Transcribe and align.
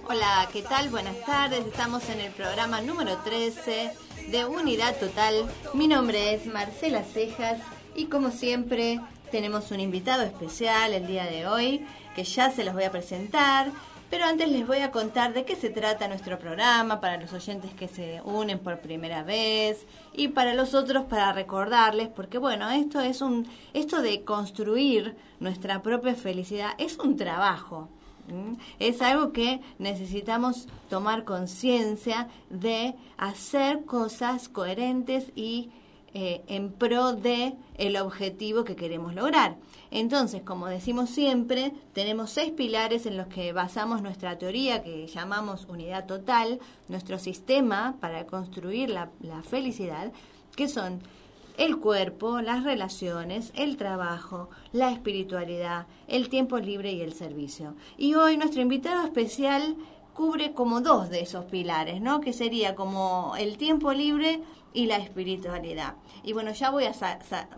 Hola, 0.09 0.49
¿qué 0.53 0.63
tal? 0.63 0.89
Buenas 0.89 1.21
tardes. 1.25 1.65
Estamos 1.65 2.09
en 2.09 2.21
el 2.21 2.33
programa 2.33 2.81
número 2.81 3.19
13 3.19 3.93
de 4.29 4.45
Unidad 4.45 4.97
Total. 4.99 5.47
Mi 5.73 5.87
nombre 5.87 6.35
es 6.35 6.47
Marcela 6.47 7.05
Cejas 7.05 7.61
y 7.95 8.07
como 8.07 8.33
siempre 8.33 9.01
tenemos 9.31 9.71
un 9.71 9.79
invitado 9.79 10.25
especial 10.25 10.95
el 10.95 11.07
día 11.07 11.27
de 11.27 11.47
hoy 11.47 11.87
que 12.17 12.25
ya 12.25 12.51
se 12.51 12.65
los 12.65 12.75
voy 12.75 12.85
a 12.85 12.91
presentar. 12.91 13.71
Pero 14.09 14.25
antes 14.25 14.49
les 14.49 14.67
voy 14.67 14.79
a 14.79 14.93
contar 14.93 15.35
de 15.35 15.45
qué 15.45 15.57
se 15.57 15.69
trata 15.69 16.07
nuestro 16.07 16.39
programa 16.39 17.01
para 17.01 17.21
los 17.21 17.33
oyentes 17.33 17.75
que 17.75 17.89
se 17.89 18.21
unen 18.25 18.61
por 18.61 18.79
primera 18.79 19.25
vez 19.25 19.85
y 20.13 20.29
para 20.29 20.55
los 20.55 20.75
otros 20.75 21.05
para 21.07 21.33
recordarles, 21.33 22.09
porque 22.09 22.39
bueno, 22.39 22.71
esto 22.71 23.01
es 23.01 23.21
un 23.21 23.49
esto 23.75 24.03
de 24.03 24.23
construir 24.23 25.17
nuestra 25.41 25.83
propia 25.83 26.15
felicidad 26.15 26.71
es 26.79 26.99
un 26.99 27.17
trabajo. 27.17 27.89
Es 28.81 29.03
algo 29.03 29.33
que 29.33 29.61
necesitamos 29.79 30.67
tomar 30.89 31.25
conciencia 31.25 32.29
de 32.51 32.95
hacer 33.17 33.85
cosas 33.85 34.49
coherentes 34.49 35.31
y 35.37 35.71
eh, 36.19 36.41
en 36.47 36.73
pro 36.73 37.13
de 37.13 37.53
el 37.77 37.99
objetivo 37.99 38.65
que 38.65 38.75
queremos 38.75 39.15
lograr. 39.15 39.57
Entonces, 39.91 40.41
como 40.41 40.67
decimos 40.67 41.11
siempre, 41.11 41.75
tenemos 41.93 42.31
seis 42.31 42.53
pilares 42.53 43.05
en 43.05 43.19
los 43.19 43.27
que 43.27 43.53
basamos 43.53 44.01
nuestra 44.01 44.39
teoría 44.39 44.83
que 44.83 45.07
llamamos 45.09 45.67
unidad 45.69 46.07
total, 46.07 46.59
nuestro 46.89 47.19
sistema 47.19 47.97
para 48.01 48.25
construir 48.25 48.89
la, 48.89 49.11
la 49.21 49.43
felicidad, 49.43 50.11
que 50.57 50.69
son 50.69 51.01
el 51.59 51.77
cuerpo, 51.77 52.41
las 52.41 52.65
relaciones, 52.65 53.53
el 53.55 53.77
trabajo, 53.77 54.49
la 54.73 54.93
espiritualidad, 54.93 55.87
el 56.09 56.31
tiempo 56.31 56.59
libre 56.59 56.93
y 56.93 57.03
el 57.03 57.13
servicio. 57.13 57.75
Y 57.99 58.15
hoy 58.15 58.39
nuestro 58.39 58.63
invitado 58.63 59.05
especial 59.05 59.77
cubre 60.17 60.55
como 60.55 60.81
dos 60.81 61.11
de 61.11 61.21
esos 61.21 61.45
pilares, 61.45 62.01
¿no? 62.01 62.23
Que 62.23 62.33
sería 62.33 62.75
como 62.75 63.35
el 63.39 63.59
tiempo 63.59 63.93
libre 63.93 64.41
y 64.77 64.87
la 64.87 64.99
espiritualidad. 64.99 65.95
Y 66.23 66.35
bueno, 66.35 66.53
ya 66.53 66.71
voy 66.71 66.85
a, 66.85 66.93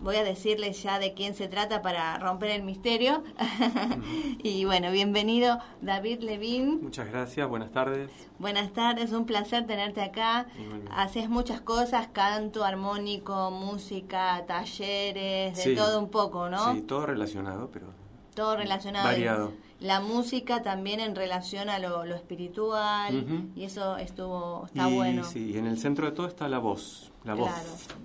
voy 0.00 0.16
a 0.16 0.22
decirles 0.22 0.80
ya 0.84 1.00
de 1.00 1.14
quién 1.14 1.34
se 1.34 1.48
trata 1.48 1.82
para 1.82 2.16
romper 2.18 2.50
el 2.50 2.62
misterio. 2.62 3.24
y 4.42 4.64
bueno, 4.64 4.92
bienvenido 4.92 5.58
David 5.82 6.20
Levin. 6.20 6.80
Muchas 6.80 7.08
gracias, 7.08 7.48
buenas 7.48 7.72
tardes. 7.72 8.08
Buenas 8.38 8.72
tardes, 8.72 9.12
un 9.12 9.26
placer 9.26 9.66
tenerte 9.66 10.00
acá. 10.00 10.46
Haces 10.92 11.28
muchas 11.28 11.60
cosas, 11.60 12.06
canto, 12.06 12.62
armónico, 12.62 13.50
música, 13.50 14.44
talleres, 14.46 15.64
de 15.64 15.74
todo 15.74 15.98
un 15.98 16.10
poco, 16.10 16.48
¿no? 16.48 16.72
Sí, 16.72 16.82
todo 16.82 17.04
relacionado, 17.04 17.68
pero... 17.72 17.97
Todo 18.38 18.56
relacionado. 18.56 19.04
Variado. 19.04 19.52
la 19.80 19.98
música 19.98 20.62
también 20.62 21.00
en 21.00 21.16
relación 21.16 21.68
a 21.68 21.80
lo, 21.80 22.04
espiritual 22.14 23.50
y 23.56 23.64
eso 23.64 23.96
estuvo 23.96 24.66
está 24.66 24.86
bueno. 24.86 25.24
sí 25.24 25.50
y 25.52 25.58
en 25.58 25.66
el 25.66 25.76
centro 25.76 26.06
de 26.06 26.12
todo 26.12 26.28
está 26.28 26.48
la 26.48 26.60
voz 26.60 27.10
la 27.24 27.34
voz 27.34 27.50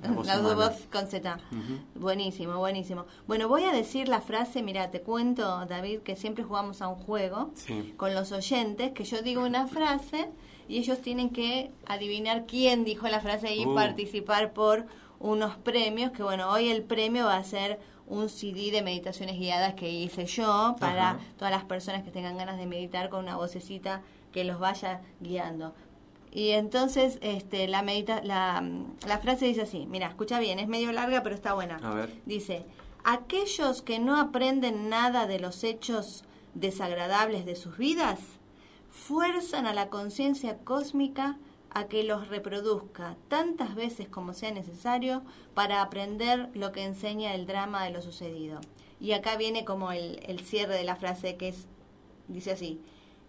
la 0.01 0.11
voz, 0.11 0.25
la 0.33 0.39
voz 0.39 0.87
con 0.91 1.07
Z. 1.07 1.37
Buenísimo 1.93 2.57
buenísimo. 2.57 3.05
Bueno 3.27 3.47
voy 3.47 3.63
a 3.65 3.71
decir 3.71 4.07
la 4.07 4.21
frase 4.21 4.63
mira 4.63 4.89
te 4.89 5.01
cuento 5.01 5.65
David 5.67 5.99
que 5.99 6.15
siempre 6.15 6.43
jugamos 6.43 6.81
a 6.81 6.87
un 6.87 6.95
juego 6.95 7.51
con 7.97 8.15
los 8.15 8.31
oyentes 8.31 8.91
que 8.93 9.03
yo 9.03 9.21
digo 9.21 9.43
una 9.43 9.67
frase 9.67 10.31
y 10.67 10.79
ellos 10.79 10.99
tienen 10.99 11.29
que 11.29 11.69
adivinar 11.85 12.45
quién 12.47 12.85
dijo 12.85 13.07
la 13.07 13.19
frase 13.19 13.55
y 13.55 13.67
uh. 13.67 13.75
participar 13.75 14.53
por 14.53 14.87
unos 15.19 15.57
premios 15.57 16.11
que 16.11 16.23
bueno 16.23 16.49
hoy 16.49 16.69
el 16.69 16.81
premio 16.81 17.25
va 17.25 17.37
a 17.37 17.43
ser 17.43 17.79
un 18.07 18.29
CD 18.29 18.71
de 18.71 18.81
meditaciones 18.81 19.37
guiadas 19.37 19.75
que 19.75 19.89
hice 19.89 20.25
yo 20.25 20.75
para 20.79 21.19
todas 21.37 21.51
las 21.51 21.63
personas 21.63 22.03
que 22.03 22.11
tengan 22.11 22.37
ganas 22.37 22.57
de 22.57 22.65
meditar 22.65 23.09
con 23.09 23.23
una 23.23 23.37
vocecita 23.37 24.01
que 24.31 24.43
los 24.43 24.59
vaya 24.59 25.01
guiando. 25.19 25.73
Y 26.31 26.49
entonces 26.49 27.19
este, 27.21 27.67
la, 27.67 27.83
medita 27.83 28.23
la, 28.23 28.63
la 29.07 29.19
frase 29.19 29.45
dice 29.45 29.61
así, 29.61 29.85
mira, 29.85 30.07
escucha 30.07 30.39
bien, 30.39 30.59
es 30.59 30.67
medio 30.67 30.91
larga 30.91 31.21
pero 31.21 31.35
está 31.35 31.53
buena. 31.53 31.79
Dice, 32.25 32.65
aquellos 33.03 33.81
que 33.81 33.99
no 33.99 34.19
aprenden 34.19 34.89
nada 34.89 35.27
de 35.27 35.39
los 35.39 35.63
hechos 35.63 36.23
desagradables 36.55 37.45
de 37.45 37.55
sus 37.55 37.77
vidas, 37.77 38.19
fuerzan 38.89 39.65
a 39.65 39.73
la 39.73 39.89
conciencia 39.89 40.57
cósmica 40.59 41.37
a 41.73 41.87
que 41.87 42.03
los 42.03 42.27
reproduzca 42.27 43.17
tantas 43.27 43.75
veces 43.75 44.07
como 44.07 44.33
sea 44.33 44.51
necesario 44.51 45.23
para 45.53 45.81
aprender 45.81 46.49
lo 46.53 46.71
que 46.71 46.83
enseña 46.83 47.33
el 47.33 47.45
drama 47.45 47.83
de 47.85 47.91
lo 47.91 48.01
sucedido. 48.01 48.59
Y 48.99 49.13
acá 49.13 49.35
viene 49.37 49.65
como 49.65 49.91
el, 49.91 50.19
el 50.25 50.39
cierre 50.39 50.75
de 50.75 50.83
la 50.83 50.95
frase 50.95 51.35
que 51.35 51.49
es, 51.49 51.67
dice 52.27 52.51
así, 52.51 52.79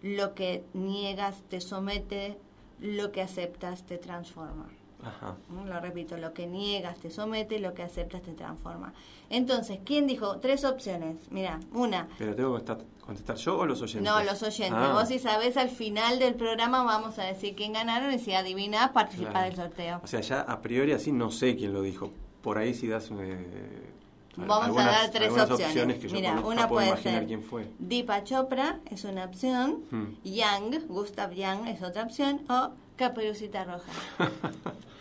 lo 0.03 0.35
que 0.35 0.65
niegas 0.75 1.43
te 1.49 1.61
somete, 1.61 2.39
lo 2.79 3.13
que 3.13 3.23
aceptas 3.23 3.87
te 3.87 3.99
transforma. 3.99 4.69
Ajá. 5.05 5.37
Lo 5.67 5.81
repito, 5.81 6.17
lo 6.17 6.33
que 6.33 6.47
niegas 6.47 6.99
te 6.99 7.11
somete, 7.11 7.59
lo 7.59 7.75
que 7.75 7.83
aceptas 7.83 8.23
te 8.23 8.33
transforma. 8.33 8.93
Entonces, 9.31 9.79
¿quién 9.85 10.07
dijo? 10.07 10.39
Tres 10.39 10.65
opciones. 10.65 11.17
Mira, 11.31 11.61
una. 11.73 12.09
Pero 12.19 12.35
tengo 12.35 12.57
que 12.57 12.77
contestar 13.05 13.37
yo 13.37 13.59
o 13.59 13.67
los 13.67 13.83
oyentes. 13.83 14.03
No, 14.03 14.23
los 14.23 14.43
oyentes. 14.43 14.73
Ah. 14.75 14.93
Vos 14.93 15.09
si 15.09 15.19
sabés 15.19 15.57
al 15.57 15.71
final 15.71 16.19
del 16.19 16.35
programa 16.35 16.85
vamos 16.85 17.19
a 17.19 17.25
decir 17.25 17.55
quién 17.55 17.73
ganaron 17.73 18.13
y 18.13 18.19
si 18.19 18.33
adivinás 18.33 18.91
participa 18.91 19.43
del 19.43 19.57
sorteo. 19.57 20.01
O 20.03 20.07
sea, 20.07 20.21
ya 20.21 20.41
a 20.41 20.61
priori 20.61 20.93
así 20.93 21.13
no 21.13 21.31
sé 21.31 21.57
quién 21.57 21.73
lo 21.73 21.83
dijo. 21.83 22.13
Por 22.43 22.59
ahí 22.59 22.75
si 22.75 22.89
das... 22.89 23.11
Eh, 23.11 23.91
vamos 24.37 24.77
a 24.79 24.85
dar 24.85 25.11
tres 25.11 25.33
opciones. 25.33 25.99
que 25.99 26.09
Mira, 26.09 26.41
una 26.41 26.69
puede 26.69 26.97
ser 26.99 27.27
quién 27.27 27.43
fue. 27.43 27.71
Deepa 27.79 28.25
Chopra 28.25 28.81
es 28.91 29.05
una 29.05 29.25
opción, 29.25 29.85
hmm. 29.91 30.23
Yang, 30.25 30.87
Gustav 30.89 31.33
Yang 31.33 31.69
es 31.69 31.83
otra 31.83 32.03
opción, 32.03 32.43
o 32.49 32.71
Caperucita 32.97 33.65
Roja. 33.65 33.93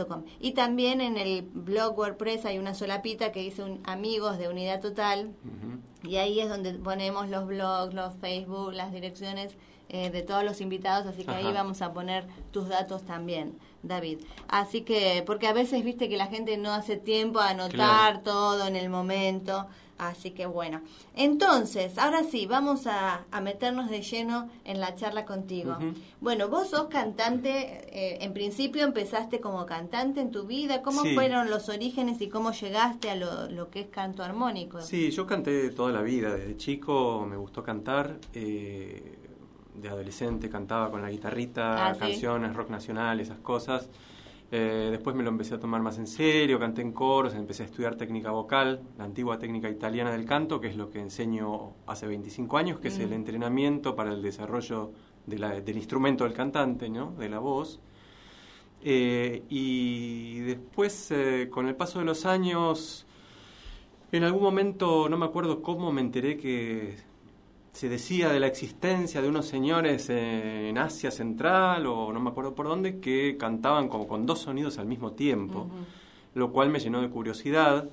com. 0.08 0.24
Y 0.40 0.52
también 0.52 1.02
en 1.02 1.18
el 1.18 1.44
blog 1.44 1.98
WordPress 1.98 2.46
hay 2.46 2.58
una 2.58 2.74
solapita 2.74 3.32
que 3.32 3.42
dice 3.42 3.64
un, 3.64 3.80
amigos 3.86 4.38
de 4.38 4.50
Unidad 4.50 4.82
Total 4.82 5.32
y 6.04 6.18
ahí 6.18 6.40
es 6.40 6.50
donde 6.50 6.74
ponemos 6.74 7.30
los 7.30 7.46
blogs, 7.48 7.94
los 7.94 8.16
Facebook, 8.16 8.74
las 8.74 8.92
direcciones 8.92 9.56
eh, 9.90 10.10
de 10.10 10.22
todos 10.22 10.44
los 10.44 10.60
invitados, 10.60 11.08
así 11.08 11.24
que 11.24 11.32
ahí 11.32 11.52
vamos 11.54 11.82
a 11.82 11.94
poner 11.94 12.28
tus 12.52 12.68
datos 12.68 13.04
también, 13.06 13.58
David. 13.84 14.20
Así 14.50 14.82
que, 14.82 15.24
porque 15.26 15.48
a 15.48 15.54
veces 15.54 15.86
viste 15.86 16.10
que 16.10 16.18
la 16.18 16.28
gente 16.28 16.58
no 16.58 16.74
hace 16.74 16.98
tiempo 16.98 17.40
a 17.40 17.52
anotar 17.52 17.72
Claro. 17.72 18.20
todo 18.22 18.68
en 18.68 18.76
el 18.76 18.90
momento, 18.90 19.66
así 19.98 20.32
que 20.32 20.46
bueno. 20.46 20.82
Entonces, 21.16 21.98
ahora 21.98 22.24
sí, 22.24 22.46
vamos 22.46 22.88
a, 22.88 23.26
a 23.32 23.42
meternos 23.42 23.90
de 23.90 24.02
lleno 24.02 24.50
en 24.66 24.80
la 24.80 24.96
charla 24.96 25.26
contigo. 25.26 25.78
Bueno, 26.22 26.48
vos 26.48 26.70
sos 26.70 26.88
cantante, 26.88 27.50
eh, 27.92 28.18
en 28.22 28.34
principio 28.34 28.84
empezaste 28.84 29.40
como 29.40 29.66
cantante 29.66 30.22
en 30.22 30.32
tu 30.32 30.46
vida, 30.46 30.82
¿cómo 30.82 31.02
Sí. 31.04 31.14
fueron 31.16 31.50
los 31.50 31.70
orígenes 31.70 32.22
y 32.22 32.30
cómo 32.30 32.52
llegaste 32.52 33.10
a 33.10 33.16
lo, 33.16 33.50
lo 33.50 33.70
que 33.70 33.82
es 33.82 33.88
canto 33.88 34.24
armónico? 34.24 34.82
Sí, 34.82 35.12
yo 35.12 35.26
canté 35.26 35.70
toda 35.72 35.92
la 35.92 36.02
vida, 36.02 36.34
desde 36.36 36.56
chico 36.58 37.26
me 37.30 37.36
gustó 37.38 37.64
cantar, 37.64 38.18
eh, 38.34 39.18
de 39.76 39.90
adolescente 39.90 40.50
cantaba 40.50 40.90
con 40.90 41.02
la 41.02 41.10
guitarrita, 41.10 41.88
Ah, 41.90 41.94
¿sí? 41.94 42.00
canciones, 42.00 42.56
rock 42.56 42.70
nacional, 42.70 43.20
esas 43.20 43.40
cosas. 43.40 43.88
Eh, 44.50 44.88
después 44.92 45.14
me 45.14 45.24
lo 45.24 45.30
empecé 45.30 45.56
a 45.56 45.60
tomar 45.60 45.82
más 45.82 45.98
en 45.98 46.08
serio, 46.08 46.58
canté 46.58 46.82
en 46.82 46.94
coros, 46.94 47.34
empecé 47.36 47.64
a 47.64 47.66
estudiar 47.66 47.96
técnica 47.96 48.32
vocal, 48.32 48.82
la 48.98 49.04
antigua 49.04 49.38
técnica 49.40 49.70
italiana 49.70 50.12
del 50.12 50.24
canto, 50.26 50.62
que 50.62 50.68
es 50.68 50.78
lo 50.78 50.90
que 50.90 51.00
enseño 51.00 51.74
hace 51.86 52.08
25 52.08 52.58
años, 52.58 52.80
que 52.80 52.88
es 52.88 53.00
el 53.00 53.10
Mm. 53.10 53.14
entrenamiento 53.14 53.96
para 53.96 54.14
el 54.14 54.22
desarrollo 54.22 54.92
de 55.26 55.38
la- 55.40 55.60
del 55.60 55.76
instrumento 55.76 56.24
del 56.24 56.34
cantante, 56.34 56.90
¿no? 56.90 57.12
de 57.12 57.28
la 57.28 57.40
voz. 57.40 57.82
Eh, 58.84 59.44
y 59.50 60.40
después, 60.42 61.12
eh, 61.12 61.50
con 61.52 61.68
el 61.68 61.76
paso 61.76 62.00
de 62.00 62.06
los 62.06 62.26
años, 62.26 63.06
en 64.14 64.24
algún 64.24 64.44
momento, 64.44 65.10
no 65.10 65.18
me 65.18 65.26
acuerdo 65.26 65.62
cómo, 65.62 65.92
me 65.92 66.00
enteré 66.00 66.38
que 66.38 66.96
se 67.78 67.90
decía 67.90 68.30
de 68.30 68.40
la 68.40 68.48
existencia 68.48 69.22
de 69.22 69.30
unos 69.30 69.46
señores 69.46 70.10
en 70.10 70.76
Asia 70.80 71.12
Central, 71.12 71.86
o 71.86 72.12
no 72.12 72.20
me 72.20 72.32
acuerdo 72.32 72.56
por 72.56 72.68
dónde, 72.68 73.00
que 73.00 73.38
cantaban 73.38 73.88
como 73.88 74.08
con 74.08 74.26
dos 74.26 74.40
sonidos 74.40 74.80
al 74.80 74.88
mismo 74.88 75.12
tiempo, 75.12 75.70
lo 76.34 76.52
cual 76.52 76.70
me 76.70 76.80
llenó 76.80 77.02
de 77.04 77.10
curiosidad. 77.10 77.88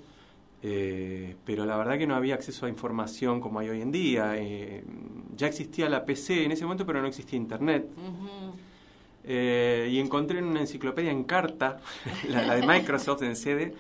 eh, 0.63 1.37
pero 1.45 1.67
la 1.67 1.77
verdad 1.77 1.99
que 1.99 2.07
no 2.07 2.15
había 2.15 2.35
acceso 2.35 2.65
a 2.65 2.71
información 2.71 3.43
como 3.43 3.59
hay 3.59 3.69
hoy 3.69 3.83
en 3.83 3.93
día. 3.93 4.33
eh, 4.39 4.83
ya 5.37 5.49
existía 5.49 5.91
la 5.91 6.07
PC 6.07 6.45
en 6.45 6.53
ese 6.53 6.65
momento, 6.65 6.87
pero 6.87 7.03
no 7.03 7.09
existía 7.09 7.37
Internet. 7.37 7.87
Eh, 9.27 9.91
y 9.93 9.99
encontré 9.99 10.39
en 10.39 10.47
una 10.47 10.61
enciclopedia 10.61 11.11
en 11.11 11.25
carta, 11.25 11.81
la, 12.31 12.43
la 12.47 12.55
de 12.55 12.67
Microsoft 12.67 13.23
en 13.23 13.37
CD, 13.37 13.75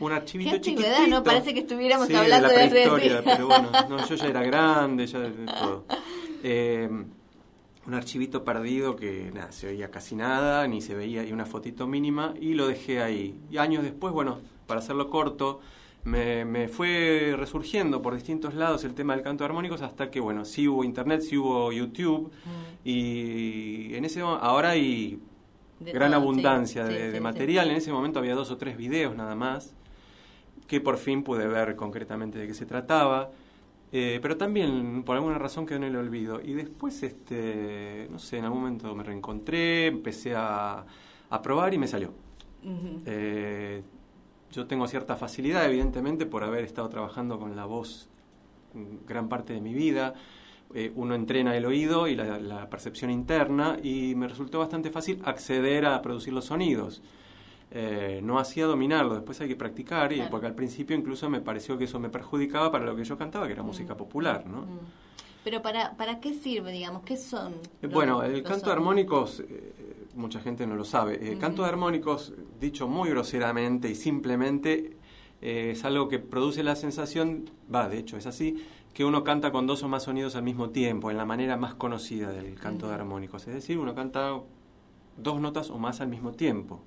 un 0.00 0.12
archivito 0.12 0.50
Qué 0.52 0.60
chiquitito. 0.60 1.06
¿no? 1.08 1.22
Parece 1.22 1.54
que 1.54 1.60
estuviéramos 1.60 2.06
Sí, 2.08 2.14
hablando 2.14 2.48
de 2.48 2.56
la 2.56 2.70
prehistoria, 2.70 3.22
pero 3.24 3.46
bueno, 3.46 3.70
no, 3.88 4.06
yo 4.08 4.14
ya 4.14 4.26
era 4.26 4.42
grande, 4.42 5.06
ya 5.06 5.18
de, 5.20 5.30
todo. 5.46 5.84
Eh, 6.42 6.88
un 7.86 7.94
archivito 7.94 8.44
perdido 8.44 8.94
que 8.96 9.30
nada, 9.32 9.52
se 9.52 9.68
oía 9.68 9.90
casi 9.90 10.14
nada, 10.14 10.66
ni 10.68 10.80
se 10.80 10.94
veía, 10.94 11.24
y 11.24 11.32
una 11.32 11.46
fotito 11.46 11.86
mínima, 11.86 12.34
y 12.40 12.54
lo 12.54 12.66
dejé 12.68 13.02
ahí. 13.02 13.34
Y 13.50 13.58
años 13.58 13.82
después, 13.82 14.12
bueno, 14.12 14.38
para 14.66 14.80
hacerlo 14.80 15.08
corto, 15.10 15.60
me, 16.04 16.44
me 16.44 16.68
fue 16.68 17.34
resurgiendo 17.36 18.00
por 18.00 18.14
distintos 18.14 18.54
lados 18.54 18.84
el 18.84 18.94
tema 18.94 19.14
del 19.14 19.22
canto 19.22 19.44
de 19.44 19.46
armónicos 19.46 19.82
hasta 19.82 20.10
que, 20.10 20.20
bueno, 20.20 20.44
sí 20.44 20.68
hubo 20.68 20.84
internet, 20.84 21.20
sí 21.22 21.36
hubo 21.36 21.72
YouTube, 21.72 22.30
Mm. 22.44 22.88
y 22.88 23.94
en 23.94 24.04
ese 24.04 24.20
ahora 24.20 24.70
hay 24.70 25.18
De 25.78 25.92
gran 25.92 26.10
todo, 26.12 26.20
abundancia 26.20 26.86
sí, 26.86 26.92
de, 26.92 26.98
sí, 26.98 27.06
de 27.08 27.14
sí. 27.14 27.20
material. 27.20 27.70
En 27.70 27.76
ese 27.76 27.92
momento 27.92 28.18
había 28.18 28.34
dos 28.34 28.50
o 28.50 28.56
tres 28.56 28.76
videos 28.76 29.14
nada 29.16 29.34
más, 29.34 29.74
que 30.70 30.80
por 30.80 30.98
fin 30.98 31.24
pude 31.24 31.48
ver 31.48 31.74
concretamente 31.74 32.38
de 32.38 32.46
qué 32.46 32.54
se 32.54 32.64
trataba. 32.64 33.32
Eh, 33.90 34.20
pero 34.22 34.36
también, 34.36 35.02
por 35.02 35.16
alguna 35.16 35.36
razón, 35.36 35.66
quedó 35.66 35.78
en 35.78 35.82
el 35.82 35.96
olvido. 35.96 36.40
Y 36.40 36.52
después, 36.52 37.02
este, 37.02 38.06
no 38.08 38.20
sé, 38.20 38.38
en 38.38 38.44
algún 38.44 38.60
momento 38.60 38.94
me 38.94 39.02
reencontré, 39.02 39.88
empecé 39.88 40.36
a, 40.36 40.84
a 41.28 41.42
probar 41.42 41.74
y 41.74 41.78
me 41.78 41.88
salió. 41.88 42.12
Eh, 43.04 43.82
yo 44.52 44.68
tengo 44.68 44.86
cierta 44.86 45.16
facilidad, 45.16 45.66
evidentemente, 45.66 46.24
por 46.24 46.44
haber 46.44 46.62
estado 46.62 46.88
trabajando 46.88 47.40
con 47.40 47.56
la 47.56 47.64
voz 47.64 48.08
gran 49.08 49.28
parte 49.28 49.52
de 49.52 49.60
mi 49.60 49.74
vida. 49.74 50.14
Eh, 50.72 50.92
uno 50.94 51.16
entrena 51.16 51.56
el 51.56 51.66
oído 51.66 52.06
y 52.06 52.14
la, 52.14 52.38
la 52.38 52.70
percepción 52.70 53.10
interna 53.10 53.76
y 53.82 54.14
me 54.14 54.28
resultó 54.28 54.60
bastante 54.60 54.92
fácil 54.92 55.20
acceder 55.24 55.84
a 55.84 56.00
producir 56.00 56.32
los 56.32 56.44
sonidos. 56.44 57.02
Eh, 57.72 58.20
no 58.24 58.38
hacía 58.40 58.66
dominarlo, 58.66 59.14
después 59.14 59.40
hay 59.40 59.46
que 59.48 59.54
practicar, 59.56 60.12
y, 60.12 60.16
Claro. 60.16 60.30
porque 60.30 60.46
al 60.46 60.54
principio 60.56 60.96
incluso 60.96 61.30
me 61.30 61.40
pareció 61.40 61.78
que 61.78 61.84
eso 61.84 62.00
me 62.00 62.08
perjudicaba 62.08 62.72
para 62.72 62.84
lo 62.84 62.96
que 62.96 63.04
yo 63.04 63.16
cantaba, 63.16 63.46
que 63.46 63.52
era 63.52 63.62
música 63.62 63.96
popular. 63.96 64.44
¿no? 64.46 64.62
Mm. 64.62 64.78
Pero 65.44 65.62
para, 65.62 65.96
¿para 65.96 66.18
qué 66.20 66.34
sirve, 66.34 66.72
digamos? 66.72 67.02
¿Qué 67.04 67.16
son? 67.16 67.52
Eh, 67.54 67.58
los- 67.82 67.92
Bueno, 67.92 68.22
el 68.24 68.42
canto 68.42 68.54
de 68.56 68.60
son? 68.62 68.70
armónicos, 68.72 69.40
eh, 69.40 69.72
mucha 70.16 70.40
gente 70.40 70.66
no 70.66 70.74
lo 70.74 70.84
sabe. 70.84 71.14
El 71.24 71.32
Ujú. 71.34 71.40
canto 71.40 71.62
de 71.62 71.68
armónicos, 71.68 72.32
dicho 72.60 72.88
muy 72.88 73.08
groseramente 73.10 73.88
y 73.88 73.94
simplemente, 73.94 74.96
eh, 75.40 75.70
es 75.72 75.84
algo 75.84 76.08
que 76.08 76.18
produce 76.18 76.64
la 76.64 76.74
sensación, 76.74 77.50
va, 77.72 77.88
de 77.88 77.98
hecho 77.98 78.16
es 78.16 78.26
así, 78.26 78.66
que 78.92 79.04
uno 79.04 79.22
canta 79.22 79.52
con 79.52 79.68
dos 79.68 79.84
o 79.84 79.88
más 79.88 80.02
sonidos 80.02 80.34
al 80.34 80.42
mismo 80.42 80.70
tiempo, 80.70 81.10
en 81.12 81.16
la 81.16 81.24
manera 81.24 81.56
más 81.56 81.74
conocida 81.74 82.32
del 82.32 82.56
canto 82.56 82.88
de 82.88 82.94
Ujú. 82.94 83.00
armónicos. 83.02 83.46
Es 83.46 83.54
decir, 83.54 83.78
uno 83.78 83.94
canta 83.94 84.32
dos 85.16 85.40
notas 85.40 85.70
o 85.70 85.78
más 85.78 86.00
al 86.00 86.08
mismo 86.08 86.32
tiempo. 86.32 86.82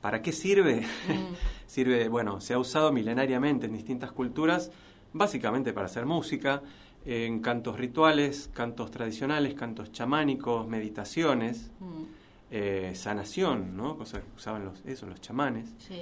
¿Para 0.00 0.22
qué 0.22 0.32
sirve? 0.32 0.82
Mm. 1.08 1.34
Sirve, 1.66 2.08
bueno, 2.08 2.40
se 2.40 2.54
ha 2.54 2.58
usado 2.58 2.92
milenariamente 2.92 3.66
en 3.66 3.74
distintas 3.74 4.10
culturas, 4.12 4.70
básicamente 5.12 5.72
para 5.74 5.86
hacer 5.86 6.06
música, 6.06 6.62
en 7.04 7.40
cantos 7.40 7.78
rituales, 7.78 8.50
cantos 8.54 8.90
tradicionales, 8.90 9.54
cantos 9.54 9.92
chamánicos, 9.92 10.66
meditaciones, 10.66 11.70
Mm. 11.80 12.02
eh, 12.50 12.92
sanación, 12.94 13.76
¿no? 13.76 13.96
Cosas 13.98 14.22
que 14.22 14.36
usaban 14.36 14.64
los, 14.64 14.82
eso, 14.86 15.06
los 15.06 15.20
chamanes. 15.20 15.68
Sí. 15.78 16.00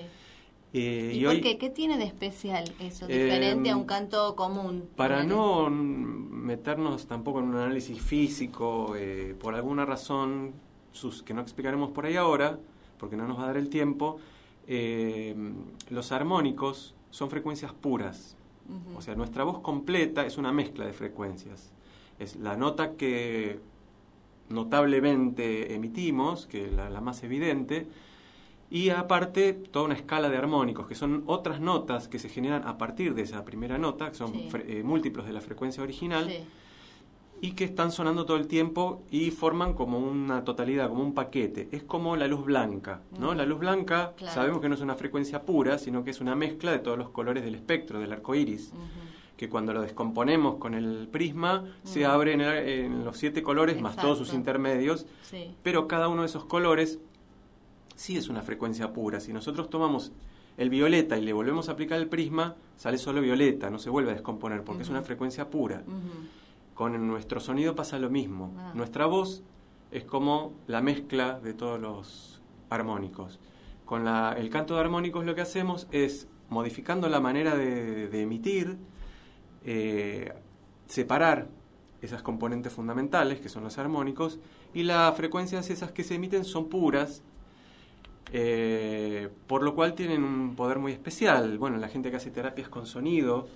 Eh, 0.72 1.12
¿Y, 1.14 1.24
por 1.24 1.40
qué? 1.40 1.58
¿Qué 1.58 1.70
tiene 1.70 1.96
de 1.96 2.04
especial 2.04 2.64
eso, 2.80 3.06
Eh, 3.08 3.24
diferente 3.24 3.70
a 3.70 3.76
un 3.76 3.84
canto 3.86 4.36
común? 4.36 4.88
Para 4.94 5.24
no 5.24 5.68
mm, 5.70 5.72
meternos 5.72 7.06
tampoco 7.06 7.38
en 7.40 7.46
un 7.46 7.56
análisis 7.56 8.00
físico, 8.00 8.94
por 9.40 9.54
alguna 9.54 9.84
razón 9.84 10.52
sus, 10.92 11.22
que 11.22 11.34
no 11.34 11.40
explicaremos 11.40 11.90
por 11.90 12.06
ahí 12.06 12.16
ahora, 12.16 12.58
porque 12.98 13.16
no 13.16 13.26
nos 13.26 13.38
va 13.38 13.44
a 13.44 13.46
dar 13.48 13.56
el 13.56 13.68
tiempo, 13.68 14.18
eh, 14.66 15.34
los 15.90 16.12
armónicos 16.12 16.94
son 17.10 17.30
frecuencias 17.30 17.72
puras. 17.72 18.36
O 18.96 19.00
sea, 19.00 19.14
nuestra 19.14 19.44
voz 19.44 19.60
completa 19.60 20.26
es 20.26 20.38
una 20.38 20.50
mezcla 20.52 20.84
de 20.84 20.92
frecuencias. 20.92 21.70
Es 22.18 22.34
la 22.36 22.56
nota 22.56 22.94
que 22.94 23.60
notablemente 24.48 25.74
emitimos, 25.74 26.46
que 26.46 26.66
es 26.66 26.72
la, 26.72 26.90
la 26.90 27.00
más 27.00 27.22
evidente, 27.22 27.86
y 28.70 28.88
aparte 28.90 29.52
toda 29.52 29.84
una 29.84 29.94
escala 29.94 30.28
de 30.28 30.36
armónicos, 30.36 30.88
que 30.88 30.96
son 30.96 31.22
otras 31.26 31.60
notas 31.60 32.08
que 32.08 32.18
se 32.18 32.28
generan 32.28 32.66
a 32.66 32.78
partir 32.78 33.14
de 33.14 33.22
esa 33.22 33.44
primera 33.44 33.78
nota, 33.78 34.08
que 34.10 34.16
son 34.16 34.32
Sí. 34.32 34.48
eh, 34.66 34.82
múltiplos 34.84 35.26
de 35.26 35.32
la 35.32 35.40
frecuencia 35.40 35.82
original, 35.82 36.28
Sí. 36.28 36.38
Y 37.40 37.52
que 37.52 37.64
están 37.64 37.92
sonando 37.92 38.24
todo 38.24 38.36
el 38.38 38.46
tiempo 38.46 39.02
y 39.10 39.30
forman 39.30 39.74
como 39.74 39.98
una 39.98 40.42
totalidad, 40.44 40.88
como 40.88 41.02
un 41.02 41.12
paquete. 41.14 41.68
Es 41.70 41.82
como 41.82 42.16
la 42.16 42.26
luz 42.28 42.44
blanca, 42.44 43.02
¿no? 43.18 43.32
Mm. 43.32 43.36
La 43.36 43.44
luz 43.46 43.58
blanca 43.58 44.14
Claro. 44.16 44.34
sabemos 44.34 44.60
que 44.60 44.68
no 44.68 44.74
es 44.74 44.80
una 44.80 44.94
frecuencia 44.94 45.42
pura, 45.42 45.78
sino 45.78 46.02
que 46.02 46.10
es 46.10 46.20
una 46.20 46.34
mezcla 46.34 46.72
de 46.72 46.78
todos 46.78 46.96
los 46.96 47.10
colores 47.10 47.44
del 47.44 47.54
espectro, 47.54 48.00
del 48.00 48.12
arco 48.12 48.34
iris 48.34 48.72
que 49.36 49.50
cuando 49.50 49.74
lo 49.74 49.82
descomponemos 49.82 50.54
con 50.54 50.72
el 50.72 51.08
prisma 51.12 51.64
se 51.84 52.04
Mm. 52.04 52.10
abre 52.10 52.32
en, 52.32 52.40
el- 52.40 52.68
en 52.68 53.04
los 53.04 53.18
siete 53.18 53.42
colores 53.42 53.78
más 53.82 53.94
todos 53.96 54.16
sus 54.16 54.32
intermedios, 54.32 55.04
Sí. 55.22 55.54
pero 55.62 55.86
cada 55.86 56.08
uno 56.08 56.22
de 56.22 56.28
esos 56.28 56.46
colores 56.46 56.98
sí 57.96 58.16
es 58.16 58.28
una 58.30 58.40
frecuencia 58.40 58.94
pura. 58.94 59.20
Si 59.20 59.34
nosotros 59.34 59.68
tomamos 59.68 60.10
el 60.56 60.70
violeta 60.70 61.18
y 61.18 61.22
le 61.22 61.34
volvemos 61.34 61.68
a 61.68 61.72
aplicar 61.72 61.98
el 62.00 62.08
prisma, 62.08 62.54
sale 62.78 62.96
solo 62.96 63.20
violeta, 63.20 63.68
no 63.68 63.78
se 63.78 63.90
vuelve 63.90 64.12
a 64.12 64.14
descomponer 64.14 64.64
porque 64.64 64.84
es 64.84 64.88
una 64.88 65.02
frecuencia 65.02 65.50
pura. 65.50 65.82
Con 66.76 67.06
nuestro 67.08 67.40
sonido 67.40 67.74
pasa 67.74 67.98
lo 67.98 68.10
mismo. 68.10 68.52
Ah. 68.58 68.70
Nuestra 68.74 69.06
voz 69.06 69.42
es 69.90 70.04
como 70.04 70.52
la 70.68 70.80
mezcla 70.82 71.40
de 71.40 71.54
todos 71.54 71.80
los 71.80 72.40
armónicos. 72.70 73.40
Con 73.86 74.04
la- 74.04 74.34
el 74.38 74.50
canto 74.50 74.74
de 74.74 74.80
armónicos 74.80 75.24
lo 75.24 75.34
que 75.34 75.40
hacemos 75.40 75.88
es, 75.90 76.28
modificando 76.50 77.08
la 77.08 77.18
manera 77.18 77.56
de, 77.56 78.06
de 78.08 78.20
emitir, 78.22 78.76
eh, 79.64 80.32
separar 80.86 81.48
esas 82.02 82.22
componentes 82.22 82.72
fundamentales, 82.74 83.40
que 83.40 83.48
son 83.48 83.64
los 83.64 83.78
armónicos, 83.78 84.38
y 84.74 84.82
las 84.82 85.16
frecuencias 85.16 85.70
esas 85.70 85.90
que 85.92 86.04
se 86.04 86.14
emiten 86.16 86.44
son 86.44 86.68
puras, 86.68 87.22
eh, 88.32 89.30
por 89.46 89.62
lo 89.62 89.74
cual 89.74 89.94
tienen 89.94 90.22
un 90.24 90.54
poder 90.56 90.78
muy 90.78 90.92
especial. 90.92 91.56
Bueno, 91.58 91.78
la 91.78 91.88
gente 91.88 92.10
que 92.10 92.16
hace 92.16 92.30
terapias 92.30 92.68
con 92.68 92.86
sonido, 92.86 93.48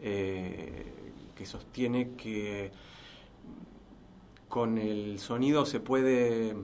eh, 0.00 1.09
que 1.40 1.46
sostiene 1.46 2.10
que 2.18 2.70
con 4.50 4.76
el 4.76 5.18
sonido 5.18 5.64
se 5.64 5.80
puede, 5.80 6.54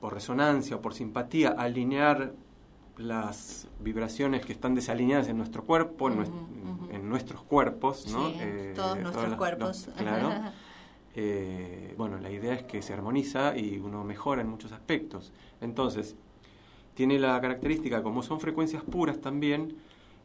por 0.00 0.14
resonancia 0.14 0.76
o 0.76 0.80
por 0.80 0.94
simpatía, 0.94 1.48
alinear 1.48 2.32
las 2.98 3.66
vibraciones 3.80 4.46
que 4.46 4.52
están 4.52 4.76
desalineadas 4.76 5.26
en 5.26 5.38
nuestro 5.38 5.64
cuerpo, 5.64 6.08
en, 6.08 7.08
nuestros 7.08 7.42
cuerpos, 7.42 8.06
¿no? 8.12 8.28
Eh, 8.28 8.74
todos 8.76 8.96
nuestros 9.00 9.34
cuerpos. 9.34 9.88
claro. 9.96 10.30
bueno, 11.96 12.18
la 12.18 12.30
idea 12.30 12.54
es 12.54 12.62
que 12.62 12.82
se 12.82 12.92
armoniza 12.92 13.58
y 13.58 13.78
uno 13.78 14.04
mejora 14.04 14.42
en 14.42 14.48
muchos 14.48 14.70
aspectos. 14.70 15.32
Entonces, 15.60 16.14
tiene 16.94 17.18
la 17.18 17.40
característica, 17.40 18.04
como 18.04 18.22
son 18.22 18.38
frecuencias 18.38 18.84
puras 18.84 19.20
también, 19.20 19.76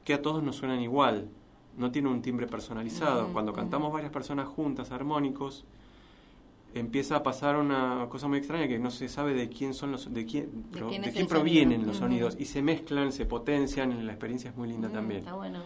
que 0.06 0.14
a 0.14 0.22
todos 0.22 0.44
nos 0.44 0.58
suenan 0.58 0.82
igual. 0.82 1.30
No 1.78 1.92
tiene 1.92 2.10
un 2.10 2.22
timbre 2.22 2.48
personalizado. 2.48 3.32
Cuando 3.34 3.54
cantamos 3.54 3.92
varias 3.92 4.12
personas 4.12 4.48
juntas, 4.48 4.92
armónicos, 4.92 5.66
empieza 6.74 7.18
a 7.18 7.24
pasar 7.24 7.58
una 7.58 8.08
cosa 8.10 8.28
muy 8.28 8.40
extraña 8.40 8.68
que 8.68 8.80
no 8.80 8.92
se 8.92 9.10
sabe 9.10 9.34
de 9.34 9.50
quién 9.50 9.74
son 9.74 9.92
los 9.92 10.14
de 10.14 10.26
quién 10.26 10.72
de 10.72 11.12
quién, 11.12 11.28
provienen 11.28 11.86
los 11.86 11.98
sonidos. 11.98 12.36
Y 12.40 12.46
se 12.46 12.62
mezclan 12.62 13.12
se 13.12 13.26
potencian 13.26 13.92
y 13.92 14.02
la 14.04 14.12
experiencia 14.12 14.50
es 14.50 14.58
muy 14.58 14.70
linda 14.70 14.90
también. 14.90 15.20
está 15.20 15.34
bueno. 15.34 15.60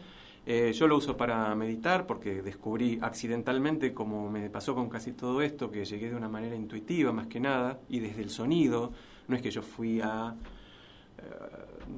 Eh, 0.47 0.74
yo 0.74 0.88
lo 0.88 0.97
uso 0.97 1.17
para 1.17 1.53
meditar 1.55 2.05
porque 2.05 2.43
descubrí 2.43 3.00
accidentalmente 3.01 3.95
como 3.95 4.29
me 4.29 4.47
pasó 4.51 4.75
con 4.75 4.89
casi 4.89 5.12
todo 5.13 5.41
esto 5.41 5.71
que 5.71 5.85
llegué 5.85 6.09
de 6.12 6.15
una 6.15 6.29
manera 6.29 6.55
intuitiva 6.55 7.12
más 7.12 7.25
que 7.25 7.39
nada 7.39 7.79
y 7.89 8.00
desde 8.00 8.21
el 8.21 8.29
sonido. 8.29 8.91
No 9.27 9.35
es 9.35 9.41
que 9.41 9.50
yo 9.50 9.63
fui 9.63 10.01
a 10.01 10.35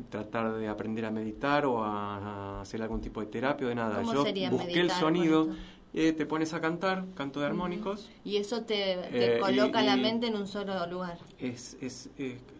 tratar 0.10 0.54
de 0.56 0.68
aprender 0.68 1.06
a 1.06 1.12
meditar 1.12 1.66
o 1.66 1.84
a, 1.84 2.62
hacer 2.62 2.82
algún 2.82 3.02
tipo 3.02 3.22
de 3.22 3.28
terapia 3.28 3.68
o 3.68 3.70
de 3.70 3.76
nada. 3.76 4.02
Yo 4.04 4.26
busqué 4.52 4.80
el 4.80 4.92
sonido, 4.92 5.50
eh, 5.94 6.14
te 6.14 6.26
pones 6.26 6.54
a 6.54 6.62
cantar, 6.62 7.06
canto 7.16 7.40
de 7.40 7.48
armónicos. 7.48 8.10
Y 8.24 8.38
eso 8.38 8.64
te, 8.64 8.94
eh, 9.12 9.40
coloca 9.40 9.82
la 9.82 9.98
mente 9.98 10.28
en 10.28 10.36
un 10.36 10.48
solo 10.48 10.86
lugar. 10.88 11.18
Es, 11.40 11.78
es 11.82 12.10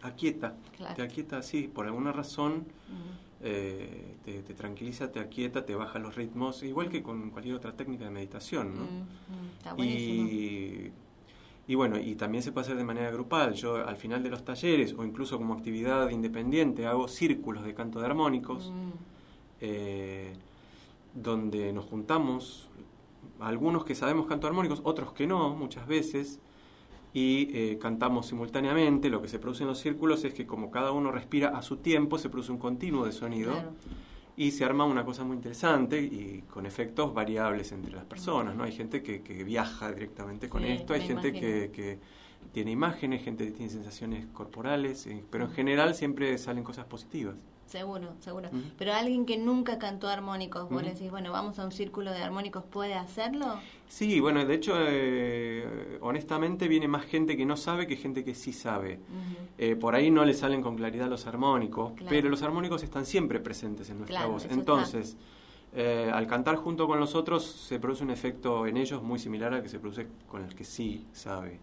aquieta, 0.02 0.54
te 0.96 1.02
aquieta 1.02 1.38
así, 1.38 1.68
por 1.68 1.86
alguna 1.86 2.12
razón. 2.12 2.66
te, 3.40 4.54
tranquiliza, 4.56 5.12
te 5.12 5.20
aquieta, 5.20 5.64
te 5.64 5.74
baja 5.74 5.98
los 5.98 6.16
ritmos, 6.16 6.62
igual 6.62 6.88
que 6.88 7.02
con 7.02 7.30
cualquier 7.30 7.54
otra 7.54 7.72
técnica 7.72 8.04
de 8.04 8.10
meditación, 8.10 8.74
¿no? 8.74 8.86
Está 9.58 9.74
buenísimo. 9.74 10.28
Y 10.28 10.92
y 11.68 11.74
bueno, 11.74 11.98
y 11.98 12.14
también 12.14 12.42
se 12.42 12.50
puede 12.50 12.64
hacer 12.64 12.78
de 12.78 12.84
manera 12.84 13.10
grupal. 13.10 13.52
Yo 13.52 13.76
al 13.86 13.96
final 13.96 14.22
de 14.22 14.30
los 14.30 14.42
talleres 14.42 14.94
o 14.96 15.04
incluso 15.04 15.36
como 15.36 15.52
actividad 15.52 16.08
independiente 16.08 16.86
hago 16.86 17.08
círculos 17.08 17.62
de 17.62 17.74
canto 17.74 18.00
de 18.00 18.06
armónicos, 18.06 18.70
mm. 18.70 18.90
eh, 19.60 20.32
donde 21.12 21.74
nos 21.74 21.84
juntamos, 21.84 22.70
algunos 23.38 23.84
que 23.84 23.94
sabemos 23.94 24.26
canto 24.26 24.46
armónicos, 24.46 24.80
otros 24.82 25.12
que 25.12 25.26
no, 25.26 25.54
muchas 25.54 25.86
veces, 25.86 26.40
y 27.12 27.50
eh, 27.52 27.78
cantamos 27.78 28.26
simultáneamente. 28.26 29.10
Lo 29.10 29.20
que 29.20 29.28
se 29.28 29.38
produce 29.38 29.64
en 29.64 29.68
los 29.68 29.78
círculos 29.78 30.24
es 30.24 30.32
que 30.32 30.46
como 30.46 30.70
cada 30.70 30.92
uno 30.92 31.12
respira 31.12 31.50
a 31.50 31.60
su 31.60 31.76
tiempo, 31.76 32.16
se 32.16 32.30
produce 32.30 32.50
un 32.50 32.58
continuo 32.58 33.04
de 33.04 33.12
sonido 33.12 33.52
y 34.38 34.52
se 34.52 34.64
arma 34.64 34.84
una 34.84 35.04
cosa 35.04 35.24
muy 35.24 35.34
interesante 35.34 36.00
y 36.00 36.44
con 36.48 36.64
efectos 36.64 37.12
variables 37.12 37.72
entre 37.72 37.90
las 37.90 38.04
personas, 38.04 38.54
¿no? 38.54 38.62
Hay 38.62 38.70
gente 38.70 39.02
que, 39.02 39.20
que 39.20 39.42
viaja 39.42 39.90
directamente 39.90 40.48
con 40.48 40.64
esto, 40.64 40.94
hay 40.94 41.00
gente 41.00 41.32
que, 41.32 41.72
que, 41.72 41.98
tiene 42.52 42.70
imágenes, 42.70 43.24
gente 43.24 43.44
que 43.44 43.50
tiene 43.50 43.70
sensaciones 43.70 44.26
corporales, 44.28 45.08
eh, 45.08 45.24
pero 45.28 45.46
en 45.46 45.50
general 45.50 45.94
siempre 45.96 46.38
salen 46.38 46.62
cosas 46.62 46.86
positivas. 46.86 47.34
Seguro, 47.68 48.14
seguro. 48.20 48.48
Pero 48.78 48.94
alguien 48.94 49.26
que 49.26 49.36
nunca 49.36 49.78
cantó 49.78 50.08
armónicos, 50.08 50.70
vos 50.70 50.82
le 50.82 50.94
decís, 50.94 51.10
bueno, 51.10 51.32
vamos 51.32 51.58
a 51.58 51.66
un 51.66 51.70
círculo 51.70 52.10
de 52.12 52.22
armónicos, 52.22 52.64
¿puede 52.64 52.94
hacerlo? 52.94 53.60
Sí, 53.88 54.20
bueno, 54.20 54.42
de 54.44 54.54
hecho, 54.54 54.72
eh, 54.78 55.98
honestamente 56.00 56.66
viene 56.66 56.88
más 56.88 57.04
gente 57.04 57.36
que 57.36 57.44
no 57.44 57.58
sabe 57.58 57.86
que 57.86 57.96
gente 57.96 58.24
que 58.24 58.34
sí 58.34 58.54
sabe. 58.54 59.00
Eh, 59.58 59.76
por 59.76 59.94
ahí 59.94 60.10
no 60.10 60.24
le 60.24 60.32
salen 60.32 60.62
con 60.62 60.76
claridad 60.76 61.08
los 61.08 61.26
armónicos, 61.26 61.92
pero 62.08 62.30
los 62.30 62.42
armónicos 62.42 62.82
están 62.82 63.04
siempre 63.04 63.38
presentes 63.38 63.90
en 63.90 63.98
nuestra 63.98 64.24
voz. 64.24 64.46
Entonces, 64.50 65.18
eh, 65.74 66.10
al 66.10 66.26
cantar 66.26 66.56
junto 66.56 66.86
con 66.86 66.98
los 66.98 67.14
otros 67.14 67.44
se 67.44 67.78
produce 67.78 68.02
un 68.02 68.10
efecto 68.10 68.66
en 68.66 68.78
ellos 68.78 69.02
muy 69.02 69.18
similar 69.18 69.52
al 69.52 69.62
que 69.62 69.68
se 69.68 69.78
produce 69.78 70.06
con 70.26 70.42
el 70.42 70.54
que 70.54 70.64
sí 70.64 71.06
sabe. 71.12 71.60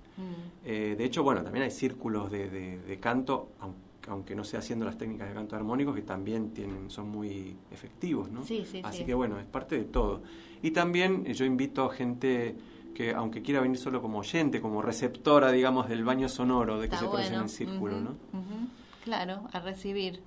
De 0.63 1.03
hecho, 1.03 1.23
bueno, 1.23 1.41
también 1.41 1.63
hay 1.63 1.71
círculos 1.71 2.29
de, 2.29 2.47
de, 2.47 2.77
de 2.77 2.99
canto, 2.99 3.49
aunque 3.59 3.84
aunque 4.07 4.35
no 4.35 4.43
sea 4.43 4.59
haciendo 4.59 4.85
las 4.85 4.97
técnicas 4.97 5.27
de 5.27 5.33
canto 5.33 5.55
armónico, 5.55 5.93
que 5.93 6.01
también 6.01 6.51
tienen, 6.51 6.89
son 6.89 7.09
muy 7.09 7.57
efectivos, 7.71 8.29
¿no? 8.29 8.45
Sí, 8.45 8.65
sí, 8.69 8.81
Así 8.83 9.03
que 9.03 9.13
bueno, 9.13 9.39
es 9.39 9.45
parte 9.45 9.77
de 9.77 9.85
todo. 9.85 10.21
Y 10.61 10.71
también 10.71 11.23
eh, 11.25 11.33
yo 11.33 11.45
invito 11.45 11.85
a 11.85 11.93
gente 11.93 12.55
que, 12.93 13.13
aunque 13.13 13.41
quiera 13.41 13.61
venir 13.61 13.77
solo 13.77 14.01
como 14.01 14.19
oyente, 14.19 14.61
como 14.61 14.81
receptora, 14.81 15.51
digamos, 15.51 15.89
del 15.89 16.03
baño 16.03 16.29
sonoro 16.29 16.79
de 16.79 16.89
que 16.89 16.97
se 16.97 17.05
produce 17.05 17.33
en 17.33 17.41
el 17.41 17.49
círculo, 17.49 17.99
¿no? 17.99 18.15
Claro, 19.03 19.43
a 19.51 19.59
recibir. 19.59 20.21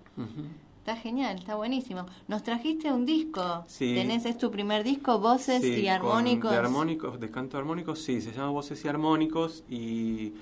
Está 0.78 0.96
genial, 0.96 1.38
está 1.38 1.56
buenísimo. 1.56 2.06
Nos 2.28 2.42
trajiste 2.42 2.92
un 2.92 3.04
disco. 3.04 3.64
Sí. 3.66 3.94
Tenés, 3.94 4.24
es 4.24 4.38
tu 4.38 4.50
primer 4.50 4.84
disco, 4.84 5.18
Voces 5.18 5.64
y 5.64 5.88
Armónicos. 5.88 6.50
de 6.50 6.56
armónicos, 6.56 7.20
de 7.20 7.30
canto 7.30 7.58
armónicos, 7.58 8.00
sí, 8.00 8.20
se 8.20 8.32
llama 8.32 8.50
Voces 8.50 8.84
y 8.84 8.88
Armónicos 8.88 9.64
y 9.68 10.32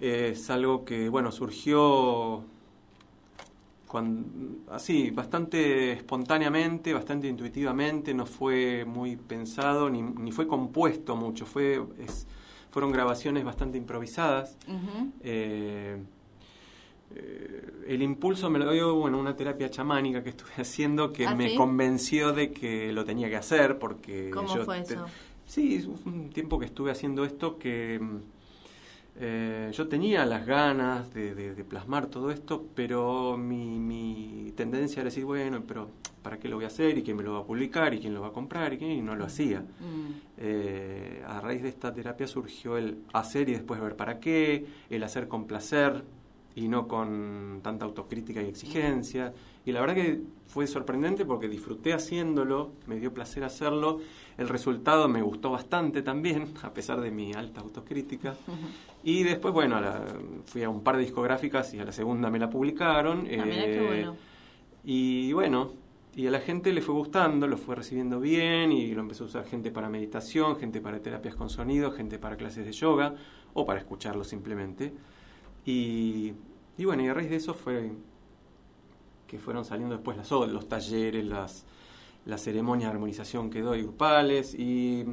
es 0.00 0.50
algo 0.50 0.84
que, 0.84 1.08
bueno, 1.08 1.32
surgió 1.32 2.44
así, 4.70 5.10
bastante 5.10 5.92
espontáneamente, 5.92 6.92
bastante 6.92 7.28
intuitivamente, 7.28 8.12
no 8.14 8.26
fue 8.26 8.84
muy 8.84 9.16
pensado 9.16 9.88
ni, 9.88 10.02
ni 10.02 10.32
fue 10.32 10.46
compuesto 10.46 11.16
mucho, 11.16 11.46
fue, 11.46 11.82
fueron 12.70 12.92
grabaciones 12.92 13.44
bastante 13.44 13.78
improvisadas. 13.78 14.56
Eh, 15.22 15.96
eh, 17.14 17.70
el 17.86 18.02
impulso 18.02 18.50
me 18.50 18.58
lo 18.58 18.70
dio 18.70 18.94
bueno, 18.94 19.18
una 19.18 19.34
terapia 19.34 19.70
chamánica 19.70 20.22
que 20.22 20.30
estuve 20.30 20.50
haciendo 20.58 21.12
que 21.12 21.26
¿Ah, 21.26 21.34
me 21.34 21.54
convenció 21.54 22.32
de 22.32 22.52
que 22.52 22.92
lo 22.92 23.04
tenía 23.04 23.30
que 23.30 23.36
hacer 23.36 23.78
porque 23.78 24.30
¿Cómo 24.30 24.54
fue 24.58 24.80
eso? 24.80 25.06
sí, 25.46 25.88
un 26.04 26.28
tiempo 26.30 26.58
que 26.58 26.66
estuve 26.66 26.90
haciendo 26.90 27.24
esto 27.24 27.58
que 27.58 27.98
eh, 29.20 29.70
yo 29.72 29.88
tenía 29.88 30.24
las 30.24 30.46
ganas 30.46 31.12
de, 31.12 31.64
plasmar 31.68 32.06
todo 32.06 32.30
esto, 32.30 32.66
pero 32.74 33.36
mi, 33.36 34.52
tendencia 34.56 35.00
era 35.00 35.06
decir, 35.06 35.24
bueno, 35.24 35.62
pero 35.66 35.88
¿para 36.22 36.38
qué 36.38 36.48
lo 36.48 36.56
voy 36.56 36.64
a 36.64 36.68
hacer? 36.68 36.96
¿Y 36.98 37.02
quién 37.02 37.16
me 37.16 37.24
lo 37.24 37.34
va 37.34 37.40
a 37.40 37.44
publicar? 37.44 37.92
¿Y 37.94 37.98
quién 37.98 38.14
lo 38.14 38.20
va 38.20 38.28
a 38.28 38.32
comprar? 38.32 38.72
¿Y, 38.74 38.78
quién? 38.78 39.04
no 39.04 39.16
lo 39.16 39.24
hacía. 39.24 39.60
Mm. 39.60 40.12
Eh, 40.36 41.24
a 41.26 41.40
raíz 41.40 41.62
de 41.62 41.68
esta 41.68 41.92
terapia 41.92 42.26
surgió 42.28 42.76
el 42.76 42.98
hacer 43.12 43.48
y 43.48 43.52
después 43.52 43.80
ver 43.80 43.96
para 43.96 44.20
qué, 44.20 44.66
el 44.88 45.02
hacer 45.02 45.26
con 45.26 45.46
placer 45.46 46.04
y 46.54 46.68
no 46.68 46.86
con 46.86 47.60
tanta 47.62 47.84
autocrítica 47.84 48.40
y 48.42 48.46
exigencia. 48.46 49.32
Y 49.68 49.72
la 49.72 49.82
verdad 49.82 49.96
que 49.96 50.22
fue 50.46 50.66
sorprendente 50.66 51.26
porque 51.26 51.46
disfruté 51.46 51.92
haciéndolo, 51.92 52.72
me 52.86 52.98
dio 52.98 53.12
placer 53.12 53.44
hacerlo 53.44 54.00
el 54.38 54.48
resultado 54.48 55.08
me 55.08 55.20
gustó 55.20 55.50
bastante 55.50 56.00
también, 56.00 56.54
a 56.62 56.72
pesar 56.72 57.02
de 57.02 57.10
mi 57.10 57.34
alta 57.34 57.60
autocrítica. 57.60 58.34
Y 59.04 59.24
después, 59.24 59.52
bueno, 59.52 59.78
fui 60.46 60.62
a 60.62 60.70
un 60.70 60.82
par 60.82 60.96
de 60.96 61.02
discográficas 61.02 61.74
y 61.74 61.80
a 61.80 61.84
la 61.84 61.92
segunda 61.92 62.30
me 62.30 62.38
la 62.38 62.48
publicaron. 62.48 63.26
Ah, 63.26 63.44
eh, 63.46 64.10
y 64.84 65.34
bueno, 65.34 65.72
y 66.16 66.26
a 66.26 66.30
la 66.30 66.40
gente 66.40 66.72
le 66.72 66.80
fue 66.80 66.94
gustando, 66.94 67.46
lo 67.46 67.58
fue 67.58 67.76
recibiendo 67.76 68.18
bien 68.20 68.72
y 68.72 68.94
lo 68.94 69.02
empezó 69.02 69.24
a 69.24 69.26
usar 69.26 69.44
gente 69.44 69.70
para 69.70 69.90
meditación, 69.90 70.56
gente 70.56 70.80
para 70.80 70.98
terapias 71.02 71.34
con 71.34 71.50
sonido, 71.50 71.90
gente 71.90 72.18
para 72.18 72.38
clases 72.38 72.64
de 72.64 72.72
yoga 72.72 73.14
o 73.52 73.66
para 73.66 73.80
escucharlo 73.80 74.24
simplemente. 74.24 74.94
Y, 75.66 76.32
y 76.78 76.84
bueno, 76.86 77.02
y 77.02 77.08
a 77.08 77.12
raíz 77.12 77.28
de 77.28 77.36
eso 77.36 77.52
fue 77.52 77.92
que 79.28 79.38
fueron 79.38 79.64
saliendo 79.64 79.94
después 79.94 80.16
las, 80.16 80.30
los 80.30 80.68
talleres, 80.68 81.24
las, 81.24 81.64
la 82.26 82.38
ceremonia 82.38 82.88
de 82.88 82.94
armonización 82.94 83.50
que 83.50 83.60
doy 83.60 83.82
grupales 83.82 84.54
y, 84.54 85.04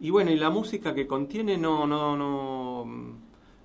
y 0.00 0.10
bueno, 0.10 0.30
y 0.30 0.36
la 0.36 0.50
música 0.50 0.94
que 0.94 1.06
contiene 1.06 1.56
no, 1.56 1.86
no, 1.86 2.16
no, 2.16 2.84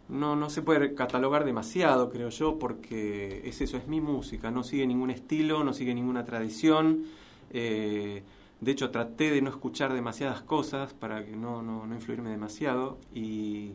no, 0.08 0.36
no 0.36 0.50
se 0.50 0.62
puede 0.62 0.94
catalogar 0.94 1.44
demasiado, 1.44 2.10
creo 2.10 2.30
yo, 2.30 2.58
porque 2.60 3.42
es 3.44 3.60
eso, 3.60 3.78
es 3.78 3.88
mi 3.88 4.00
música, 4.00 4.52
no 4.52 4.64
sigue 4.64 4.88
ningún 4.88 5.10
estilo, 5.10 5.64
no 5.64 5.74
sigue 5.74 5.94
ninguna 5.94 6.24
tradición. 6.24 7.06
Eh, 7.52 8.24
de 8.62 8.72
hecho, 8.72 8.92
traté 8.92 9.32
de 9.32 9.42
no 9.42 9.50
escuchar 9.50 9.94
demasiadas 9.94 10.42
cosas 10.42 10.94
para 10.94 11.26
que 11.26 11.36
no, 11.36 11.62
no, 11.64 11.88
no 11.88 11.96
influirme 11.96 12.30
demasiado 12.30 13.00
y 13.14 13.72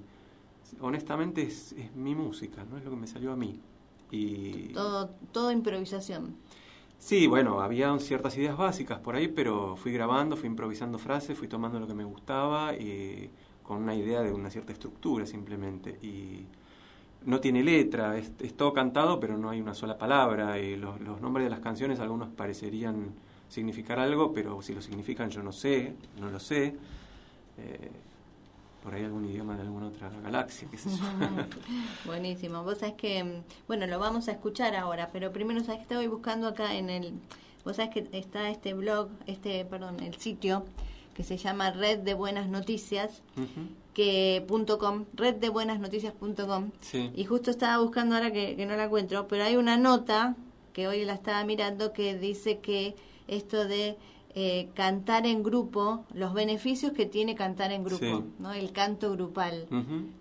honestamente 0.81 1.43
es, 1.43 1.73
es, 1.73 1.95
mi 1.95 2.15
música, 2.15 2.65
no 2.71 2.79
es 2.79 2.85
lo 2.85 2.91
que 2.91 2.97
me 2.97 3.07
salió 3.07 3.33
a 3.33 3.37
mí. 3.37 3.61
Y... 4.11 4.73
Todo, 4.73 5.11
todo 5.33 5.51
improvisación. 5.51 6.37
Sí, 6.99 7.27
bueno, 7.27 7.61
había 7.61 7.97
ciertas 7.99 8.37
ideas 8.37 8.57
básicas 8.57 8.99
por 9.01 9.17
ahí, 9.17 9.29
pero 9.29 9.77
fui 9.77 9.93
grabando, 9.93 10.37
fui 10.37 10.49
improvisando 10.49 10.99
frases, 10.99 11.39
fui 11.39 11.47
tomando 11.47 11.79
lo 11.79 11.87
que 11.87 11.95
me 11.95 12.05
gustaba 12.05 12.75
y 12.75 13.31
con 13.63 13.83
una 13.83 13.95
idea 13.95 14.23
de 14.23 14.33
una 14.33 14.51
cierta 14.51 14.73
estructura 14.73 15.27
simplemente. 15.27 15.99
Y 16.03 16.47
no 17.25 17.41
tiene 17.41 17.63
letra, 17.63 18.17
es, 18.17 18.33
todo 18.57 18.73
cantado, 18.73 19.21
pero 19.21 19.37
no 19.37 19.51
hay 19.51 19.61
una 19.61 19.75
sola 19.75 19.99
palabra. 19.99 20.59
Y 20.59 20.77
los, 20.77 21.01
nombres 21.21 21.45
de 21.45 21.51
las 21.51 21.61
canciones, 21.61 22.01
algunos 22.01 22.29
parecerían 22.31 23.13
significar 23.49 23.99
algo, 23.99 24.33
pero 24.33 24.63
si 24.63 24.75
lo 24.75 24.81
significan 24.81 25.31
yo 25.31 25.43
no 25.43 25.53
sé, 25.53 25.95
no 26.19 26.31
lo 26.31 26.41
sé. 26.41 26.75
Eh, 27.59 27.91
por 28.87 28.95
ahí 28.95 29.03
algún 29.03 29.25
idioma 29.25 29.57
de 29.57 29.63
alguna 29.63 29.89
otra 29.89 30.13
galaxia, 30.23 30.69
qué 30.71 30.79
sé 30.79 30.91
yo. 30.91 31.03
Buenísimo. 32.07 32.63
Vos 32.63 32.79
sabés 32.79 32.95
que, 32.95 33.25
mm, 33.25 33.43
bueno, 33.67 33.89
lo 33.89 33.99
vamos 33.99 34.29
a 34.29 34.31
escuchar 34.31 34.77
ahora, 34.77 35.11
pero 35.13 35.33
primero 35.33 35.59
sabés 35.59 35.79
que 35.79 35.83
estoy 35.83 36.07
buscando 36.07 36.47
acá 36.47 36.73
en 36.73 36.89
el, 36.89 37.15
vos 37.65 37.75
sabés 37.75 37.93
que 37.93 38.09
está 38.17 38.49
este 38.49 38.75
blog, 38.75 39.09
este, 39.27 39.65
perdón, 39.65 39.99
el 39.99 40.15
sitio 40.19 40.67
que 41.15 41.25
se 41.25 41.37
llama 41.37 41.73
Red 41.73 41.99
de 41.99 42.15
Buenas 42.15 42.49
Noticias, 42.49 43.25
que 43.93 44.45
punto 44.47 44.79
com, 44.79 45.07
reddebuenasnoticias.com. 45.15 46.71
Sí. 46.81 47.11
Y 47.17 47.25
justo 47.25 47.51
estaba 47.51 47.83
buscando 47.83 48.15
ahora 48.15 48.33
que, 48.33 48.55
que 48.55 48.67
no 48.67 48.77
la 48.77 48.85
encuentro, 48.85 49.27
pero 49.27 49.43
hay 49.43 49.57
una 49.57 49.77
nota 49.77 50.37
que 50.73 50.87
hoy 50.87 51.05
la 51.05 51.15
estaba 51.15 51.43
mirando 51.43 51.93
que 51.93 52.17
dice 52.17 52.61
que 52.61 52.95
esto 53.27 53.67
de 53.67 53.99
eh, 54.39 54.69
cantar 54.75 55.25
en 55.25 55.43
grupo, 55.43 56.05
los 56.13 56.35
beneficios 56.35 56.93
que 56.93 57.07
tiene 57.07 57.35
cantar 57.35 57.73
en 57.73 57.83
grupo, 57.83 58.23
¿no? 58.39 58.53
El 58.53 58.71
canto 58.71 59.11
grupal. 59.13 59.67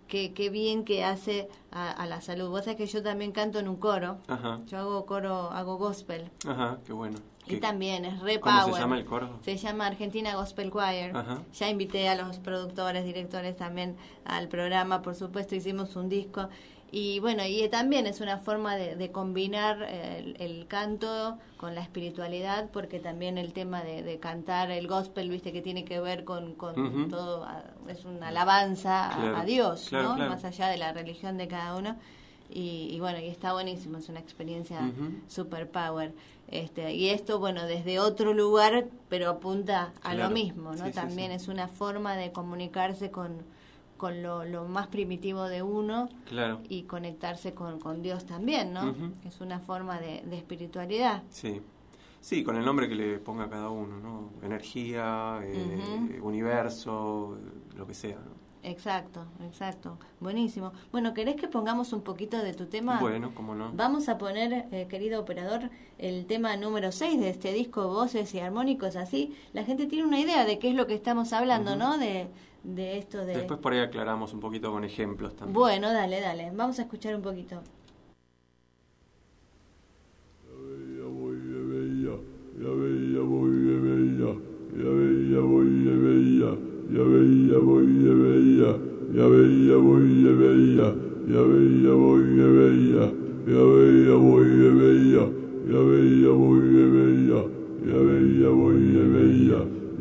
qué, 0.08 0.50
bien 0.50 0.86
que 0.86 1.04
hace 1.04 1.50
a, 1.70 2.06
la 2.06 2.22
salud. 2.22 2.50
Vos 2.50 2.62
sabés 2.62 2.78
que 2.78 2.86
yo 2.86 3.04
también 3.04 3.34
canto 3.34 3.60
en 3.60 3.68
un 3.68 3.76
coro. 3.76 4.20
Yo 4.68 4.78
hago 4.78 5.06
coro, 5.06 5.52
hago 5.52 5.78
gospel. 5.78 6.32
Ajá, 6.48 6.80
qué 6.86 6.94
bueno. 6.94 7.18
Y 7.46 7.58
también 7.58 8.06
es 8.06 8.22
re 8.22 8.40
¿Cómo 8.40 8.74
se 8.74 8.80
llama 8.80 8.98
el 8.98 9.04
coro? 9.04 9.38
Se 9.42 9.58
llama 9.58 9.86
Argentina 9.86 10.34
Gospel 10.36 10.72
Choir. 10.72 11.12
Ya 11.54 11.70
invité 11.70 12.08
a 12.08 12.16
los 12.16 12.40
productores, 12.40 13.04
directores 13.04 13.58
también 13.58 13.98
al 14.24 14.48
programa, 14.48 15.02
por 15.02 15.16
supuesto, 15.16 15.56
hicimos 15.56 15.98
un 15.98 16.08
disco 16.08 16.48
y 16.98 17.20
bueno, 17.20 17.44
y 17.46 17.68
también 17.68 18.08
es 18.08 18.22
una 18.22 18.38
forma 18.38 18.78
de, 18.78 19.12
combinar 19.12 19.84
el, 19.84 20.66
canto 20.70 21.38
con 21.58 21.76
la 21.76 21.82
espiritualidad, 21.82 22.70
porque 22.72 23.02
también 23.02 23.38
el 23.38 23.52
tema 23.52 23.84
de, 23.84 24.18
cantar 24.22 24.72
el 24.72 24.88
gospel, 24.88 25.30
viste, 25.30 25.52
que 25.52 25.62
tiene 25.62 25.84
que 25.84 26.00
ver 26.00 26.24
con, 26.24 26.56
todo, 27.10 27.46
es 27.90 28.06
una 28.06 28.30
alabanza 28.30 29.38
a, 29.38 29.44
Dios, 29.44 29.92
¿no? 29.92 30.16
Más 30.16 30.46
allá 30.46 30.70
de 30.70 30.78
la 30.78 30.94
religión 30.94 31.38
de 31.38 31.50
cada 31.50 31.76
uno. 31.76 31.98
Y, 32.50 32.98
bueno, 33.02 33.20
y 33.20 33.28
está 33.28 33.52
buenísimo, 33.52 33.98
es 33.98 34.08
una 34.08 34.22
experiencia 34.22 34.80
super 35.28 35.70
power. 35.70 36.14
Este, 36.48 36.94
y 36.94 37.10
esto, 37.10 37.40
bueno, 37.40 37.66
desde 37.66 38.00
otro 38.00 38.34
lugar, 38.34 38.86
pero 39.10 39.30
apunta 39.30 39.92
a 40.02 40.16
lo 40.16 40.30
mismo, 40.30 40.72
¿no? 40.72 40.90
También 40.92 41.34
es 41.34 41.50
una 41.50 41.68
forma 41.68 42.16
de 42.16 42.32
comunicarse 42.32 43.12
con 43.12 43.44
con 43.98 44.22
lo, 44.22 44.66
más 44.66 44.88
primitivo 44.88 45.44
de 45.46 45.62
uno 45.62 46.10
claro. 46.28 46.62
y 46.70 46.84
conectarse 46.84 47.54
con, 47.54 47.80
con 47.80 48.02
Dios 48.02 48.26
también, 48.26 48.74
¿no? 48.74 48.96
Es 49.26 49.42
una 49.42 49.60
forma 49.60 50.00
de, 50.00 50.24
espiritualidad. 50.36 51.24
Sí. 51.30 51.62
Sí, 52.22 52.44
con 52.44 52.56
el 52.56 52.66
nombre 52.66 52.90
que 52.90 52.96
le 52.96 53.20
ponga 53.20 53.48
cada 53.50 53.70
uno, 53.70 54.00
¿no? 54.00 54.32
Energía, 54.42 55.40
eh, 55.44 56.20
universo, 56.24 57.38
lo 57.76 57.86
que 57.86 57.94
sea, 57.94 58.16
¿no? 58.16 58.46
Exacto, 58.66 59.28
exacto. 59.46 60.00
Buenísimo. 60.20 60.74
Bueno, 60.92 61.14
¿querés 61.14 61.36
que 61.36 61.48
pongamos 61.48 61.94
un 61.94 62.02
poquito 62.02 62.42
de 62.42 62.54
tu 62.54 62.66
tema? 62.66 63.00
Bueno, 63.00 63.32
cómo 63.36 63.54
no. 63.54 63.72
Vamos 63.74 64.10
a 64.10 64.18
poner, 64.18 64.66
eh, 64.72 64.88
querido 64.90 65.22
operador, 65.22 65.70
el 66.00 66.26
tema 66.26 66.58
número 66.58 66.92
6 66.92 67.20
de 67.20 67.30
este 67.30 67.54
disco, 67.54 67.88
Voces 67.90 68.34
y 68.34 68.40
Armónicos, 68.40 68.96
así 68.96 69.36
la 69.54 69.64
gente 69.64 69.86
tiene 69.86 70.08
una 70.08 70.20
idea 70.20 70.46
de 70.46 70.58
qué 70.58 70.70
es 70.70 70.76
lo 70.76 70.88
que 70.88 70.96
estamos 70.96 71.32
hablando, 71.32 71.76
¿no? 71.76 72.00
De, 72.00 72.28
de 72.66 72.98
esto 72.98 73.26
de... 73.26 73.36
Después 73.36 73.60
por 73.60 73.74
ahí 73.74 73.80
aclaramos 73.80 74.34
un 74.34 74.40
poquito 74.40 74.72
con 74.72 74.84
ejemplos 74.84 75.36
también. 75.36 75.54
Bueno, 75.54 75.94
dale, 75.94 76.20
dale. 76.20 76.52
Vamos 76.54 76.80
a 76.80 76.84
escuchar 76.84 77.16
un 77.16 77.22
poquito. 77.22 77.62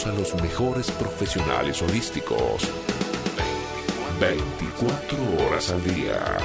a 0.06 0.13
los 0.13 0.34
mejores 0.36 0.91
profesionales 0.91 1.82
holísticos. 1.82 2.70
24 4.20 5.18
horas 5.39 5.72
al 5.72 5.84
día. 5.84 6.38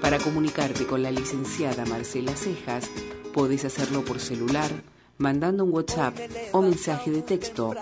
Para 0.00 0.18
comunicarte 0.18 0.86
con 0.86 1.02
la 1.02 1.10
licenciada 1.10 1.84
Marcela 1.86 2.36
Cejas, 2.36 2.88
podés 3.32 3.64
hacerlo 3.64 4.04
por 4.04 4.20
celular, 4.20 4.70
mandando 5.16 5.64
un 5.64 5.72
WhatsApp 5.72 6.16
o 6.52 6.60
mensaje 6.62 7.10
de 7.10 7.22
texto 7.22 7.74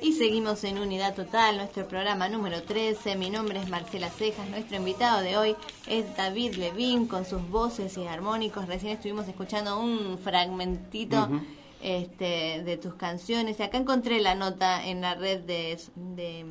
Y 0.00 0.12
seguimos 0.12 0.62
en 0.64 0.78
Unidad 0.78 1.14
Total, 1.14 1.56
nuestro 1.56 1.86
programa 1.88 2.28
número 2.28 2.62
13. 2.62 3.16
Mi 3.16 3.30
nombre 3.30 3.60
es 3.60 3.68
Marcela 3.68 4.10
Cejas. 4.10 4.48
Nuestro 4.48 4.76
invitado 4.76 5.20
de 5.20 5.36
hoy 5.36 5.56
es 5.86 6.16
David 6.16 6.54
Levin 6.54 7.06
con 7.06 7.24
sus 7.24 7.46
voces 7.48 7.98
y 7.98 8.06
armónicos. 8.06 8.66
Recién 8.66 8.92
estuvimos 8.92 9.28
escuchando 9.28 9.78
un 9.78 10.18
fragmentito 10.18 11.28
este, 11.82 12.62
de 12.64 12.76
tus 12.76 12.94
canciones. 12.94 13.58
Y 13.58 13.62
acá 13.62 13.78
encontré 13.78 14.20
la 14.20 14.34
nota 14.34 14.86
en 14.86 15.00
la 15.00 15.14
red 15.14 15.40
de, 15.40 15.78
de 15.94 16.46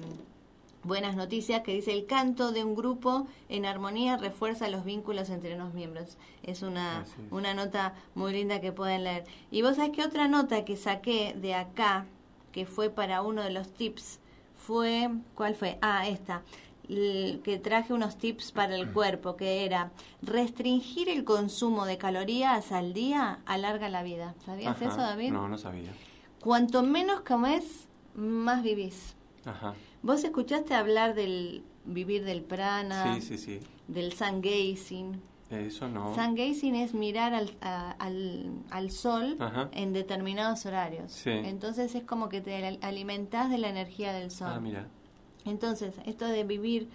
Buenas 0.84 1.16
Noticias 1.16 1.64
que 1.64 1.74
dice 1.74 1.92
el 1.92 2.06
canto 2.06 2.52
de 2.52 2.64
un 2.64 2.74
grupo 2.76 3.28
en 3.50 3.66
armonía 3.66 4.16
refuerza 4.16 4.70
los 4.70 4.86
vínculos 4.86 5.30
entre 5.30 5.58
los 5.58 5.74
miembros. 5.74 6.18
Es 6.44 6.62
una, 6.62 7.06
una 7.30 7.54
nota 7.54 7.94
muy 8.16 8.32
linda 8.32 8.62
que 8.62 8.72
pueden 8.72 9.04
leer. 9.04 9.26
Y 9.52 9.64
vos 9.64 9.76
sabés 9.76 9.92
que 9.92 10.04
otra 10.04 10.28
nota 10.28 10.64
que 10.64 10.78
saqué 10.78 11.36
de 11.36 11.56
acá 11.56 12.06
que 12.52 12.66
fue 12.66 12.90
para 12.90 13.22
uno 13.22 13.44
de 13.44 13.52
los 13.52 13.70
tips 13.70 14.20
fue, 14.56 15.10
¿cuál 15.36 15.56
fue? 15.56 15.78
Ah, 15.82 16.08
esta, 16.08 16.44
que 16.88 17.60
traje 17.62 17.94
unos 17.94 18.18
tips 18.18 18.52
para 18.52 18.76
el 18.76 18.92
cuerpo, 18.94 19.36
que 19.36 19.66
era 19.66 19.92
restringir 20.22 21.10
el 21.10 21.24
consumo 21.24 21.86
de 21.86 21.98
calorías 21.98 22.72
al 22.72 22.94
día 22.94 23.40
alarga 23.46 23.90
la 23.90 24.04
vida. 24.04 24.36
¿Sabías 24.46 24.82
eso, 24.82 24.98
David? 24.98 25.32
No, 25.32 25.48
no 25.48 25.58
sabía. 25.58 25.92
Cuanto 26.40 26.84
menos 26.84 27.22
comes, 27.22 27.88
más 28.16 28.64
vivís. 28.64 29.16
Ajá. 29.46 29.74
¿Vos 30.02 30.24
escuchaste 30.24 30.74
hablar 30.74 31.16
del 31.16 31.64
vivir 31.86 32.24
del 32.24 32.42
prana? 32.42 33.16
Sí, 33.16 33.22
sí, 33.22 33.38
sí. 33.38 33.60
Del 33.88 34.14
sun 34.14 34.42
gazing. 34.42 35.22
Eso 35.50 35.88
no. 35.88 36.14
Sun 36.14 36.36
gazing 36.36 36.76
es 36.76 36.94
mirar 36.94 37.34
al, 37.34 37.52
al, 37.62 38.52
al, 38.70 38.92
sol 38.92 39.38
en 39.72 39.94
determinados 39.94 40.66
horarios. 40.66 41.26
Entonces 41.26 41.96
es 41.96 42.04
como 42.04 42.28
que 42.28 42.42
te 42.42 42.80
alimentas 42.82 43.50
de 43.50 43.58
la 43.58 43.70
energía 43.70 44.12
del 44.12 44.30
sol. 44.30 44.52
Ah, 44.52 44.60
mira. 44.60 44.88
Entonces, 45.48 45.96
esto 46.06 46.26
de 46.26 46.44
vivir, 46.44 46.90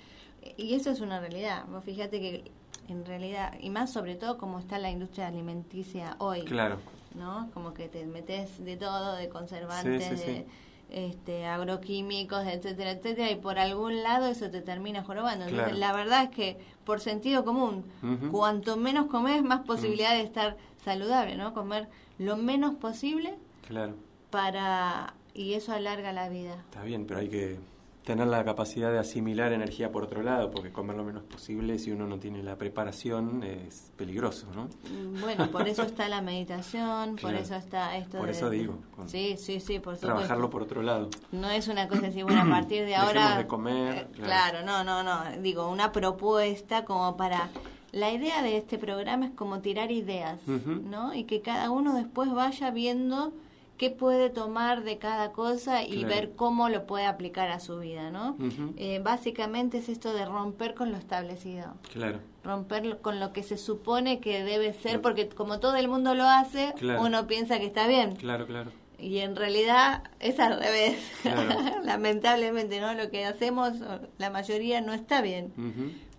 y 0.56 0.74
eso 0.74 0.90
es 0.90 1.00
una 1.00 1.20
realidad. 1.20 1.64
Vos 1.70 1.84
fíjate 1.84 2.20
que 2.20 2.50
en 2.88 3.04
realidad, 3.04 3.54
y 3.60 3.70
más 3.70 3.92
sobre 3.92 4.16
todo 4.16 4.38
como 4.38 4.58
está 4.58 4.78
la 4.78 4.90
industria 4.90 5.28
alimenticia 5.28 6.16
hoy. 6.18 6.42
Claro. 6.44 6.78
¿No? 7.14 7.50
Como 7.52 7.74
que 7.74 7.88
te 7.88 8.06
metes 8.06 8.64
de 8.64 8.76
todo, 8.76 9.16
de 9.16 9.28
conservantes, 9.28 10.24
de 10.24 10.46
este, 10.92 11.46
agroquímicos, 11.46 12.46
etcétera, 12.46 12.92
etcétera, 12.92 13.30
y 13.30 13.36
por 13.36 13.58
algún 13.58 14.02
lado 14.02 14.26
eso 14.26 14.50
te 14.50 14.60
termina 14.60 15.02
jorobando. 15.02 15.46
la 15.48 15.92
verdad 15.92 16.24
es 16.24 16.30
que 16.30 16.58
por 16.84 17.00
sentido 17.00 17.44
común, 17.44 17.84
cuanto 18.30 18.76
menos 18.76 19.06
comes, 19.06 19.42
más 19.42 19.60
posibilidad 19.60 20.12
de 20.12 20.22
estar 20.22 20.56
saludable, 20.84 21.36
¿no? 21.36 21.54
Comer 21.54 21.88
lo 22.18 22.36
menos 22.36 22.74
posible 22.74 23.34
claro. 23.66 23.94
para 24.30 25.14
y 25.34 25.54
eso 25.54 25.72
alarga 25.72 26.12
la 26.12 26.28
vida. 26.28 26.56
Está 26.70 26.82
bien, 26.82 27.06
pero 27.06 27.20
hay 27.20 27.28
que 27.28 27.58
tener 28.04 28.26
la 28.26 28.44
capacidad 28.44 28.90
de 28.90 28.98
asimilar 28.98 29.52
energía 29.52 29.92
por 29.92 30.02
otro 30.02 30.22
lado, 30.22 30.50
porque 30.50 30.72
comer 30.72 30.96
lo 30.96 31.04
menos 31.04 31.22
posible 31.22 31.78
si 31.78 31.92
uno 31.92 32.06
no 32.06 32.18
tiene 32.18 32.42
la 32.42 32.56
preparación 32.56 33.44
es 33.44 33.92
peligroso, 33.96 34.48
¿no? 34.54 34.64
Mm, 34.90 35.20
bueno, 35.20 35.50
por 35.50 35.68
eso 35.68 35.82
está 35.82 36.08
la 36.08 36.20
meditación, 36.20 37.16
por 37.16 37.34
eso 37.34 37.54
está 37.54 37.96
esto 37.96 38.18
Por 38.18 38.30
eso 38.30 38.50
digo. 38.50 38.78
Sí, 39.06 39.36
sí, 39.38 39.60
sí, 39.60 39.78
por 39.78 39.94
supuesto. 39.94 40.06
Trabajarlo 40.06 40.50
por 40.50 40.62
otro 40.62 40.82
lado. 40.82 41.10
No 41.30 41.48
es 41.50 41.68
una 41.68 41.86
cosa 41.86 42.08
así, 42.08 42.22
bueno, 42.22 42.42
a 42.42 42.48
partir 42.48 42.84
de 42.84 42.96
ahora... 42.96 43.38
de 43.38 43.46
comer. 43.46 43.94
Eh, 43.96 44.06
claro. 44.22 44.64
no, 44.64 44.82
no, 44.82 45.02
no. 45.02 45.22
Digo, 45.40 45.68
una 45.68 45.92
propuesta 45.92 46.84
como 46.84 47.16
para... 47.16 47.50
La 47.92 48.10
idea 48.10 48.42
de 48.42 48.56
este 48.56 48.78
programa 48.78 49.26
es 49.26 49.32
como 49.32 49.60
tirar 49.60 49.92
ideas, 49.92 50.40
¿no? 50.46 51.12
Y 51.12 51.24
que 51.24 51.42
cada 51.42 51.70
uno 51.70 51.94
después 51.94 52.32
vaya 52.32 52.70
viendo 52.70 53.34
qué 53.82 53.90
puede 53.90 54.30
tomar 54.30 54.84
de 54.84 54.98
cada 54.98 55.32
cosa 55.32 55.82
y 55.82 56.04
ver 56.04 56.36
cómo 56.36 56.68
lo 56.68 56.86
puede 56.86 57.04
aplicar 57.04 57.48
a 57.48 57.58
su 57.58 57.80
vida, 57.80 58.12
¿no? 58.12 58.36
Eh, 58.76 59.00
básicamente 59.02 59.78
es 59.78 59.88
esto 59.88 60.12
de 60.12 60.24
romper 60.24 60.74
con 60.74 60.92
lo 60.92 60.98
establecido. 60.98 61.74
Claro. 61.92 62.20
Romper 62.44 62.98
con 62.98 63.18
lo 63.18 63.32
que 63.32 63.42
se 63.42 63.58
supone 63.58 64.20
que 64.20 64.44
debe 64.44 64.72
ser, 64.72 65.00
porque 65.00 65.28
como 65.28 65.58
todo 65.58 65.74
el 65.74 65.88
mundo 65.88 66.14
lo 66.14 66.28
hace, 66.28 66.72
uno 67.00 67.26
piensa 67.26 67.58
que 67.58 67.66
está 67.66 67.88
bien. 67.88 68.14
Claro, 68.14 68.46
claro. 68.46 68.70
Y 69.00 69.18
en 69.18 69.34
realidad 69.34 70.04
es 70.20 70.38
al 70.38 70.60
revés. 70.60 71.00
Lamentablemente, 71.82 72.80
¿no? 72.80 72.94
Lo 72.94 73.10
que 73.10 73.24
hacemos, 73.24 73.72
la 74.16 74.30
mayoría 74.30 74.80
no 74.80 74.92
está 74.92 75.22
bien. 75.22 75.52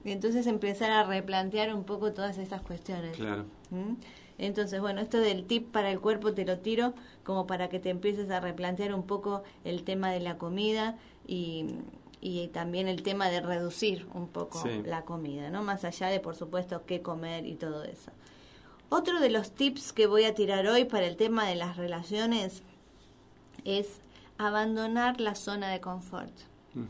Y 0.03 0.11
entonces 0.11 0.47
empezar 0.47 0.91
a 0.91 1.05
replantear 1.05 1.73
un 1.73 1.85
poco 1.85 2.11
todas 2.11 2.37
estas 2.39 2.61
cuestiones. 2.61 3.15
Claro. 3.15 3.45
¿Mm? 3.69 3.93
Entonces, 4.37 4.81
bueno, 4.81 5.01
esto 5.01 5.19
del 5.19 5.45
tip 5.45 5.71
para 5.71 5.91
el 5.91 5.99
cuerpo 5.99 6.33
te 6.33 6.45
lo 6.45 6.59
tiro 6.59 6.93
como 7.23 7.47
para 7.47 7.69
que 7.69 7.79
te 7.79 7.89
empieces 7.89 8.29
a 8.31 8.39
replantear 8.39 8.93
un 8.93 9.03
poco 9.03 9.43
el 9.63 9.83
tema 9.83 10.11
de 10.11 10.19
la 10.19 10.37
comida 10.37 10.97
y, 11.27 11.75
y 12.19 12.47
también 12.47 12.87
el 12.87 13.03
tema 13.03 13.29
de 13.29 13.41
reducir 13.41 14.07
un 14.13 14.27
poco 14.27 14.63
la 14.85 15.03
comida, 15.03 15.49
¿no? 15.49 15.61
Más 15.61 15.83
allá 15.85 16.07
de, 16.07 16.19
por 16.19 16.35
supuesto, 16.35 16.83
qué 16.85 17.01
comer 17.01 17.45
y 17.45 17.55
todo 17.55 17.83
eso. 17.83 18.11
Otro 18.89 19.19
de 19.19 19.29
los 19.29 19.51
tips 19.51 19.91
que 19.91 20.07
voy 20.07 20.25
a 20.25 20.35
tirar 20.35 20.67
hoy 20.67 20.85
para 20.85 21.05
el 21.05 21.17
tema 21.17 21.47
de 21.47 21.55
las 21.55 21.77
relaciones 21.77 22.63
es 23.65 24.01
abandonar 24.37 25.19
la 25.19 25.35
zona 25.35 25.69
de 25.69 25.81
confort. 25.81 26.33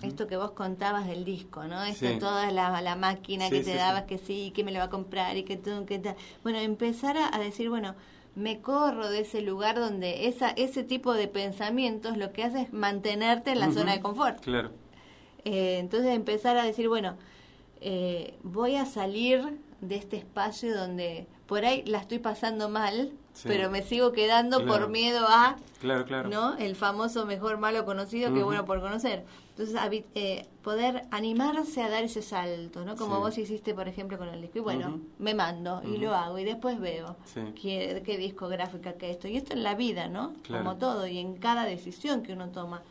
Esto 0.02 0.28
que 0.28 0.38
vos 0.38 0.52
contabas 0.52 1.08
del 1.08 1.26
disco, 1.26 1.66
¿no? 1.66 1.84
Esto 1.84 2.08
toda 2.18 2.52
la, 2.52 2.82
la 2.82 2.96
máquina 2.96 3.50
que 3.50 3.62
te 3.62 3.76
dabas 3.76 4.04
que 4.04 4.18
sí, 4.18 4.52
que 4.56 4.64
me 4.64 4.72
lo 4.72 4.80
va 4.80 4.86
a 4.86 4.90
comprar 4.90 5.36
y 5.36 5.44
que 5.44 5.58
tú, 5.58 5.86
que 5.86 6.00
tal. 6.00 6.16
Bueno, 6.42 6.60
empezar 6.60 7.18
a, 7.18 7.38
decir, 7.38 7.70
bueno, 7.70 7.96
me 8.36 8.62
corro 8.62 9.10
de 9.10 9.22
ese 9.22 9.42
lugar 9.42 9.76
donde 9.76 10.28
esa 10.28 10.50
ese 10.52 10.84
tipo 10.84 11.14
de 11.14 11.28
pensamientos 11.28 12.18
lo 12.18 12.32
que 12.32 12.44
hace 12.44 12.62
es 12.62 12.74
mantenerte 12.74 13.52
en 13.52 13.60
la 13.60 13.72
zona 13.72 13.92
de 13.94 14.02
confort. 14.02 14.40
Claro. 14.42 14.72
Eh, 15.44 15.80
entonces 15.80 16.14
empezar 16.14 16.58
a 16.58 16.64
decir, 16.64 16.88
bueno, 16.88 17.18
eh, 17.82 18.36
voy 18.44 18.78
a 18.78 18.86
salir 18.86 19.60
de 19.82 19.96
este 19.96 20.16
espacio 20.16 20.74
donde 20.74 21.28
por 21.46 21.66
ahí 21.66 21.84
la 21.86 22.00
estoy 22.00 22.20
pasando 22.20 22.70
mal, 22.70 23.12
pero 23.44 23.70
me 23.70 23.82
sigo 23.82 24.12
quedando 24.12 24.66
por 24.66 24.90
miedo 24.90 25.26
a, 25.28 25.58
claro, 25.80 26.06
claro. 26.06 26.30
¿no? 26.30 26.58
El 26.58 26.76
famoso 26.76 27.26
mejor 27.26 27.58
malo 27.58 27.86
conocido 27.86 28.34
que 28.34 28.44
bueno 28.44 28.66
por 28.66 28.80
conocer. 28.82 29.24
Entonces, 29.56 30.04
eh, 30.16 30.48
poder 30.64 31.04
animarse 31.12 31.84
a 31.84 31.90
dar 31.90 32.04
ese 32.04 32.24
salto, 32.24 32.84
¿no? 32.86 32.96
Como 32.96 33.20
vos 33.20 33.38
hiciste, 33.38 33.76
por 33.76 33.88
ejemplo, 33.88 34.18
con 34.18 34.28
el 34.30 34.42
disco. 34.42 34.58
Y 34.58 34.62
bueno, 34.62 35.00
me 35.20 35.36
mando 35.36 35.84
y 35.84 35.98
lo 35.98 36.16
hago 36.16 36.40
y 36.40 36.44
después 36.44 36.80
veo 36.80 37.16
qué, 37.62 38.02
qué 38.04 38.18
discográfica 38.18 38.94
que 38.94 39.12
esto. 39.12 39.28
Y 39.28 39.38
esto 39.38 39.54
en 39.54 39.62
la 39.62 39.76
vida, 39.76 40.08
¿no? 40.08 40.34
Como 40.48 40.78
todo 40.78 41.06
y 41.06 41.20
en 41.20 41.36
cada 41.36 41.66
decisión 41.66 42.24
que 42.24 42.34
uno 42.34 42.50
toma. 42.50 42.82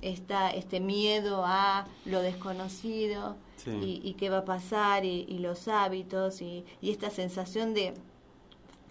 Está 0.00 0.48
este 0.48 0.80
miedo 0.80 1.44
a 1.44 1.86
lo 2.06 2.22
desconocido 2.22 3.36
y, 3.66 4.14
qué 4.14 4.30
va 4.30 4.38
a 4.38 4.44
pasar 4.46 5.04
y, 5.04 5.38
los 5.40 5.68
hábitos 5.68 6.40
y, 6.40 6.64
y 6.80 6.90
esta 6.90 7.10
sensación 7.10 7.74
de 7.74 7.92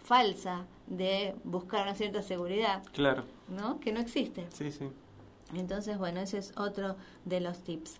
falsa 0.03 0.65
de 0.87 1.35
buscar 1.43 1.83
una 1.83 1.95
cierta 1.95 2.21
seguridad. 2.21 2.83
Claro. 2.93 3.23
¿No? 3.47 3.79
Que 3.79 3.91
no 3.91 3.99
existe. 3.99 4.47
Sí, 4.53 4.71
sí. 4.71 4.89
Entonces, 5.53 5.97
bueno, 5.97 6.19
ese 6.19 6.39
es 6.39 6.53
otro 6.57 6.95
de 7.25 7.39
los 7.39 7.59
tips. 7.59 7.97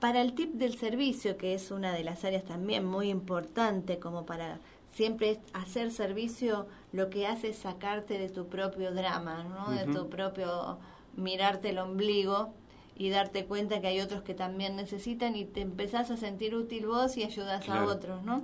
Para 0.00 0.20
el 0.20 0.34
tip 0.34 0.54
del 0.54 0.78
servicio, 0.78 1.36
que 1.36 1.54
es 1.54 1.70
una 1.70 1.92
de 1.92 2.04
las 2.04 2.24
áreas 2.24 2.44
también 2.44 2.84
muy 2.84 3.08
importante, 3.08 3.98
como 3.98 4.26
para 4.26 4.60
siempre 4.92 5.40
hacer 5.52 5.90
servicio, 5.90 6.66
lo 6.92 7.10
que 7.10 7.26
hace 7.26 7.48
es 7.48 7.58
sacarte 7.58 8.18
de 8.18 8.28
tu 8.28 8.46
propio 8.48 8.92
drama, 8.92 9.44
¿no? 9.44 9.70
De 9.70 9.84
tu 9.92 10.08
propio 10.08 10.78
mirarte 11.16 11.70
el 11.70 11.78
ombligo 11.78 12.52
y 12.96 13.10
darte 13.10 13.46
cuenta 13.46 13.80
que 13.80 13.88
hay 13.88 14.00
otros 14.00 14.22
que 14.22 14.34
también 14.34 14.76
necesitan 14.76 15.36
y 15.36 15.44
te 15.44 15.60
empezás 15.60 16.10
a 16.10 16.16
sentir 16.16 16.54
útil 16.54 16.86
vos 16.86 17.16
y 17.16 17.24
ayudas 17.24 17.68
a 17.68 17.84
otros, 17.84 18.22
¿no? 18.22 18.42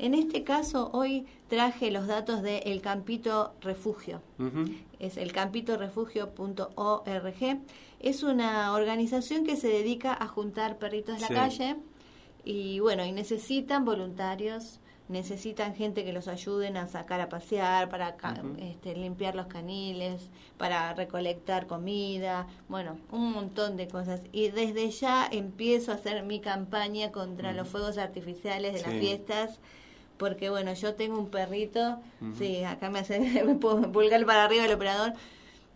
En 0.00 0.14
este 0.14 0.44
caso, 0.44 0.88
hoy 0.94 1.26
traje 1.48 1.90
los 1.90 2.06
datos 2.06 2.40
de 2.42 2.58
El 2.58 2.80
Campito 2.80 3.52
Refugio. 3.60 4.22
Es 4.98 5.16
el 5.18 5.32
campitorefugio.org. 5.32 7.60
Es 8.00 8.22
una 8.22 8.72
organización 8.72 9.44
que 9.44 9.56
se 9.56 9.68
dedica 9.68 10.16
a 10.18 10.26
juntar 10.26 10.78
perritos 10.78 11.16
de 11.16 11.20
la 11.20 11.26
calle 11.34 11.76
y 12.44 12.80
bueno, 12.80 13.04
y 13.04 13.12
necesitan 13.12 13.84
voluntarios 13.84 14.80
necesitan 15.10 15.74
gente 15.74 16.04
que 16.04 16.12
los 16.12 16.28
ayuden 16.28 16.76
a 16.76 16.86
sacar 16.86 17.20
a 17.20 17.28
pasear, 17.28 17.88
para 17.88 18.14
ca- 18.16 18.40
este, 18.60 18.94
limpiar 18.94 19.34
los 19.34 19.48
caniles, 19.48 20.30
para 20.56 20.94
recolectar 20.94 21.66
comida, 21.66 22.46
bueno, 22.68 22.96
un 23.10 23.32
montón 23.32 23.76
de 23.76 23.88
cosas. 23.88 24.22
Y 24.30 24.50
desde 24.50 24.88
ya 24.92 25.26
empiezo 25.28 25.90
a 25.90 25.96
hacer 25.96 26.22
mi 26.22 26.38
campaña 26.38 27.10
contra 27.10 27.52
los 27.52 27.66
fuegos 27.66 27.98
artificiales 27.98 28.72
de 28.74 28.82
las 28.82 28.90
fiestas. 29.00 29.58
Porque 30.20 30.50
bueno, 30.50 30.74
yo 30.74 30.94
tengo 30.94 31.18
un 31.18 31.30
perrito, 31.30 31.98
sí, 32.38 32.62
acá 32.62 32.90
me 32.90 32.98
hace 32.98 33.18
me 33.44 33.54
pulgar 33.54 34.24
para 34.26 34.44
arriba 34.44 34.66
el 34.66 34.72
operador. 34.74 35.14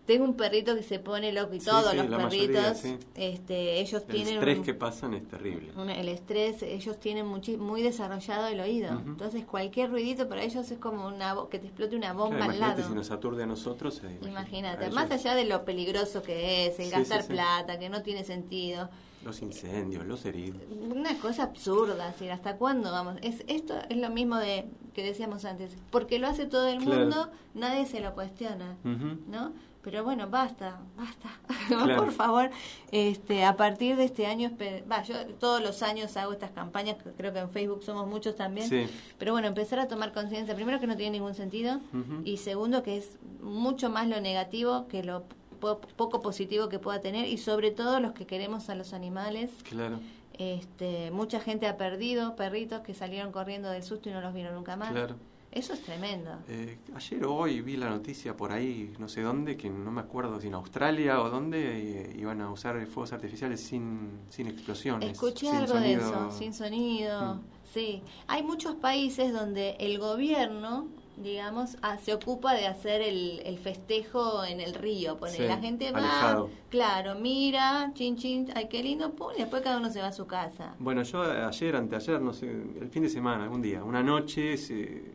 Tengo 0.05 0.25
un 0.27 0.35
perrito 0.37 0.77
que 0.77 0.83
se 0.83 0.99
pone 0.99 1.33
loco 1.33 1.55
y 1.55 1.61
Sí, 1.61 1.65
todos 1.65 1.93
sí, 1.93 1.97
los 1.97 2.11
mayoría, 2.11 2.75
perritos, 2.75 2.85
este, 3.15 3.81
ellos 3.81 4.03
El 4.03 4.09
tienen 4.15 4.35
estrés 4.35 4.59
un- 4.59 4.65
que 4.67 4.75
pasan 4.75 5.15
es 5.15 5.27
terrible. 5.27 5.73
un- 5.79 5.89
el 5.89 6.11
estrés, 6.11 6.63
ellos 6.63 7.01
tienen 7.01 7.25
muchi- 7.27 7.57
muy 7.57 7.81
desarrollado 7.81 8.49
el 8.49 8.61
oído. 8.61 8.91
Entonces 9.07 9.47
cualquier 9.47 9.89
ruidito 9.91 10.29
para 10.29 10.43
ellos 10.43 10.71
es 10.71 10.79
como 10.79 11.07
una 11.07 11.35
que 11.51 11.59
te 11.59 11.69
explote 11.69 11.97
una 11.97 12.13
bomba 12.13 12.37
Claro, 12.37 12.51
al 12.53 12.57
imagínate 12.59 12.81
lado. 12.83 12.91
si 12.93 12.95
nos 12.95 13.11
aturde 13.11 13.45
a 13.45 13.47
nosotros. 13.47 14.03
eh, 14.05 14.19
Imagínate, 14.29 14.85
a 14.85 14.91
más 14.91 15.11
allá 15.11 15.35
de 15.35 15.47
lo 15.47 15.65
peligroso 15.65 16.23
que 16.23 16.67
es, 16.67 16.79
el 16.81 16.91
gastar 16.91 17.27
plata, 17.27 17.79
que 17.79 17.89
no 17.89 18.03
tiene 18.03 18.25
sentido, 18.25 18.91
Los 19.25 19.43
incendios, 19.43 20.05
los 20.07 20.25
heridos. 20.25 20.61
una 20.91 21.17
cosa 21.19 21.45
absurda, 21.45 22.09
así, 22.09 22.29
¿hasta 22.29 22.57
cuándo 22.57 22.91
vamos? 22.93 23.17
Es, 23.23 23.43
esto 23.47 23.75
es 23.89 23.97
lo 23.97 24.11
mismo 24.11 24.37
de 24.37 24.67
que 24.93 25.03
decíamos 25.03 25.45
antes, 25.45 25.77
porque 25.91 26.19
lo 26.19 26.29
hace 26.29 26.47
todo 26.47 26.69
el 26.69 26.79
Claro. 26.79 27.01
mundo, 27.01 27.31
nadie 27.55 27.87
se 27.87 28.01
lo 28.01 28.15
cuestiona. 28.15 28.77
¿no? 28.85 29.53
Pero 29.83 30.03
bueno, 30.03 30.31
basta, 30.31 30.79
basta, 30.97 31.29
Claro. 31.69 31.97
por 31.97 32.11
favor. 32.13 32.51
Este, 32.91 33.45
a 33.45 33.55
partir 33.57 33.97
de 33.97 34.05
este 34.05 34.27
año, 34.27 34.51
va, 34.91 35.03
yo 35.03 35.15
todos 35.39 35.61
los 35.63 35.83
años 35.83 36.17
hago 36.17 36.33
estas 36.33 36.53
campañas, 36.53 36.97
creo 37.19 37.33
que 37.35 37.41
en 37.41 37.51
Facebook 37.51 37.83
somos 37.83 38.07
muchos 38.07 38.35
también. 38.35 38.67
Sí. 38.69 38.87
Pero 39.19 39.33
bueno, 39.33 39.47
empezar 39.49 39.79
a 39.81 39.89
tomar 39.89 40.13
conciencia, 40.15 40.55
primero 40.55 40.81
que 40.81 40.87
no 40.87 40.97
tiene 40.97 41.19
ningún 41.19 41.35
sentido 41.35 41.81
y 42.25 42.39
segundo 42.39 42.83
que 42.83 42.97
es 42.99 43.19
mucho 43.43 43.91
más 43.91 44.09
lo 44.09 44.21
negativo 44.23 44.87
que 44.89 45.03
lo 45.03 45.25
po- 45.65 45.81
poco 45.97 46.21
positivo 46.23 46.69
que 46.69 46.79
pueda 46.79 47.01
tener 47.01 47.27
y 47.29 47.39
sobre 47.39 47.71
todo 47.71 48.01
los 48.01 48.13
que 48.13 48.27
queremos 48.27 48.69
a 48.71 48.75
los 48.75 48.93
animales. 48.93 49.51
Claro, 49.69 49.99
Este, 50.39 51.11
mucha 51.13 51.39
gente 51.41 51.67
ha 51.69 51.77
perdido 51.77 52.35
perritos 52.37 52.81
que 52.81 52.93
salieron 52.95 53.31
corriendo 53.33 53.71
del 53.71 53.83
susto 53.83 54.09
y 54.09 54.13
no 54.13 54.21
los 54.21 54.35
vieron 54.35 54.55
nunca 54.55 54.77
más. 54.77 54.91
claro. 54.93 55.17
Eso 55.53 55.73
es 55.73 55.83
tremendo. 55.83 56.33
Eh, 56.49 56.79
ayer 56.97 57.25
o 57.27 57.33
hoy 57.37 57.61
vi 57.61 57.77
la 57.77 57.89
noticia 57.89 58.37
por 58.37 58.51
ahí, 58.51 58.93
no 58.99 59.09
sé 59.09 59.23
dónde, 59.23 59.57
que 59.57 59.71
no 59.71 59.93
me 59.93 60.01
acuerdo 60.01 60.41
si 60.41 60.49
en 60.49 60.55
Australia 60.55 61.21
o 61.21 61.31
dónde, 61.31 62.09
eh, 62.11 62.17
iban 62.19 62.41
a 62.41 62.51
usar 62.51 62.85
fuegos 62.89 63.13
artificiales 63.13 63.61
sin, 63.61 64.19
sin 64.31 64.49
explosiones. 64.49 65.13
Escuché 65.13 65.47
sin 65.47 65.55
algo 65.55 65.75
de 65.79 65.93
eso, 65.93 66.31
sin 66.33 66.53
sonido. 66.53 67.37
Mm. 67.37 67.41
Sí, 67.73 68.03
hay 68.27 68.43
muchos 68.43 68.75
países 68.75 69.33
donde 69.33 69.77
el 69.79 70.01
gobierno, 70.01 70.89
digamos, 71.17 71.77
ah, 71.83 71.97
se 71.97 72.13
ocupa 72.13 72.55
de 72.55 72.67
hacer 72.67 73.01
el, 73.01 73.41
el 73.45 73.59
festejo 73.59 74.45
en 74.45 74.61
el 74.61 74.75
río. 74.75 75.17
Pone, 75.17 75.33
Sí, 75.33 75.43
la 75.43 75.59
gente 75.59 75.91
va, 75.93 75.99
alejado. 75.99 76.51
claro, 76.71 77.15
mira, 77.15 77.93
chin 77.95 78.17
chin, 78.17 78.49
ay 78.55 78.69
qué 78.69 78.83
lindo, 78.83 79.13
pum, 79.13 79.29
y 79.37 79.41
después 79.41 79.63
cada 79.63 79.79
uno 79.79 79.91
se 79.91 80.01
va 80.01 80.09
a 80.09 80.13
su 80.13 80.27
casa. 80.27 80.75
Bueno, 80.79 81.03
yo 81.03 81.23
ayer, 81.23 81.77
anteayer, 81.77 82.21
no 82.21 82.33
sé, 82.33 82.51
el 82.51 82.89
fin 82.91 83.03
de 83.05 83.09
semana, 83.09 83.45
algún 83.45 83.63
día, 83.63 83.85
una 83.85 84.03
noche, 84.03 84.57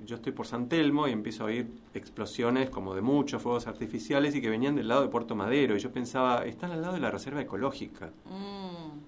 yo 0.05 0.15
estoy 0.15 0.31
por 0.31 0.47
San 0.47 0.69
Telmo 0.69 1.07
y 1.07 1.11
empiezo 1.11 1.43
a 1.43 1.47
oír 1.47 1.69
explosiones 1.93 2.69
como 2.69 2.95
de 2.95 3.01
muchos 3.01 3.41
fuegos 3.41 3.67
artificiales 3.67 4.33
y 4.35 4.41
que 4.41 4.49
venían 4.49 4.75
del 4.75 4.87
lado 4.87 5.01
de 5.01 5.09
Puerto 5.09 5.35
Madero. 5.35 5.75
Y 5.75 5.79
yo 5.79 5.91
pensaba, 5.91 6.45
están 6.45 6.71
al 6.71 6.81
lado 6.81 6.93
de 6.93 6.99
la 7.01 7.11
reserva 7.11 7.41
ecológica. 7.41 8.11
Mm. 8.25 8.99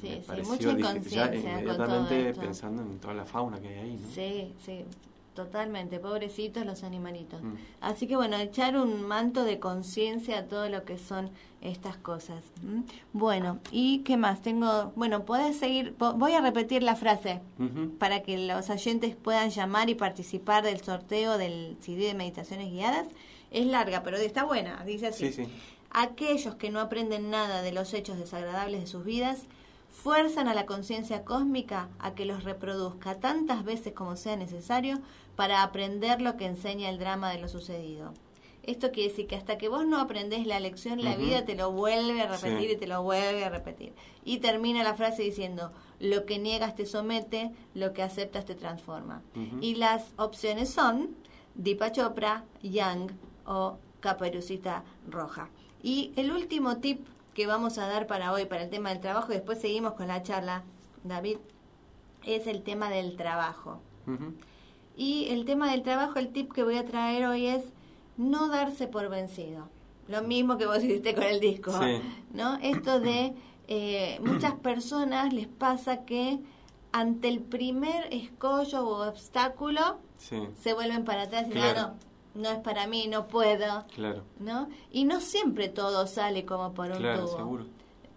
Sí, 0.00 0.22
sí, 0.24 0.42
mucha 0.46 0.62
ya 0.62 0.78
inconsciencia 0.78 1.76
todo 1.76 2.06
esto. 2.08 2.40
pensando 2.40 2.82
en 2.82 2.98
toda 3.00 3.14
la 3.14 3.24
fauna 3.24 3.58
que 3.60 3.66
hay 3.66 3.78
ahí, 3.78 3.96
¿no? 4.00 4.08
Sí, 4.14 4.52
sí, 4.64 4.84
totalmente, 5.42 6.00
pobrecitos 6.00 6.66
los 6.66 6.82
animalitos. 6.82 7.40
Mm. 7.42 7.54
Así 7.80 8.08
que 8.08 8.16
bueno, 8.16 8.36
echar 8.38 8.76
un 8.76 9.02
manto 9.06 9.44
de 9.44 9.60
conciencia 9.60 10.38
a 10.40 10.44
todo 10.46 10.68
lo 10.68 10.84
que 10.84 10.98
son 10.98 11.30
estas 11.60 11.96
cosas. 11.96 12.42
Bueno, 13.12 13.60
¿y 13.70 13.98
qué 14.00 14.16
más? 14.16 14.42
Tengo, 14.42 14.92
bueno, 14.96 15.24
podés 15.24 15.56
seguir, 15.56 15.94
po- 15.94 16.14
voy 16.14 16.32
a 16.32 16.40
repetir 16.40 16.82
la 16.82 16.96
frase 16.96 17.40
para 18.00 18.22
que 18.22 18.36
los 18.36 18.68
oyentes 18.68 19.14
puedan 19.14 19.50
llamar 19.50 19.88
y 19.90 19.94
participar 19.94 20.64
del 20.64 20.80
sorteo 20.80 21.38
del 21.38 21.76
CD 21.80 22.06
de 22.06 22.14
meditaciones 22.14 22.70
guiadas. 22.72 23.06
Es 23.52 23.64
larga, 23.66 24.02
pero 24.02 24.16
está 24.16 24.42
buena, 24.44 24.82
dice 24.84 25.06
así. 25.06 25.32
Sí, 25.32 25.44
sí. 25.44 25.52
Aquellos 25.90 26.56
que 26.56 26.70
no 26.70 26.80
aprenden 26.80 27.30
nada 27.30 27.62
de 27.62 27.70
los 27.72 27.94
hechos 27.94 28.18
desagradables 28.18 28.80
de 28.80 28.86
sus 28.88 29.04
vidas 29.04 29.46
fuerzan 30.02 30.46
a 30.46 30.54
la 30.54 30.64
conciencia 30.64 31.24
cósmica 31.24 31.88
a 31.98 32.14
que 32.14 32.24
los 32.24 32.44
reproduzca 32.44 33.18
tantas 33.18 33.64
veces 33.64 33.92
como 33.94 34.14
sea 34.16 34.36
necesario 34.36 35.00
para 35.34 35.62
aprender 35.64 36.22
lo 36.22 36.36
que 36.36 36.46
enseña 36.46 36.88
el 36.88 36.98
drama 36.98 37.30
de 37.30 37.40
lo 37.40 37.48
sucedido. 37.48 38.14
Esto 38.62 38.92
quiere 38.92 39.08
decir 39.10 39.26
que 39.26 39.34
hasta 39.34 39.58
que 39.58 39.68
vos 39.68 39.86
no 39.86 39.98
aprendés 39.98 40.46
la 40.46 40.60
lección, 40.60 41.02
la 41.02 41.16
vida 41.16 41.44
te 41.44 41.56
lo 41.56 41.72
vuelve 41.72 42.20
a 42.20 42.26
repetir 42.28 42.68
Sí. 42.68 42.74
y 42.74 42.76
te 42.76 42.86
lo 42.86 43.02
vuelve 43.02 43.44
a 43.44 43.48
repetir. 43.48 43.92
Y 44.24 44.38
termina 44.38 44.84
la 44.84 44.94
frase 44.94 45.22
diciendo, 45.22 45.72
lo 46.00 46.26
que 46.26 46.38
niegas 46.38 46.76
te 46.76 46.84
somete, 46.86 47.50
lo 47.74 47.92
que 47.92 48.02
aceptas 48.02 48.44
te 48.44 48.54
transforma. 48.54 49.22
Y 49.60 49.76
las 49.76 50.12
opciones 50.16 50.68
son 50.70 51.16
Deepa 51.54 51.90
Chopra, 51.92 52.44
Yang 52.62 53.12
o 53.46 53.78
Caperucita 54.00 54.84
Roja. 55.08 55.48
Y 55.82 56.12
el 56.16 56.30
último 56.30 56.76
tip 56.76 57.04
que 57.38 57.46
vamos 57.46 57.78
a 57.78 57.86
dar 57.86 58.08
para 58.08 58.32
hoy, 58.32 58.46
para 58.46 58.64
el 58.64 58.68
tema 58.68 58.88
del 58.88 58.98
trabajo, 58.98 59.30
y 59.30 59.36
después 59.36 59.60
seguimos 59.60 59.92
con 59.92 60.08
la 60.08 60.24
charla, 60.24 60.64
David, 61.04 61.36
es 62.26 62.48
el 62.48 62.64
tema 62.64 62.90
del 62.90 63.14
trabajo. 63.16 63.78
Y 64.96 65.28
el 65.28 65.44
tema 65.44 65.70
del 65.70 65.84
trabajo, 65.84 66.18
el 66.18 66.32
tip 66.32 66.52
que 66.52 66.64
voy 66.64 66.76
a 66.78 66.84
traer 66.84 67.26
hoy 67.26 67.46
es 67.46 67.62
no 68.16 68.48
darse 68.48 68.88
por 68.88 69.08
vencido. 69.08 69.68
Lo 70.08 70.22
mismo 70.22 70.58
que 70.58 70.66
vos 70.66 70.82
hiciste 70.82 71.14
con 71.14 71.22
el 71.22 71.38
disco, 71.38 71.70
Sí. 71.80 72.00
¿no? 72.34 72.56
Esto 72.60 72.98
de 72.98 73.34
eh, 73.68 74.18
muchas 74.24 74.54
personas 74.54 75.32
les 75.32 75.46
pasa 75.46 76.04
que 76.04 76.40
ante 76.90 77.28
el 77.28 77.38
primer 77.38 78.12
escollo 78.12 78.84
o 78.84 79.08
obstáculo 79.08 79.98
Sí, 80.16 80.40
se 80.60 80.72
vuelven 80.74 81.04
para 81.04 81.22
atrás 81.22 81.46
y 81.46 81.52
Claro. 81.52 81.78
"Ah, 81.80 81.92
no, 81.92 82.07
no 82.34 82.48
es 82.50 82.58
para 82.58 82.86
mí, 82.86 83.06
no 83.08 83.26
puedo, 83.28 83.84
claro. 83.94 84.22
¿no? 84.38 84.68
Y 84.92 85.04
no 85.04 85.20
siempre 85.20 85.68
todo 85.68 86.06
sale 86.06 86.44
como 86.44 86.72
por 86.74 86.90
un 86.90 86.98
Claro, 86.98 87.24
tubo. 87.26 87.36
seguro. 87.36 87.66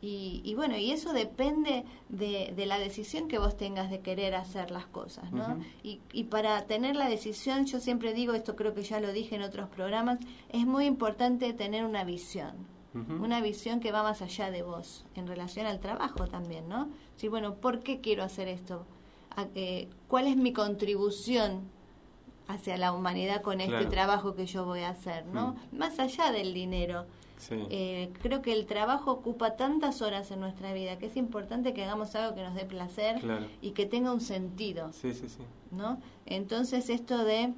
Y, 0.04 0.42
y 0.44 0.56
bueno, 0.56 0.76
y 0.78 0.90
eso 0.90 1.14
depende 1.14 1.86
de, 2.10 2.54
de 2.56 2.66
la 2.66 2.80
decisión 2.80 3.28
que 3.28 3.38
vos 3.38 3.56
tengas 3.56 3.92
de 3.92 4.00
querer 4.00 4.34
hacer 4.34 4.72
las 4.72 4.88
cosas, 4.88 5.32
¿no? 5.32 5.60
Y, 5.84 6.00
y 6.12 6.24
para 6.24 6.66
tener 6.66 6.96
la 6.96 7.08
decisión, 7.08 7.68
yo 7.68 7.80
siempre 7.80 8.12
digo, 8.16 8.34
esto 8.34 8.56
creo 8.56 8.74
que 8.74 8.82
ya 8.82 9.00
lo 9.00 9.14
dije 9.14 9.36
en 9.36 9.44
otros 9.44 9.70
programas, 9.70 10.18
es 10.50 10.66
muy 10.66 10.86
importante 10.86 11.54
tener 11.54 11.86
una 11.86 12.04
visión. 12.04 12.70
Una 12.94 13.40
visión 13.42 13.80
que 13.80 13.94
va 13.94 14.04
más 14.04 14.22
allá 14.22 14.52
de 14.52 14.64
vos, 14.64 15.06
en 15.16 15.26
relación 15.26 15.66
al 15.66 15.80
trabajo 15.80 16.28
también, 16.28 16.68
¿no? 16.68 16.90
Sí, 17.16 17.30
bueno, 17.30 17.54
¿por 17.56 17.80
qué 17.84 18.02
quiero 18.02 18.24
hacer 18.24 18.50
esto? 18.50 18.86
¿A 19.36 19.46
qué- 19.46 19.88
¿Cuál 20.10 20.28
es 20.28 20.36
mi 20.36 20.52
contribución 20.52 21.62
hacia 22.52 22.78
la 22.78 22.94
humanidad 22.94 23.42
con 23.42 23.62
este 23.62 23.86
trabajo 23.86 24.36
que 24.36 24.46
yo 24.46 24.66
voy 24.66 24.82
a 24.82 24.90
hacer, 24.90 25.26
¿no? 25.26 25.56
Más 25.72 26.00
allá 26.00 26.32
del 26.32 26.54
dinero. 26.54 27.06
Sí. 27.38 27.56
Eh, 27.72 28.12
creo 28.22 28.44
que 28.44 28.54
el 28.54 28.68
trabajo 28.68 29.12
ocupa 29.12 29.56
tantas 29.56 30.04
horas 30.04 30.30
en 30.30 30.40
nuestra 30.40 30.74
vida 30.74 31.00
que 31.00 31.08
es 31.08 31.18
importante 31.18 31.74
que 31.74 31.84
hagamos 31.84 32.14
algo 32.16 32.36
que 32.36 32.44
nos 32.44 32.54
dé 32.54 32.66
placer 32.66 33.20
Claro. 33.20 33.48
y 33.64 33.72
que 33.72 33.88
tenga 33.88 34.14
un 34.14 34.22
sentido, 34.22 34.94
Sí, 34.94 35.14
sí, 35.16 35.28
sí. 35.28 35.42
¿no? 35.72 36.00
Entonces 36.28 36.90
esto 36.92 37.24
de 37.24 37.54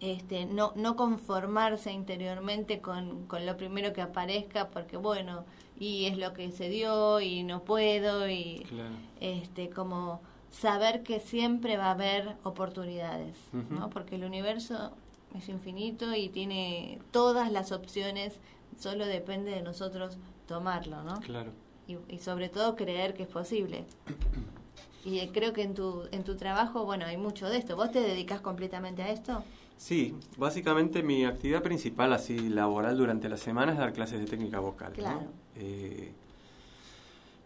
este, 0.00 0.44
no, 0.46 0.72
no 0.76 0.96
conformarse 0.96 1.92
interiormente 1.92 2.80
con, 2.80 3.26
con 3.26 3.44
lo 3.46 3.56
primero 3.56 3.92
que 3.92 4.00
aparezca 4.02 4.68
porque 4.68 4.96
bueno, 4.96 5.44
y 5.78 6.06
es 6.06 6.18
lo 6.18 6.32
que 6.34 6.50
se 6.52 6.68
dio 6.68 7.20
y 7.20 7.42
no 7.42 7.62
puedo 7.64 8.28
y 8.28 8.64
Claro. 8.68 8.94
este 9.20 9.70
como 9.70 10.20
saber 10.50 11.02
que 11.02 11.20
siempre 11.20 11.76
va 11.76 11.86
a 11.86 11.90
haber 11.92 12.36
oportunidades. 12.42 13.36
¿no? 13.70 13.90
Porque 13.90 14.16
el 14.16 14.24
universo 14.24 14.92
es 15.36 15.48
infinito 15.48 16.14
y 16.14 16.28
tiene 16.28 16.98
todas 17.10 17.52
las 17.52 17.72
opciones, 17.72 18.40
solo 18.78 19.06
depende 19.06 19.52
de 19.52 19.62
nosotros 19.62 20.18
tomarlo, 20.46 21.02
¿no? 21.02 21.20
Claro. 21.20 21.52
Y, 21.86 21.96
y 22.08 22.18
sobre 22.18 22.48
todo 22.48 22.76
creer 22.76 23.14
que 23.14 23.24
es 23.24 23.28
posible. 23.28 23.84
Y 25.04 25.20
eh, 25.20 25.30
creo 25.32 25.52
que 25.52 25.62
en 25.62 25.74
tu, 25.74 26.02
en 26.12 26.24
tu 26.24 26.36
trabajo, 26.36 26.84
bueno, 26.84 27.06
hay 27.06 27.16
mucho 27.16 27.48
de 27.48 27.56
esto. 27.56 27.76
¿Vos 27.76 27.90
te 27.90 28.00
dedicas 28.00 28.40
completamente 28.40 29.02
a 29.02 29.10
esto? 29.10 29.42
Sí, 29.76 30.14
básicamente 30.36 31.02
mi 31.02 31.24
actividad 31.24 31.62
principal, 31.62 32.12
así 32.12 32.50
laboral 32.50 32.98
durante 32.98 33.28
la 33.28 33.38
semana, 33.38 33.72
es 33.72 33.78
dar 33.78 33.94
clases 33.94 34.20
de 34.20 34.26
técnica 34.26 34.60
vocal. 34.60 34.90
¿no? 34.90 34.96
Claro. 34.96 35.22
Eh, 35.56 36.12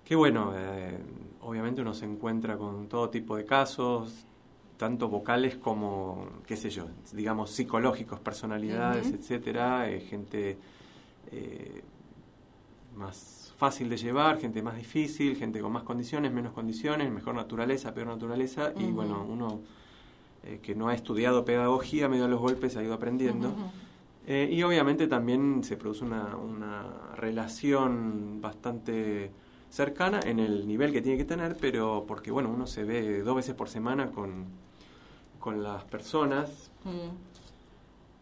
que 0.04 0.16
bueno, 0.16 0.52
eh, 0.56 0.98
obviamente 1.44 1.82
uno 1.82 1.94
se 1.94 2.06
encuentra 2.06 2.56
con 2.56 2.88
todo 2.88 3.10
tipo 3.10 3.36
de 3.36 3.44
casos, 3.44 4.26
tanto 4.76 5.08
vocales 5.08 5.56
como, 5.56 6.26
qué 6.46 6.56
sé 6.56 6.70
yo, 6.70 6.86
digamos 7.12 7.50
psicológicos, 7.50 8.18
personalidades, 8.20 9.08
Ujú. 9.08 9.16
etcétera, 9.16 9.88
eh, 9.90 10.00
gente 10.00 10.58
eh, 11.30 11.82
más 12.96 13.52
fácil 13.56 13.88
de 13.88 13.96
llevar, 13.96 14.40
gente 14.40 14.62
más 14.62 14.76
difícil, 14.76 15.36
gente 15.36 15.60
con 15.60 15.72
más 15.72 15.84
condiciones, 15.84 16.32
menos 16.32 16.52
condiciones, 16.52 17.10
mejor 17.12 17.34
naturaleza, 17.34 17.94
peor 17.94 18.08
naturaleza, 18.08 18.72
y 18.76 18.90
bueno, 18.90 19.24
uno 19.28 19.60
eh, 20.44 20.58
que 20.62 20.74
no 20.74 20.88
ha 20.88 20.94
estudiado 20.94 21.44
pedagogía, 21.44 22.08
medio 22.08 22.24
a 22.24 22.28
los 22.28 22.40
golpes 22.40 22.76
ha 22.76 22.82
ido 22.82 22.94
aprendiendo. 22.94 23.54
Y 24.26 24.62
obviamente 24.62 25.06
también 25.06 25.62
se 25.64 25.76
produce 25.76 26.02
una, 26.02 26.34
una 26.36 27.14
relación 27.14 28.40
bastante 28.40 29.30
cercana 29.74 30.20
en 30.24 30.38
el 30.38 30.68
nivel 30.68 30.92
que 30.92 31.02
tiene 31.02 31.18
que 31.18 31.24
tener, 31.24 31.56
pero 31.56 32.04
porque 32.06 32.30
bueno, 32.30 32.48
uno 32.48 32.64
se 32.68 32.84
ve 32.84 33.22
dos 33.22 33.34
veces 33.34 33.56
por 33.56 33.68
semana 33.68 34.12
con, 34.12 34.46
con 35.40 35.64
las 35.64 35.82
personas 35.82 36.70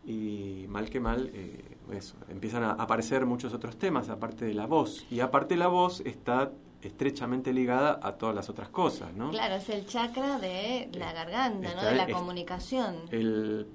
y 0.06 0.64
mal 0.68 0.88
que 0.88 0.98
mal, 0.98 1.30
eh, 1.34 1.62
eso, 1.92 2.14
empiezan 2.30 2.64
a 2.64 2.70
aparecer 2.72 3.26
muchos 3.26 3.52
otros 3.52 3.76
temas 3.76 4.08
aparte 4.08 4.46
de 4.46 4.54
la 4.54 4.64
voz. 4.64 5.04
Y 5.10 5.20
aparte 5.20 5.56
la 5.56 5.68
voz 5.68 6.00
está 6.00 6.52
estrechamente 6.80 7.52
ligada 7.52 8.00
a 8.02 8.12
todas 8.12 8.34
las 8.34 8.48
otras 8.48 8.70
cosas, 8.70 9.12
¿no? 9.12 9.30
Claro, 9.30 9.56
es 9.56 9.68
el 9.68 9.86
chakra 9.86 10.38
de 10.38 10.88
la 10.94 11.12
garganta, 11.12 11.74
¿no? 11.74 11.84
De 11.84 11.94
la 11.94 12.08
comunicación. 12.08 12.96
El 13.10 13.66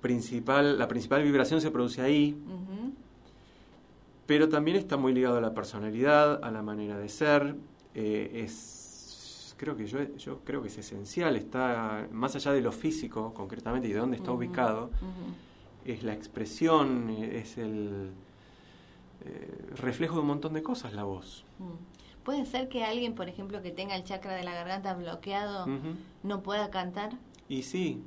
principal, 0.00 0.78
la 0.78 0.88
principal 0.88 1.22
vibración 1.22 1.60
se 1.60 1.70
produce 1.70 2.00
ahí, 2.00 2.36
pero 4.26 4.48
también 4.48 4.76
está 4.76 4.96
muy 4.96 5.12
ligado 5.12 5.38
a 5.38 5.40
la 5.40 5.54
personalidad, 5.54 6.42
a 6.42 6.50
la 6.50 6.62
manera 6.62 6.98
de 6.98 7.08
ser. 7.08 7.56
Eh, 7.94 8.42
es, 8.44 9.54
creo 9.58 9.76
que 9.76 9.86
yo, 9.86 10.02
yo 10.16 10.40
creo 10.44 10.62
que 10.62 10.68
es 10.68 10.78
esencial, 10.78 11.36
está 11.36 12.08
más 12.10 12.34
allá 12.34 12.52
de 12.52 12.60
lo 12.60 12.72
físico, 12.72 13.32
concretamente, 13.34 13.88
y 13.88 13.92
de 13.92 13.98
dónde 13.98 14.16
está 14.16 14.32
ubicado, 14.32 14.90
es 15.84 16.02
la 16.02 16.14
expresión, 16.14 17.10
es 17.10 17.58
el 17.58 18.10
eh, 19.24 19.68
reflejo 19.76 20.14
de 20.14 20.20
un 20.22 20.26
montón 20.26 20.54
de 20.54 20.62
cosas 20.62 20.94
la 20.94 21.04
voz. 21.04 21.44
¿Puede 22.24 22.46
ser 22.46 22.68
que 22.68 22.84
alguien, 22.84 23.14
por 23.14 23.28
ejemplo, 23.28 23.60
que 23.60 23.70
tenga 23.70 23.94
el 23.94 24.04
chakra 24.04 24.34
de 24.34 24.44
la 24.44 24.54
garganta 24.54 24.94
bloqueado, 24.94 25.66
no 26.22 26.42
pueda 26.42 26.70
cantar? 26.70 27.12
Y 27.48 27.62
sí, 27.62 28.02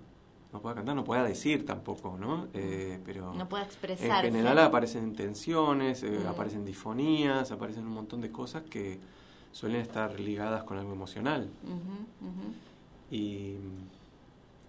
no 0.57 0.61
pueda 0.61 0.75
cantar, 0.75 0.95
no 0.95 1.03
pueda 1.03 1.23
decir 1.23 1.65
tampoco, 1.65 2.17
¿no? 2.19 2.47
Eh, 2.53 2.99
pero 3.05 3.33
no 3.33 3.47
pueda 3.47 3.63
expresar. 3.63 4.25
En 4.25 4.33
general 4.33 4.57
aparecen 4.59 5.13
tensiones, 5.13 6.01
eh, 6.03 6.19
aparecen 6.27 6.65
disfonías, 6.65 7.51
aparecen 7.51 7.85
un 7.85 7.93
montón 7.93 8.21
de 8.21 8.31
cosas 8.31 8.63
que 8.63 8.99
suelen 9.51 9.81
estar 9.81 10.19
ligadas 10.19 10.63
con 10.63 10.77
algo 10.77 10.91
emocional. 10.93 11.49
Y, 13.11 13.55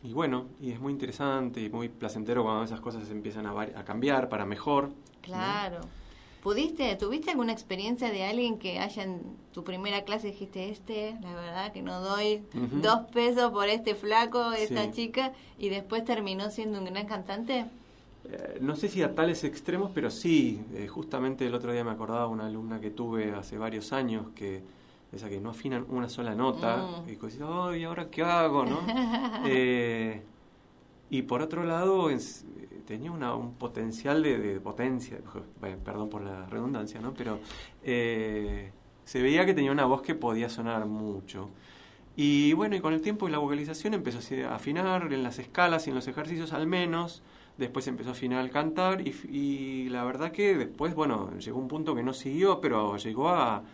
y, 0.02 0.12
bueno, 0.12 0.44
y 0.60 0.70
es 0.72 0.80
muy 0.80 0.92
interesante 0.92 1.60
y 1.60 1.70
muy 1.70 1.88
placentero 1.88 2.44
cuando 2.44 2.64
esas 2.64 2.80
cosas 2.80 3.08
empiezan 3.10 3.46
a, 3.46 3.52
a 3.60 3.84
cambiar 3.84 4.28
para 4.28 4.44
mejor. 4.44 4.90
Claro. 5.22 5.80
¿Pudiste, 6.48 6.96
tuviste 6.96 7.30
alguna 7.30 7.52
experiencia 7.52 8.10
de 8.10 8.24
alguien 8.24 8.58
que 8.58 8.78
haya 8.78 9.02
en 9.02 9.20
tu 9.52 9.64
primera 9.64 10.04
clase 10.04 10.28
dijiste, 10.28 10.70
este, 10.70 11.14
la 11.20 11.34
verdad 11.34 11.72
que 11.74 11.82
no 11.82 12.00
doy 12.00 12.42
dos 12.80 13.00
pesos 13.12 13.50
por 13.50 13.68
este 13.68 13.94
flaco, 13.94 14.52
esta 14.52 14.90
chica, 14.90 15.34
y 15.58 15.68
después 15.68 16.06
terminó 16.06 16.48
siendo 16.48 16.78
un 16.78 16.86
gran 16.86 17.04
cantante? 17.04 17.66
Eh, 18.24 18.58
no 18.62 18.76
sé 18.76 18.88
si 18.88 19.02
a 19.02 19.14
tales 19.14 19.44
extremos, 19.44 19.90
pero 19.94 20.10
sí. 20.10 20.62
Eh, 20.72 20.88
justamente 20.88 21.46
el 21.46 21.54
otro 21.54 21.70
día 21.70 21.84
me 21.84 21.90
acordaba 21.90 22.26
una 22.28 22.46
alumna 22.46 22.80
que 22.80 22.88
tuve 22.88 23.32
hace 23.32 23.58
varios 23.58 23.92
años 23.92 24.28
que 24.34 24.62
esa 25.12 25.28
que 25.28 25.40
no 25.40 25.50
afinan 25.50 25.84
una 25.90 26.08
sola 26.08 26.34
nota 26.34 27.02
mm. 27.04 27.10
y 27.10 27.16
decía, 27.16 27.44
ay, 27.46 27.84
¿ahora 27.84 28.08
qué 28.08 28.22
hago? 28.22 28.64
¿no? 28.64 28.80
eh, 29.46 30.22
y 31.10 31.20
por 31.20 31.42
otro 31.42 31.64
lado, 31.64 32.08
tenía 32.88 33.12
una, 33.12 33.34
un 33.34 33.52
potencial 33.52 34.22
de, 34.22 34.60
potencia, 34.60 35.18
perdón 35.84 36.08
por 36.08 36.22
la 36.22 36.46
redundancia, 36.46 37.02
¿no? 37.02 37.12
Pero 37.12 37.38
eh, 37.82 38.72
se 39.04 39.20
veía 39.20 39.44
que 39.44 39.52
tenía 39.52 39.70
una 39.72 39.84
voz 39.84 40.00
que 40.00 40.14
podía 40.14 40.48
sonar 40.48 40.86
mucho. 40.86 41.50
Y 42.16 42.54
bueno, 42.54 42.76
y 42.76 42.80
con 42.80 42.94
el 42.94 43.02
tiempo 43.02 43.28
y 43.28 43.30
la 43.30 43.36
vocalización 43.36 43.92
empezó 43.92 44.20
a 44.48 44.54
afinar 44.54 45.12
en 45.12 45.22
las 45.22 45.38
escalas 45.38 45.86
y 45.86 45.90
en 45.90 45.96
los 45.96 46.08
ejercicios 46.08 46.54
al 46.54 46.66
menos. 46.66 47.22
Después 47.58 47.86
empezó 47.88 48.08
a 48.08 48.12
afinar 48.12 48.40
al 48.40 48.50
cantar 48.50 49.02
y, 49.02 49.90
la 49.90 50.02
verdad 50.04 50.32
que 50.32 50.56
después, 50.56 50.94
bueno, 50.94 51.36
llegó 51.38 51.58
un 51.58 51.68
punto 51.68 51.94
que 51.94 52.02
no 52.02 52.14
siguió, 52.14 52.62
pero 52.62 52.96
llegó 52.96 53.28
a, 53.28 53.64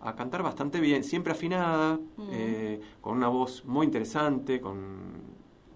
a 0.00 0.16
cantar 0.16 0.42
bastante 0.42 0.80
bien, 0.80 1.04
siempre 1.04 1.34
afinada, 1.34 2.00
mm. 2.16 2.28
eh, 2.32 2.80
con 3.00 3.16
una 3.16 3.28
voz 3.28 3.64
muy 3.64 3.86
interesante, 3.86 4.60
con 4.60 4.76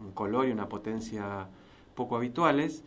un 0.00 0.12
color 0.12 0.48
y 0.48 0.50
una 0.50 0.68
potencia 0.68 1.48
poco 1.94 2.16
habituales. 2.16 2.84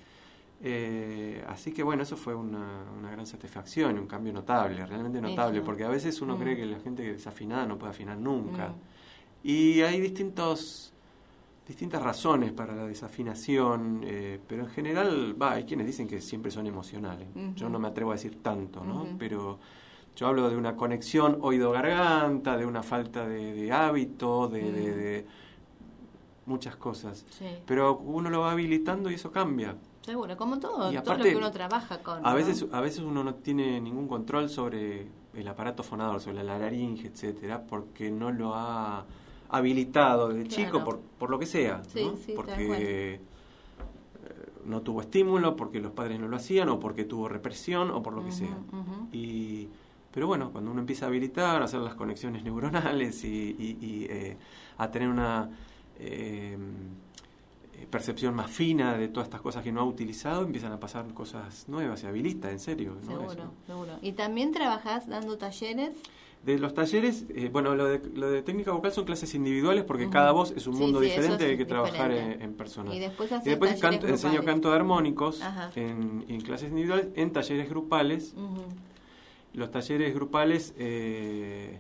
Eh, 0.66 1.44
así 1.50 1.74
que 1.74 1.84
bueno, 1.84 2.04
eso 2.04 2.16
fue 2.16 2.34
una, 2.34 2.86
una, 2.98 3.12
gran 3.12 3.28
satisfacción, 3.28 4.00
un 4.00 4.08
cambio 4.08 4.32
notable, 4.32 4.86
realmente 4.86 5.20
notable, 5.20 5.62
porque 5.62 5.84
a 5.84 5.89
veces 5.89 6.22
uno 6.22 6.38
cree 6.38 6.56
mm. 6.56 6.58
que 6.58 6.66
la 6.66 6.80
gente 6.80 7.04
desafinada 7.04 7.66
no 7.66 7.78
puede 7.78 7.92
afinar 7.92 8.18
nunca. 8.18 8.70
Mm. 8.70 8.76
Y 9.44 9.82
hay 9.82 10.00
distintos, 10.00 10.94
distintas 11.68 12.02
razones 12.02 12.54
para 12.54 12.74
la 12.74 12.86
desafinación, 12.88 14.02
eh, 14.06 14.39
pero 14.48 14.63
en 14.63 14.70
general, 14.70 15.36
va, 15.42 15.54
hay 15.54 15.66
quienes 15.66 15.86
dicen 15.86 16.08
que 16.08 16.22
siempre 16.22 16.50
son 16.50 16.66
emocionales. 16.66 17.28
Yo 17.56 17.68
no 17.68 17.78
me 17.78 17.89
atrevo 17.89 18.12
a 18.12 18.16
decir 18.16 18.42
tanto, 18.42 18.86
¿no? 18.86 19.06
Pero 19.20 19.60
yo 20.16 20.28
hablo 20.28 20.50
de 20.50 20.56
una 20.56 20.78
conexión 20.78 21.39
oído-garganta, 21.42 22.56
de 22.56 22.66
una 22.66 22.84
falta 22.84 23.28
de, 23.28 23.70
hábito, 23.70 24.48
de 24.48 25.26
mm 25.28 25.43
muchas 26.46 26.76
cosas. 26.76 27.26
Pero 27.66 27.98
uno 27.98 28.30
lo 28.30 28.42
va 28.42 28.52
habilitando 28.52 29.10
y 29.10 29.16
eso 29.16 29.32
cambia. 29.32 29.76
Seguro, 30.02 30.36
como 30.36 30.60
todo, 30.60 30.92
todo 31.02 31.18
lo 31.18 31.24
que 31.24 31.36
uno 31.36 31.52
trabaja 31.52 32.00
con. 32.00 32.26
A 32.26 32.34
veces, 32.34 32.66
a 32.72 32.82
veces 32.82 33.00
uno 33.00 33.24
no 33.24 33.36
tiene 33.36 33.80
ningún 33.80 34.08
control 34.08 34.50
sobre 34.50 35.08
el 35.34 35.48
aparato 35.48 35.82
fonador, 35.82 36.20
sobre 36.20 36.44
la 36.44 36.58
laringe, 36.58 37.08
etcétera, 37.08 37.64
porque 37.64 38.12
no 38.12 38.32
lo 38.32 38.54
ha 38.54 39.06
habilitado 39.50 40.30
desde 40.30 40.50
chico, 40.50 40.84
por, 40.84 41.00
por 41.00 41.30
lo 41.30 41.40
que 41.40 41.46
sea. 41.46 41.82
¿no? 41.96 42.16
porque 42.36 42.68
eh, 42.80 43.22
no 44.66 44.82
tuvo 44.82 45.02
estímulo, 45.02 45.56
porque 45.56 45.80
los 45.80 45.92
padres 45.92 46.20
no 46.20 46.28
lo 46.28 46.36
hacían, 46.36 46.70
o 46.70 46.80
porque 46.80 47.06
tuvo 47.06 47.30
represión, 47.30 47.92
o 47.92 48.04
por 48.04 48.14
lo 48.14 48.26
que 48.26 48.32
sea. 48.32 48.58
y, 49.12 49.70
pero 50.12 50.28
bueno, 50.28 50.52
cuando 50.52 50.70
uno 50.70 50.82
empieza 50.82 51.06
a 51.06 51.10
habilitar, 51.10 51.62
a 51.62 51.66
hacer 51.66 51.80
las 51.80 51.96
conexiones 51.96 52.44
neuronales 52.44 53.24
y, 53.24 53.56
y 53.58 54.06
eh, 54.10 54.38
a 54.78 54.92
tener 54.92 55.08
una 55.08 55.50
eh, 56.00 56.58
percepción 57.90 58.34
más 58.34 58.50
fina 58.50 58.98
de 58.98 59.08
todas 59.08 59.28
estas 59.28 59.42
cosas 59.42 59.64
que 59.64 59.72
no 59.72 59.82
ha 59.82 59.84
utilizado, 59.84 60.44
empiezan 60.44 60.72
a 60.72 60.80
pasar 60.80 61.06
cosas 61.14 61.68
nuevas 61.68 62.04
y 62.04 62.08
habilita, 62.08 62.50
en 62.50 62.60
serio. 62.60 62.98
Seguro, 63.06 63.52
seguro. 63.68 64.00
¿Y 64.02 64.14
también 64.14 64.52
trabajas 64.52 65.08
dando 65.08 65.38
talleres? 65.38 65.96
De 66.44 66.58
los 66.58 66.74
talleres, 66.74 67.26
eh, 67.30 67.50
bueno, 67.54 67.74
lo 67.76 67.86
de, 67.86 68.02
lo 68.16 68.30
de, 68.30 68.42
técnica 68.42 68.72
vocal 68.72 68.92
son 68.92 69.06
clases 69.06 69.34
individuales 69.34 69.86
porque 69.86 70.10
cada 70.10 70.32
voz 70.32 70.52
es 70.52 70.68
un 70.68 70.78
mundo 70.78 71.00
diferente, 71.00 71.46
hay 71.46 71.56
que 71.56 71.66
trabajar 71.66 72.12
en, 72.12 72.54
persona. 72.54 72.94
Y 72.94 73.00
después, 73.00 73.32
enseño 73.32 74.44
canto 74.44 74.70
de 74.70 74.76
armónicos 74.76 75.40
en, 75.76 76.42
clases 76.42 76.70
individuales, 76.70 77.08
en 77.16 77.32
talleres 77.32 77.70
grupales. 77.70 78.34
Los 79.54 79.72
talleres 79.72 80.14
grupales... 80.14 80.74
Eh, 80.78 81.80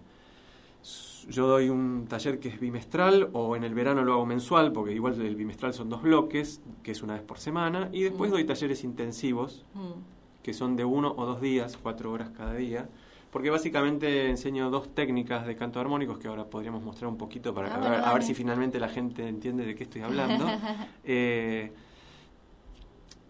yo 1.29 1.47
doy 1.47 1.69
un 1.69 2.07
taller 2.07 2.39
que 2.39 2.49
es 2.49 2.59
bimestral 2.59 3.29
o 3.33 3.55
en 3.55 3.63
el 3.63 3.73
verano 3.73 4.03
lo 4.03 4.13
hago 4.13 4.25
mensual, 4.25 4.71
porque 4.71 4.93
igual 4.93 5.19
el 5.21 5.35
bimestral 5.35 5.73
son 5.73 5.89
dos 5.89 6.01
bloques, 6.01 6.61
que 6.81 6.91
es 6.91 7.01
una 7.01 7.13
vez 7.13 7.23
por 7.23 7.39
semana, 7.39 7.89
y 7.91 8.03
después 8.03 8.29
mm. 8.29 8.33
doy 8.33 8.43
talleres 8.43 8.83
intensivos, 8.83 9.65
mm. 9.73 10.43
que 10.43 10.53
son 10.53 10.75
de 10.75 10.85
uno 10.85 11.13
o 11.15 11.25
dos 11.25 11.41
días, 11.41 11.77
cuatro 11.81 12.11
horas 12.11 12.31
cada 12.31 12.53
día, 12.53 12.89
porque 13.31 13.49
básicamente 13.49 14.29
enseño 14.29 14.69
dos 14.69 14.93
técnicas 14.93 15.47
de 15.47 15.55
canto 15.55 15.79
armónicos 15.79 16.19
que 16.19 16.27
ahora 16.27 16.45
podríamos 16.45 16.83
mostrar 16.83 17.09
un 17.09 17.17
poquito 17.17 17.53
para 17.53 17.73
ah, 17.73 18.09
a, 18.09 18.13
ver, 18.13 18.23
si 18.23 18.33
finalmente 18.33 18.79
la 18.79 18.89
gente 18.89 19.27
entiende 19.27 19.65
de 19.65 19.75
qué 19.75 19.83
estoy 19.83 20.01
hablando. 20.01 20.45
eh, 21.03 21.71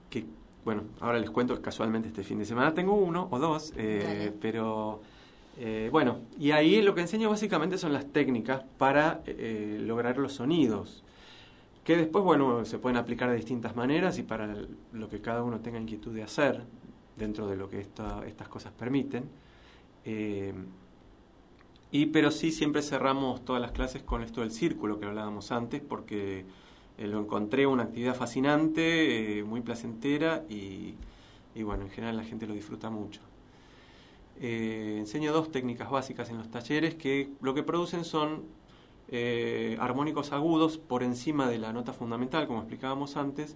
que 0.09 0.25
bueno, 0.65 0.83
ahora 0.99 1.19
les 1.19 1.29
cuento 1.29 1.55
que 1.55 1.61
casualmente 1.61 2.09
este 2.09 2.23
fin 2.23 2.39
de 2.39 2.45
semana 2.45 2.73
tengo 2.73 2.95
uno 2.95 3.27
o 3.31 3.39
dos, 3.39 3.73
eh, 3.77 4.33
pero 4.41 5.01
eh, 5.57 5.89
bueno, 5.91 6.19
y 6.39 6.51
ahí 6.51 6.81
lo 6.81 6.95
que 6.95 7.01
enseño 7.01 7.29
básicamente 7.29 7.77
son 7.77 7.93
las 7.93 8.05
técnicas 8.11 8.63
para 8.77 9.21
eh, 9.25 9.77
lograr 9.81 10.17
los 10.17 10.33
sonidos, 10.33 11.03
que 11.83 11.97
después, 11.97 12.23
bueno, 12.23 12.65
se 12.65 12.79
pueden 12.79 12.97
aplicar 12.97 13.29
de 13.29 13.35
distintas 13.35 13.75
maneras 13.75 14.17
y 14.17 14.23
para 14.23 14.55
lo 14.93 15.09
que 15.09 15.21
cada 15.21 15.43
uno 15.43 15.59
tenga 15.59 15.79
inquietud 15.79 16.13
de 16.13 16.23
hacer 16.23 16.63
dentro 17.17 17.47
de 17.47 17.55
lo 17.57 17.69
que 17.69 17.81
estas 17.81 18.47
cosas 18.49 18.71
permiten. 18.73 19.25
Eh, 20.05 20.53
y 21.91 22.07
pero 22.07 22.31
sí 22.31 22.51
siempre 22.51 22.81
cerramos 22.81 23.45
todas 23.45 23.61
las 23.61 23.71
clases 23.71 24.01
con 24.01 24.23
esto 24.23 24.41
del 24.41 24.51
círculo 24.51 24.99
que 24.99 25.05
hablábamos 25.05 25.51
antes, 25.51 25.81
porque 25.81 26.45
lo 26.97 27.19
encontré 27.19 27.67
una 27.67 27.83
actividad 27.83 28.15
fascinante, 28.15 29.43
muy 29.45 29.61
placentera 29.61 30.43
y 30.49 30.95
bueno, 31.63 31.83
en 31.83 31.91
general 31.91 32.17
la 32.17 32.23
gente 32.23 32.47
lo 32.47 32.53
disfruta 32.53 32.89
mucho. 32.89 33.21
Eh, 34.39 34.95
enseño 34.99 35.31
dos 35.31 35.51
técnicas 35.51 35.89
básicas 35.89 36.29
en 36.29 36.37
los 36.37 36.49
talleres 36.49 36.95
que 36.95 37.29
lo 37.41 37.53
que 37.53 37.63
producen 37.63 38.03
son 38.03 38.43
eh, 39.09 39.77
armónicos 39.79 40.31
agudos 40.31 40.77
por 40.77 41.03
encima 41.03 41.47
de 41.47 41.59
la 41.59 41.71
nota 41.71 41.93
fundamental, 41.93 42.47
como 42.47 42.59
explicábamos 42.59 43.15
antes, 43.15 43.55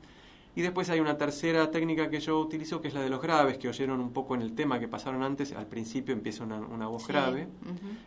Y 0.55 0.61
después 0.63 0.89
hay 0.89 0.99
una 0.99 1.17
tercera 1.17 1.69
técnica 1.69 2.09
que 2.09 2.19
yo 2.19 2.39
utilizo, 2.39 2.81
que 2.81 2.87
es 2.87 2.95
la 2.95 3.01
de 3.01 3.09
los 3.09 3.21
graves, 3.21 3.59
que 3.59 3.69
oyeron 3.69 3.99
un 3.99 4.11
poco 4.11 4.33
en 4.33 4.41
el 4.41 4.53
tema 4.55 4.79
que 4.79 4.87
pasaron 4.87 5.21
antes. 5.21 5.51
Al 5.53 5.67
principio 5.67 6.13
empieza 6.15 6.43
una, 6.43 6.57
una 6.57 6.87
voz 6.87 7.03
Sí, 7.03 7.09
grave. 7.09 7.47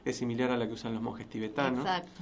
Es 0.05 0.17
similar 0.17 0.51
a 0.51 0.57
la 0.57 0.67
que 0.67 0.73
usan 0.75 0.93
los 0.93 1.01
monjes 1.01 1.29
tibetanos. 1.29 1.85
Exacto. 1.87 2.21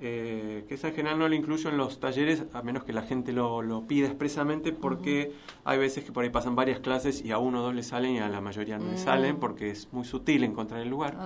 Eh, 0.00 0.64
que 0.68 0.74
esa 0.74 0.88
en 0.88 0.94
general 0.94 1.18
no 1.18 1.28
lo 1.28 1.34
incluyo 1.34 1.70
en 1.70 1.76
los 1.76 2.00
talleres, 2.00 2.44
a 2.52 2.62
menos 2.62 2.84
que 2.84 2.92
la 2.92 3.02
gente 3.02 3.32
lo, 3.32 3.62
lo 3.62 3.82
pida 3.82 4.06
expresamente, 4.08 4.72
porque 4.72 5.32
hay 5.64 5.78
veces 5.78 6.04
que 6.04 6.12
por 6.12 6.24
ahí 6.24 6.30
pasan 6.30 6.56
varias 6.56 6.80
clases 6.80 7.24
y 7.24 7.30
a 7.30 7.38
uno 7.38 7.60
o 7.60 7.62
dos 7.62 7.74
le 7.74 7.82
salen 7.82 8.12
y 8.12 8.18
a 8.18 8.28
la 8.28 8.40
mayoría 8.40 8.78
no 8.78 8.86
le 8.86 8.94
Mm. 8.94 8.98
salen, 8.98 9.36
porque 9.38 9.70
es 9.70 9.88
muy 9.92 10.04
sutil 10.04 10.42
encontrar 10.44 10.80
el 10.80 10.88
lugar. 10.88 11.16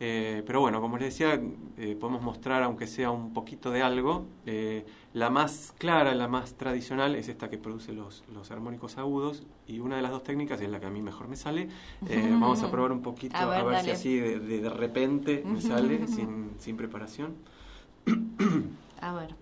Eh, 0.00 0.44
pero 0.46 0.60
bueno, 0.60 0.80
como 0.80 0.96
les 0.96 1.08
decía, 1.08 1.40
eh, 1.76 1.96
podemos 1.98 2.22
mostrar, 2.22 2.62
aunque 2.62 2.86
sea 2.86 3.10
un 3.10 3.32
poquito 3.32 3.72
de 3.72 3.82
algo. 3.82 4.26
Eh, 4.46 4.86
la 5.12 5.28
más 5.28 5.74
clara, 5.76 6.14
la 6.14 6.28
más 6.28 6.54
tradicional, 6.54 7.16
es 7.16 7.28
esta 7.28 7.50
que 7.50 7.58
produce 7.58 7.92
los, 7.92 8.22
los 8.32 8.52
armónicos 8.52 8.96
agudos. 8.96 9.44
Y 9.66 9.80
una 9.80 9.96
de 9.96 10.02
las 10.02 10.12
dos 10.12 10.22
técnicas 10.22 10.60
es 10.60 10.70
la 10.70 10.78
que 10.78 10.86
a 10.86 10.90
mí 10.90 11.02
mejor 11.02 11.26
me 11.26 11.34
sale. 11.34 11.68
Eh, 12.08 12.28
vamos 12.40 12.62
a 12.62 12.70
probar 12.70 12.92
un 12.92 13.02
poquito, 13.02 13.36
A 13.38 13.56
a 13.56 13.64
ver, 13.64 13.80
si 13.82 13.90
así 13.90 14.16
de, 14.20 14.38
de- 14.38 14.60
de 14.60 14.70
repente 14.70 15.42
me 15.44 15.60
sale, 15.60 16.06
sin, 16.06 16.52
sin 16.58 16.76
preparación. 16.76 17.34
A 19.00 19.12
ver. 19.12 19.36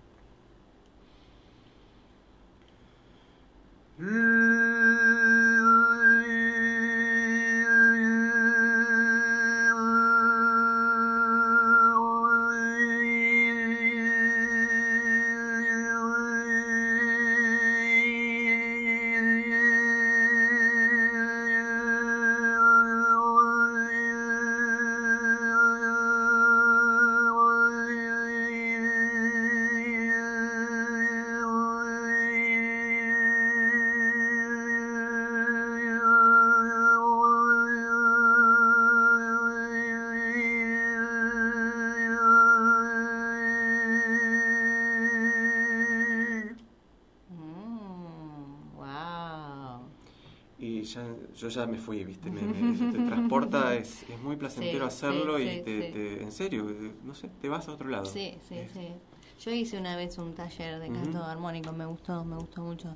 Yo 51.49 51.61
ya 51.61 51.67
me 51.67 51.77
fui, 51.79 52.03
¿viste? 52.05 52.31
Me, 52.31 52.47
te 52.89 53.01
transporta, 53.01 53.75
es, 53.75 54.03
es 54.09 54.19
muy 54.19 54.35
placentero 54.37 54.85
Sí, 54.85 54.87
hacerlo 54.87 55.39
sí, 55.41 55.43
y 55.49 55.57
sí, 55.77 55.85
te, 55.91 56.21
en 56.23 56.31
serio, 56.31 56.65
no 57.03 57.13
sé, 57.15 57.29
te 57.29 57.49
vas 57.49 57.67
a 57.67 57.73
otro 57.73 57.89
lado. 57.89 58.13
Sí, 58.13 58.39
sí, 58.47 58.55
Es- 58.55 58.73
sí. 58.73 58.95
Yo 59.39 59.51
hice 59.51 59.77
una 59.77 59.95
vez 59.95 60.17
un 60.17 60.33
taller 60.33 60.79
de 60.79 60.91
canto 60.91 61.23
armónico, 61.23 61.71
me 61.71 61.85
gustó, 61.85 62.23
me 62.25 62.37
gustó 62.37 62.61
mucho. 62.61 62.95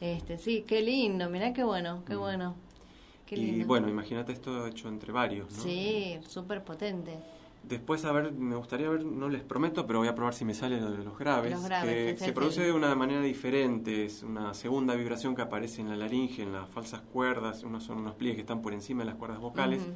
Este, 0.00 0.38
sí, 0.38 0.64
qué 0.66 0.82
lindo, 0.82 1.30
mirá 1.30 1.52
qué 1.52 1.64
bueno, 1.64 2.04
qué 2.06 2.14
Mm. 2.14 2.20
bueno. 2.20 2.56
Qué 3.26 3.36
Y 3.36 3.64
bueno, 3.64 3.88
imagínate 3.88 4.32
esto 4.32 4.66
hecho 4.66 4.88
entre 4.88 5.12
varios, 5.12 5.50
¿no? 5.52 5.72
Sí, 5.72 6.18
súper 6.26 6.64
potente. 6.64 7.18
Después, 7.62 8.04
a 8.04 8.12
ver, 8.12 8.32
me 8.32 8.56
gustaría 8.56 8.88
ver, 8.88 9.04
no 9.04 9.28
les 9.28 9.42
prometo, 9.42 9.86
pero 9.86 9.98
voy 9.98 10.08
a 10.08 10.14
probar 10.14 10.32
si 10.32 10.44
me 10.44 10.54
sale 10.54 10.80
lo 10.80 10.90
de 10.90 11.04
los 11.04 11.18
graves. 11.18 11.52
Los 11.52 11.64
graves, 11.64 12.14
que 12.18 12.24
se 12.24 12.32
produce 12.32 12.62
de 12.62 12.72
una 12.72 12.94
manera 12.94 13.20
diferente, 13.20 14.06
es 14.06 14.22
una 14.22 14.54
segunda 14.54 14.94
vibración 14.94 15.34
que 15.34 15.42
aparece 15.42 15.82
en 15.82 15.90
la 15.90 15.96
laringe, 15.96 16.42
en 16.42 16.52
las 16.52 16.68
falsas 16.70 17.02
cuerdas, 17.02 17.64
unos 17.64 17.84
son 17.84 17.98
unos 17.98 18.14
pliegues 18.14 18.36
que 18.36 18.40
están 18.42 18.62
por 18.62 18.72
encima 18.72 19.00
de 19.02 19.06
las 19.10 19.16
cuerdas 19.16 19.38
vocales, 19.40 19.82
Ujú. 19.82 19.92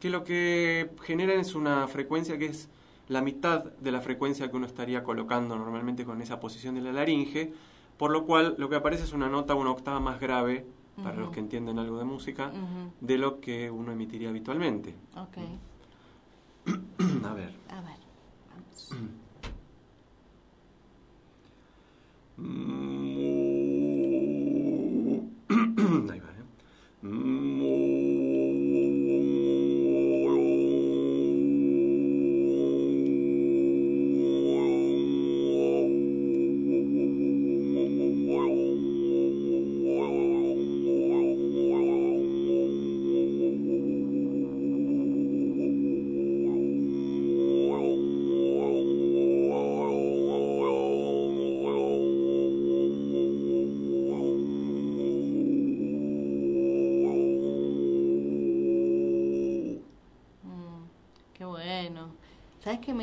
que 0.00 0.10
lo 0.10 0.22
que 0.24 0.90
generan 1.02 1.40
es 1.40 1.54
una 1.54 1.86
frecuencia 1.88 2.36
que 2.36 2.46
es 2.46 2.68
la 3.08 3.22
mitad 3.22 3.64
de 3.64 3.90
la 3.90 4.00
frecuencia 4.00 4.50
que 4.50 4.56
uno 4.56 4.66
estaría 4.66 5.02
colocando 5.02 5.56
normalmente 5.56 6.04
con 6.04 6.20
esa 6.20 6.40
posición 6.40 6.74
de 6.74 6.82
la 6.82 6.92
laringe, 6.92 7.52
por 7.96 8.10
lo 8.10 8.26
cual 8.26 8.54
lo 8.58 8.68
que 8.68 8.76
aparece 8.76 9.04
es 9.04 9.12
una 9.12 9.28
nota 9.28 9.54
una 9.54 9.70
octava 9.70 10.00
más 10.00 10.20
grave, 10.20 10.66
para 10.96 11.12
Ujú. 11.12 11.20
los 11.20 11.30
que 11.30 11.40
entienden 11.40 11.78
algo 11.78 11.96
de 11.98 12.04
música, 12.04 12.48
Ujú. 12.48 12.92
de 13.00 13.16
lo 13.16 13.40
que 13.40 13.70
uno 13.70 13.92
emitiría 13.92 14.28
habitualmente. 14.28 14.94
Ok, 15.16 15.38
a 16.66 17.34
ver. 17.34 17.52
a 17.68 17.80
ver, 17.80 17.98
vamos. 18.50 18.92
Ahí 22.38 23.11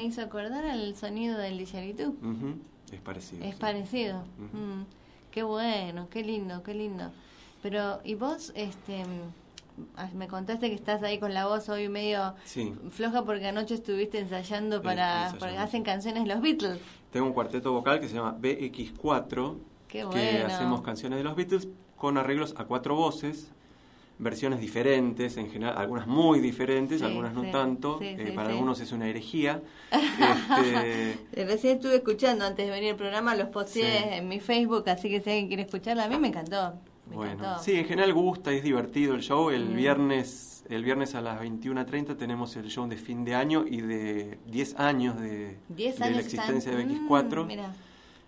hizo 0.10 0.22
acordar 0.22 0.66
al 0.66 0.96
sonido 0.96 1.38
del 1.38 1.58
didgeridoo? 1.58 2.10
Ujú, 2.10 2.56
Es 2.92 3.00
parecido. 3.02 3.44
Es 3.46 3.56
sí. 3.56 3.60
parecido. 3.60 4.24
Mm, 4.38 4.84
qué 5.32 5.44
bueno, 5.44 6.08
qué 6.10 6.24
lindo, 6.24 6.62
qué 6.64 6.74
lindo. 6.74 7.12
Pero, 7.62 8.00
¿y 8.04 8.16
vos, 8.16 8.52
este, 8.56 9.04
mm, 9.06 10.18
me 10.18 10.28
contaste 10.28 10.68
que 10.70 10.76
estás 10.76 11.04
ahí 11.04 11.20
con 11.20 11.34
la 11.34 11.46
voz 11.48 11.70
hoy 11.70 11.88
medio 11.90 12.36
Sí. 12.44 12.74
floja 12.92 13.24
porque 13.24 13.48
anoche 13.48 13.76
estuviste 13.76 14.20
ensayando 14.20 14.82
para, 14.82 15.14
ensayando. 15.28 15.40
porque 15.40 15.58
hacen 15.58 15.84
canciones 15.84 16.28
los 16.28 16.42
Beatles. 16.42 16.82
Tengo 17.12 17.26
un 17.28 17.34
cuarteto 17.34 17.72
vocal 17.72 18.00
que 18.00 18.08
se 18.08 18.16
llama 18.16 18.36
BX4, 18.40 19.58
Qué 19.88 20.06
que 20.12 20.44
hacemos 20.44 20.82
canciones 20.82 21.18
de 21.18 21.24
los 21.24 21.36
Beatles 21.36 21.68
con 21.98 22.18
arreglos 22.18 22.54
a 22.58 22.66
cuatro 22.66 22.96
voces, 22.96 23.52
versiones 24.20 24.60
diferentes, 24.60 25.38
en 25.38 25.50
general, 25.50 25.76
algunas 25.78 26.06
muy 26.06 26.40
diferentes, 26.40 27.00
Sí, 27.00 27.06
algunas 27.06 27.34
no 27.34 27.44
sí, 27.44 27.52
tanto, 27.52 27.98
sí, 28.00 28.06
eh, 28.06 28.32
para 28.36 28.50
algunos 28.50 28.80
es 28.82 28.92
una 28.92 29.08
herejía. 29.08 29.62
Este, 30.60 31.46
Recién 31.46 31.78
estuve 31.78 31.96
escuchando 31.96 32.46
antes 32.46 32.66
de 32.66 32.72
venir 32.72 32.92
al 32.92 32.98
programa, 32.98 33.36
los 33.36 33.50
posteé 33.50 34.18
en 34.18 34.28
mi 34.28 34.40
Facebook, 34.40 34.88
así 34.90 35.10
que 35.10 35.22
si 35.22 35.30
alguien 35.30 35.48
quiere 35.48 35.64
escucharla, 35.64 36.06
a 36.06 36.10
mí 36.10 36.18
me 36.18 36.28
encantó. 36.28 36.74
Me 37.10 37.16
bueno, 37.16 37.34
encantó. 37.34 37.64
sí, 37.64 37.76
en 37.76 37.86
general 37.86 38.14
gusta, 38.14 38.52
es 38.52 38.64
divertido 38.64 39.16
el 39.16 39.22
show. 39.22 39.50
El 39.50 39.70
Mm. 39.70 39.76
viernes 39.76 40.46
el 40.70 40.84
viernes 40.84 41.16
a 41.16 41.22
las 41.22 41.42
21.30 41.42 42.16
tenemos 42.16 42.56
el 42.56 42.68
show 42.70 42.88
de 42.88 42.96
fin 42.96 43.26
de 43.26 43.34
año 43.34 43.66
y 43.68 43.82
de 43.82 44.38
10 44.46 44.76
años 44.80 45.20
de, 45.20 45.58
10 45.70 45.98
de 45.98 46.12
la 46.12 46.20
existencia 46.20 46.72
están- 46.72 46.88
de 46.88 46.94
BX4. 46.94 47.44
Mm, 47.44 47.48
mira. 47.48 47.74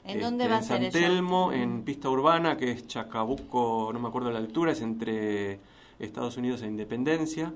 ¿En 0.03 0.09
Este, 0.09 0.21
dónde 0.23 0.47
va 0.47 0.55
a 0.55 0.57
en 0.57 0.63
ser 0.63 0.77
San 0.77 0.85
el 0.85 0.91
show? 0.91 1.01
Telmo, 1.01 1.51
en 1.53 1.83
pista 1.83 2.09
urbana, 2.09 2.57
que 2.57 2.71
es 2.71 2.87
Chacabuco, 2.87 3.91
no 3.93 3.99
me 3.99 4.07
acuerdo 4.07 4.31
la 4.31 4.39
altura, 4.39 4.71
es 4.71 4.81
entre 4.81 5.59
Estados 6.01 6.37
Unidos 6.37 6.61
e 6.61 6.67
Independencia. 6.67 7.53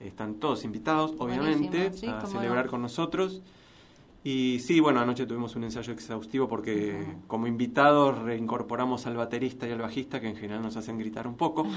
Están 0.00 0.34
todos 0.34 0.64
invitados, 0.64 1.14
obviamente, 1.18 1.92
sí, 1.92 2.06
a 2.06 2.24
celebrar 2.26 2.66
no. 2.66 2.70
con 2.70 2.82
nosotros. 2.82 3.42
Y 4.24 4.58
sí, 4.60 4.80
bueno, 4.80 5.00
anoche 5.00 5.26
tuvimos 5.26 5.56
un 5.56 5.64
ensayo 5.64 5.92
exhaustivo 5.92 6.48
porque 6.48 7.06
como 7.26 7.46
invitados 7.46 8.18
reincorporamos 8.18 9.06
al 9.06 9.16
baterista 9.16 9.66
y 9.66 9.72
al 9.72 9.78
bajista, 9.78 10.20
que 10.20 10.28
en 10.28 10.36
general 10.36 10.62
nos 10.62 10.76
hacen 10.76 10.98
gritar 10.98 11.26
un 11.26 11.36
poco. 11.36 11.66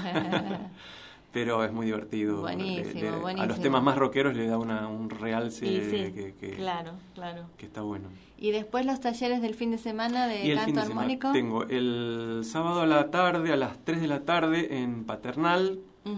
Pero 1.32 1.64
es 1.64 1.72
muy 1.72 1.86
divertido. 1.86 2.40
Buenísimo, 2.42 2.92
Le- 2.94 3.00
le- 3.00 3.08
A 3.08 3.16
buenísimo. 3.16 3.46
los 3.48 3.60
temas 3.60 3.82
más 3.82 3.96
rockeros 3.96 4.36
le 4.36 4.46
da 4.46 4.58
una, 4.58 4.86
un 4.88 5.08
realce 5.08 5.66
sí, 5.66 6.12
que, 6.12 6.34
que- 6.38 6.50
claro, 6.56 6.92
claro. 7.14 7.44
que 7.56 7.66
está 7.66 7.80
bueno. 7.80 8.08
Y 8.38 8.50
después 8.50 8.84
los 8.84 9.00
talleres 9.00 9.40
del 9.40 9.54
fin 9.54 9.70
de 9.70 9.78
semana 9.78 10.26
de 10.26 10.44
y 10.46 10.54
canto 10.54 10.80
de 10.80 10.86
semana 10.86 11.00
armónico. 11.00 11.32
tengo 11.32 11.62
el 11.64 12.42
sábado 12.44 12.82
a 12.82 12.86
la 12.86 13.10
tarde, 13.10 13.52
a 13.52 13.56
las 13.56 13.78
3 13.84 14.00
de 14.00 14.08
la 14.08 14.20
tarde, 14.20 14.78
en 14.82 15.04
Paternal, 15.04 15.78
Ujú. 16.04 16.16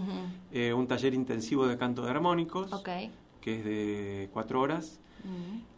eh, 0.51 0.73
un 0.73 0.87
taller 0.87 1.13
intensivo 1.13 1.65
de 1.67 1.77
canto 1.77 2.03
de 2.03 2.09
armónicos, 2.09 2.73
Ok. 2.73 2.89
que 3.41 3.59
es 3.59 3.63
de 3.63 4.29
4 4.33 4.59
horas. 4.59 4.99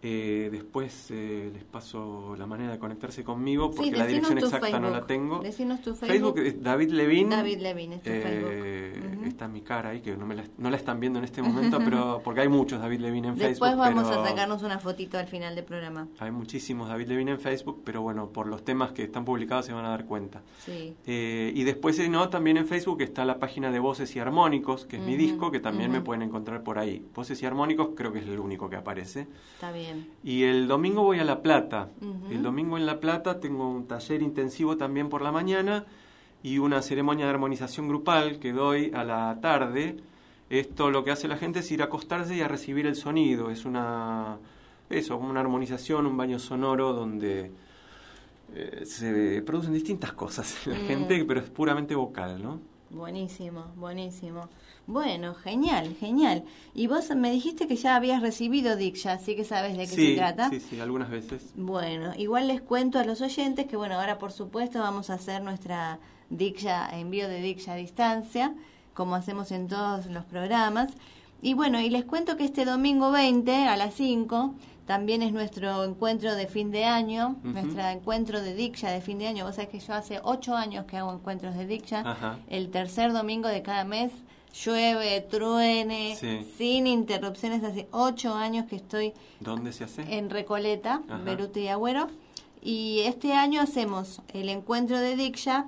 Eh, 0.04 0.50
después 0.52 1.10
eh, 1.10 1.50
les 1.52 1.64
paso 1.64 2.36
la 2.38 2.46
manera 2.46 2.72
de 2.72 2.78
conectarse 2.78 3.24
conmigo, 3.24 3.72
porque 3.72 3.90
Sí, 3.90 3.96
la 3.96 4.06
dirección 4.06 4.38
exacta 4.38 4.80
no 4.80 4.92
la 4.92 5.08
tengo. 5.08 5.40
Decinos 5.40 5.82
tu 5.82 5.96
Facebook 5.96 6.36
Facebook. 6.36 6.40
es 6.40 6.62
David 6.62 6.92
Levin. 6.92 7.30
David 7.30 7.60
Levin 7.60 7.94
es 7.94 8.04
tu 8.04 8.10
eh, 8.12 8.22
Facebook. 8.22 9.26
Está 9.26 9.48
mi 9.48 9.62
cara 9.62 9.90
ahí, 9.90 10.02
que 10.02 10.16
no, 10.16 10.26
me 10.26 10.36
la, 10.36 10.44
no 10.58 10.70
la 10.70 10.78
están 10.78 11.00
viendo 11.00 11.18
en 11.20 11.26
este 11.26 11.42
momento, 11.42 11.80
pero 11.84 12.22
porque 12.24 12.42
hay 12.42 12.48
muchos 12.48 12.80
David 12.80 13.00
Levine 13.00 13.30
en 13.30 13.36
Después 13.36 13.72
Facebook. 13.72 13.78
vamos 13.78 14.08
pero 14.08 14.22
a 14.22 14.28
sacarnos 14.28 14.62
una 14.62 14.80
fotito 14.80 15.18
al 15.18 15.28
final 15.28 15.56
del 15.56 15.66
programa. 15.66 16.08
Hay 16.20 16.32
muchísimos 16.32 16.90
David 16.90 17.08
Levine 17.08 17.32
en 17.32 17.40
Facebook, 17.40 17.82
pero 17.84 18.02
bueno, 18.02 18.30
por 18.30 18.48
los 18.48 18.64
temas 18.64 18.92
que 18.92 19.04
están 19.04 19.26
publicados 19.26 19.66
se 19.66 19.74
van 19.74 19.86
a 19.86 19.90
dar 19.90 20.06
cuenta. 20.06 20.44
Sí. 20.60 20.96
Eh, 21.08 21.52
y 21.56 21.64
después, 21.64 21.96
si 21.96 22.08
no, 22.08 22.30
también 22.30 22.58
en 22.58 22.68
Facebook 22.68 23.02
está 23.02 23.26
la 23.26 23.40
página 23.40 23.72
de 23.72 23.80
Voces 23.80 24.16
y 24.16 24.20
Armónicos, 24.20 24.86
que 24.86 24.98
es 24.98 25.02
mi 25.02 25.16
disco, 25.18 25.52
que 25.52 25.60
también 25.60 25.92
me 25.92 26.02
pueden 26.02 26.22
encontrar 26.22 26.64
por 26.64 26.78
ahí. 26.78 27.04
Voces 27.16 27.42
y 27.42 27.46
Armónicos 27.48 27.90
creo 27.96 28.14
que 28.14 28.20
es 28.20 28.28
el 28.28 28.40
único 28.40 28.70
que 28.70 28.76
aparece. 28.76 29.28
Está 29.56 29.72
bien. 29.72 30.08
Y 30.24 30.44
el 30.44 30.68
domingo 30.68 31.04
voy 31.04 31.20
a 31.20 31.24
La 31.24 31.42
Plata. 31.42 31.90
El 32.30 32.44
domingo 32.44 32.78
en 32.78 32.86
La 32.86 33.00
Plata 33.00 33.40
tengo 33.40 33.70
un 33.70 33.88
taller 33.88 34.22
intensivo 34.22 34.78
también 34.78 35.10
por 35.10 35.22
la 35.22 35.32
mañana 35.32 35.86
y 36.44 36.60
una 36.60 36.82
ceremonia 36.82 37.26
de 37.26 37.32
armonización 37.32 37.88
grupal 37.88 38.40
que 38.40 38.52
doy 38.54 38.92
a 38.94 39.04
la 39.04 39.38
tarde. 39.42 39.98
Esto 40.50 40.92
lo 40.92 41.04
que 41.04 41.12
hace 41.12 41.28
la 41.28 41.38
gente 41.38 41.60
es 41.60 41.72
ir 41.72 41.82
a 41.82 41.86
acostarse 41.86 42.36
y 42.36 42.42
a 42.42 42.48
recibir 42.48 42.86
el 42.86 42.96
sonido. 42.96 43.50
Es 43.50 43.66
una 43.66 44.38
eso, 44.90 45.18
una 45.18 45.42
armonización, 45.42 46.06
un 46.06 46.16
baño 46.16 46.40
sonoro 46.40 46.94
donde 46.94 47.52
eh, 48.54 48.84
se 48.86 49.42
producen 49.42 49.74
distintas 49.74 50.14
cosas 50.14 50.66
en 50.68 50.74
la 50.74 50.80
Mm. 50.80 50.88
gente, 50.88 51.26
pero 51.26 51.40
es 51.42 51.50
puramente 51.50 51.96
vocal, 51.96 52.42
¿no? 52.42 52.60
Buenísimo, 52.90 53.66
buenísimo. 53.76 54.48
Bueno, 54.86 55.36
genial, 55.36 55.96
genial. 56.00 56.44
Y 56.74 56.88
vos 56.88 57.14
me 57.16 57.32
dijiste 57.32 57.68
que 57.68 57.76
ya 57.76 57.96
habías 57.96 58.22
recibido 58.22 58.76
Diksha, 58.78 59.14
así 59.14 59.36
que 59.36 59.44
sabes 59.44 59.78
de 59.78 59.84
qué 59.84 59.96
sí, 59.96 60.08
se 60.08 60.16
trata. 60.16 60.50
sí, 60.50 60.60
sí, 60.62 60.80
algunas 60.80 61.10
veces. 61.10 61.52
Bueno, 61.56 62.14
igual 62.18 62.48
les 62.48 62.62
cuento 62.62 62.98
a 62.98 63.04
los 63.04 63.22
oyentes 63.22 63.66
que, 63.66 63.76
bueno, 63.76 63.96
ahora 63.96 64.18
por 64.18 64.32
supuesto 64.32 64.80
vamos 64.80 65.10
a 65.10 65.16
hacer 65.16 65.42
nuestra 65.42 66.00
Diksha, 66.30 66.90
envío 66.98 67.28
de 67.28 67.42
Diksha 67.42 67.74
a 67.74 67.76
distancia, 67.76 68.56
como 68.94 69.16
hacemos 69.16 69.52
en 69.52 69.68
todos 69.68 70.06
los 70.06 70.24
programas. 70.24 70.92
Y 71.42 71.54
bueno, 71.54 71.82
y 71.82 71.90
les 71.90 72.06
cuento 72.06 72.38
que 72.38 72.46
este 72.46 72.66
domingo 72.66 73.12
20 73.12 73.68
a 73.68 73.78
las 73.78 73.94
5 73.96 74.56
también 74.88 75.22
es 75.22 75.34
nuestro 75.34 75.84
encuentro 75.84 76.34
de 76.34 76.48
fin 76.48 76.72
de 76.72 76.86
año, 76.86 77.36
nuestro 77.44 77.82
encuentro 77.86 78.42
de 78.42 78.56
Diksha 78.56 78.90
de 78.90 79.02
fin 79.02 79.20
de 79.20 79.28
año. 79.28 79.46
Vos 79.46 79.56
sabés 79.56 79.70
que 79.70 79.80
yo 79.80 79.94
hace 79.94 80.20
8 80.24 80.56
años 80.56 80.86
que 80.86 80.98
hago 80.98 81.14
encuentros 81.14 81.56
de 81.56 81.68
Diksha. 81.68 82.00
Ajá. 82.00 82.40
El 82.50 82.70
tercer 82.72 83.12
domingo 83.14 83.50
de 83.50 83.62
cada 83.62 83.84
mes 83.84 84.12
llueve, 84.64 85.22
truene, 85.30 86.16
Sí. 86.16 86.48
sin 86.58 86.88
interrupciones. 86.88 87.64
Hace 87.64 87.88
8 87.92 88.34
años 88.34 88.66
que 88.66 88.78
estoy 88.78 89.14
¿Dónde 89.42 89.74
se 89.74 89.84
hace? 89.84 90.02
en 90.18 90.30
Recoleta, 90.30 91.02
Ajá. 91.08 91.18
Beruti 91.24 91.60
y 91.60 91.68
Agüero. 91.68 92.08
Y 92.62 93.02
este 93.06 93.34
año 93.34 93.62
hacemos 93.62 94.22
el 94.34 94.50
encuentro 94.50 94.98
de 95.00 95.16
Diksha. 95.16 95.68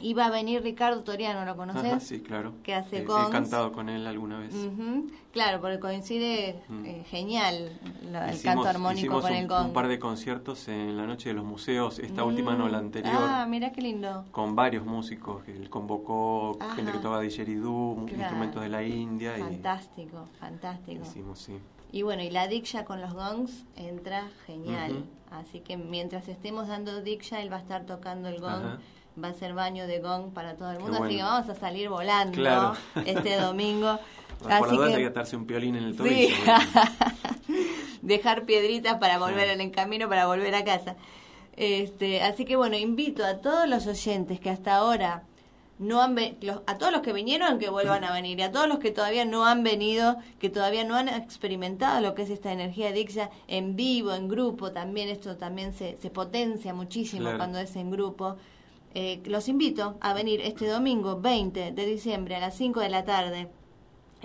Iba 0.00 0.26
a 0.26 0.30
venir 0.30 0.60
Ricardo 0.62 1.04
Toriano, 1.04 1.44
¿lo 1.44 1.56
conoces? 1.56 1.84
Ajá, 1.84 2.00
sí, 2.00 2.20
claro. 2.20 2.52
que 2.64 2.74
hace 2.74 2.98
Eh, 2.98 3.02
He 3.02 3.30
cantado 3.30 3.70
con 3.72 3.88
él 3.88 4.06
alguna 4.08 4.38
vez. 4.40 4.52
Ujú. 4.52 5.06
Claro, 5.32 5.60
porque 5.60 5.78
coincide 5.78 6.60
Mm. 6.68 6.84
eh, 6.84 7.04
genial 7.08 7.78
lo- 8.10 8.20
el 8.22 8.34
Hicimos- 8.34 8.42
canto 8.42 8.68
armónico 8.68 9.20
con 9.20 9.30
un, 9.30 9.36
el 9.38 9.46
gong. 9.48 9.66
un 9.66 9.72
par 9.72 9.86
de 9.88 9.98
conciertos 10.00 10.66
en 10.68 10.96
la 10.96 11.06
noche 11.06 11.28
de 11.28 11.34
los 11.36 11.44
museos, 11.44 12.00
esta 12.00 12.24
última 12.24 12.54
no, 12.56 12.68
la 12.68 12.78
Mm. 12.78 12.84
anterior, 12.86 13.14
Ah, 13.18 13.46
mira 13.48 13.70
qué 13.72 13.82
lindo. 13.82 14.24
con 14.32 14.56
varios 14.56 14.84
músicos. 14.84 15.46
Él 15.48 15.70
convocó 15.70 16.56
Ajá. 16.60 16.74
gente 16.74 16.90
que 16.92 16.98
tocaba 16.98 17.20
didgeridoo, 17.20 17.94
Claro. 18.06 18.16
instrumentos 18.20 18.62
de 18.62 18.68
la 18.68 18.82
India 18.82 19.34
Fantástico, 19.38 20.28
y 20.34 20.38
fantástico. 20.38 21.02
hicimos, 21.02 21.38
sí. 21.38 21.56
Y 21.92 22.02
bueno, 22.02 22.22
y 22.24 22.30
la 22.30 22.48
Diksha 22.48 22.84
con 22.84 23.00
los 23.00 23.14
gongs 23.14 23.64
entra 23.76 24.28
genial. 24.46 24.90
Ujú. 24.92 25.04
Así 25.30 25.60
que 25.60 25.76
mientras 25.76 26.26
estemos 26.28 26.66
dando 26.68 27.00
Diksha, 27.00 27.40
él 27.40 27.52
va 27.52 27.56
a 27.56 27.60
estar 27.60 27.86
tocando 27.86 28.28
el 28.28 28.40
gong. 28.40 28.50
Ajá. 28.64 28.78
Va 29.22 29.28
a 29.28 29.34
ser 29.34 29.54
baño 29.54 29.86
de 29.86 30.00
gong 30.00 30.32
para 30.32 30.56
todo 30.56 30.70
el 30.72 30.80
mundo. 30.80 31.02
Así 31.04 31.16
que 31.16 31.22
vamos 31.22 31.48
a 31.48 31.54
salir 31.54 31.88
volando 31.88 32.36
Claro. 32.36 32.72
este 33.06 33.36
domingo. 33.40 33.98
Por 34.40 34.48
la 34.48 34.56
Así 34.58 34.76
que- 34.76 35.06
atarse 35.06 35.36
un 35.36 35.46
piolín 35.46 35.76
en 35.76 35.84
el 35.84 35.92
Sí. 35.92 35.98
tobillo. 35.98 36.34
dejar 38.02 38.44
piedritas 38.44 38.98
para 38.98 39.18
volver 39.18 39.44
Claro. 39.44 39.52
en 39.52 39.60
el 39.60 39.70
camino, 39.70 40.08
para 40.08 40.26
volver 40.26 40.54
a 40.54 40.64
casa. 40.64 40.96
Este, 41.56 42.22
así 42.22 42.44
que 42.44 42.56
bueno, 42.56 42.76
invito 42.76 43.24
a 43.24 43.38
todos 43.38 43.68
los 43.68 43.86
oyentes 43.86 44.40
que 44.40 44.50
hasta 44.50 44.74
ahora 44.76 45.22
no 45.78 46.02
han 46.02 46.16
los- 46.40 46.62
a 46.66 46.78
todos 46.78 46.92
los 46.92 47.02
que 47.02 47.12
vinieron 47.12 47.58
que 47.58 47.68
vuelvan 47.70 48.04
a 48.04 48.12
venir 48.12 48.38
y 48.38 48.42
a 48.42 48.50
todos 48.52 48.68
los 48.68 48.78
que 48.78 48.90
todavía 48.90 49.24
no 49.24 49.44
han 49.46 49.62
venido, 49.62 50.16
que 50.40 50.50
todavía 50.50 50.84
no 50.84 50.96
han 50.96 51.08
experimentado 51.08 52.00
lo 52.00 52.14
que 52.14 52.22
es 52.22 52.30
esta 52.30 52.52
energía 52.52 52.92
Diksha 52.92 53.30
en 53.48 53.76
vivo, 53.76 54.12
en 54.14 54.28
grupo, 54.28 54.72
también 54.72 55.08
esto 55.08 55.36
también 55.36 55.72
se, 55.72 55.96
se 56.00 56.10
potencia 56.10 56.74
muchísimo 56.74 57.22
Claro. 57.22 57.38
cuando 57.38 57.58
es 57.60 57.74
en 57.76 57.90
grupo. 57.90 58.36
Eh, 58.94 59.20
los 59.26 59.48
invito 59.48 59.96
a 60.00 60.14
venir 60.14 60.40
este 60.40 60.66
domingo 60.68 61.20
20 61.20 61.72
de 61.72 61.86
diciembre 61.86 62.36
a 62.36 62.40
las 62.40 62.56
5 62.56 62.80
de 62.80 62.88
la 62.88 63.04
tarde 63.04 63.48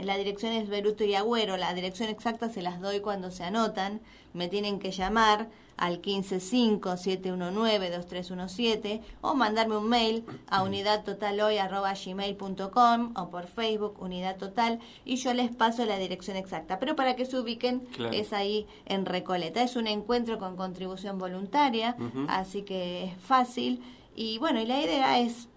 la 0.04 0.18
dirección 0.18 0.54
es 0.54 0.70
Beruto 0.70 1.04
y 1.04 1.16
Agüero. 1.16 1.58
La 1.58 1.74
dirección 1.74 2.08
exacta 2.10 2.50
se 2.50 2.62
las 2.62 2.80
doy 2.80 3.02
cuando 3.02 3.32
se 3.32 3.44
anotan. 3.44 4.00
Me 4.34 4.48
tienen 4.48 4.80
que 4.80 4.92
llamar 4.92 5.50
al 5.76 6.02
155-719-2317 6.02 9.02
o 9.22 9.34
mandarme 9.34 9.78
un 9.78 9.88
mail 9.90 10.24
a 10.50 10.64
unidadtotalhoy.gmail.com 10.64 13.14
o 13.16 13.30
por 13.30 13.48
Facebook 13.48 13.96
Unidad 14.02 14.38
Total 14.38 14.80
y 15.06 15.16
yo 15.18 15.34
les 15.34 15.54
paso 15.56 15.86
la 15.86 15.98
dirección 15.98 16.38
exacta. 16.38 16.80
Pero 16.80 16.96
para 16.96 17.16
que 17.16 17.26
se 17.26 17.38
ubiquen 17.38 17.80
Claro. 17.96 18.14
es 18.14 18.34
ahí 18.34 18.68
en 18.86 19.06
Recoleta. 19.06 19.62
Es 19.64 19.76
un 19.76 19.88
encuentro 19.88 20.38
con 20.40 20.56
contribución 20.56 21.18
voluntaria, 21.18 21.96
así 22.28 22.62
que 22.64 23.06
es 23.06 23.16
fácil. 23.18 23.82
Y 24.22 24.38
bueno, 24.38 24.60
y 24.62 24.66
la 24.66 24.82
idea 24.82 25.18
es 25.20 25.48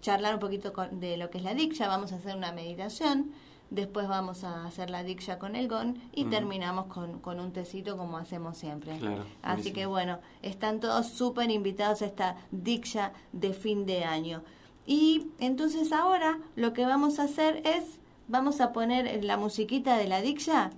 charlar 0.00 0.32
un 0.32 0.40
poquito 0.40 0.72
con- 0.72 0.98
de 0.98 1.18
lo 1.18 1.28
que 1.28 1.36
es 1.36 1.44
la 1.44 1.52
diksha, 1.52 1.88
vamos 1.88 2.10
a 2.12 2.16
hacer 2.16 2.34
una 2.34 2.50
meditación, 2.50 3.32
después 3.68 4.08
vamos 4.08 4.44
a 4.44 4.64
hacer 4.64 4.88
la 4.88 5.02
diksha 5.02 5.38
con 5.38 5.56
el 5.56 5.68
gon 5.68 5.98
y 6.14 6.22
Ujú. 6.22 6.30
terminamos 6.30 6.86
con, 6.86 7.18
con 7.20 7.38
un 7.38 7.52
tecito 7.52 7.98
como 7.98 8.16
hacemos 8.16 8.56
siempre. 8.56 8.96
Claro, 8.96 9.24
Así 9.42 9.56
buenísimo. 9.56 9.74
que 9.74 9.86
bueno, 9.86 10.18
están 10.40 10.80
todos 10.80 11.06
súper 11.08 11.50
invitados 11.50 12.00
a 12.00 12.06
esta 12.06 12.36
diksha 12.50 13.12
de 13.32 13.52
fin 13.52 13.84
de 13.84 14.04
año. 14.04 14.42
Y 14.86 15.26
entonces 15.38 15.92
ahora 15.92 16.38
lo 16.56 16.72
que 16.72 16.86
vamos 16.86 17.18
a 17.18 17.24
hacer 17.24 17.60
es, 17.66 17.98
vamos 18.26 18.62
a 18.62 18.72
poner 18.72 19.22
la 19.22 19.36
musiquita 19.36 19.98
de 19.98 20.08
la 20.08 20.22
diksha. 20.22 20.70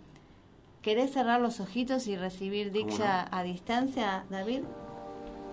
¿Querés 0.83 1.13
cerrar 1.13 1.41
los 1.41 1.61
ojitos 1.61 2.09
y 2.09 2.17
recibir 2.17 2.73
¿Cómo 2.73 2.87
diksha 2.89 3.29
a 3.31 3.43
distancia, 3.45 4.25
David? 4.31 4.63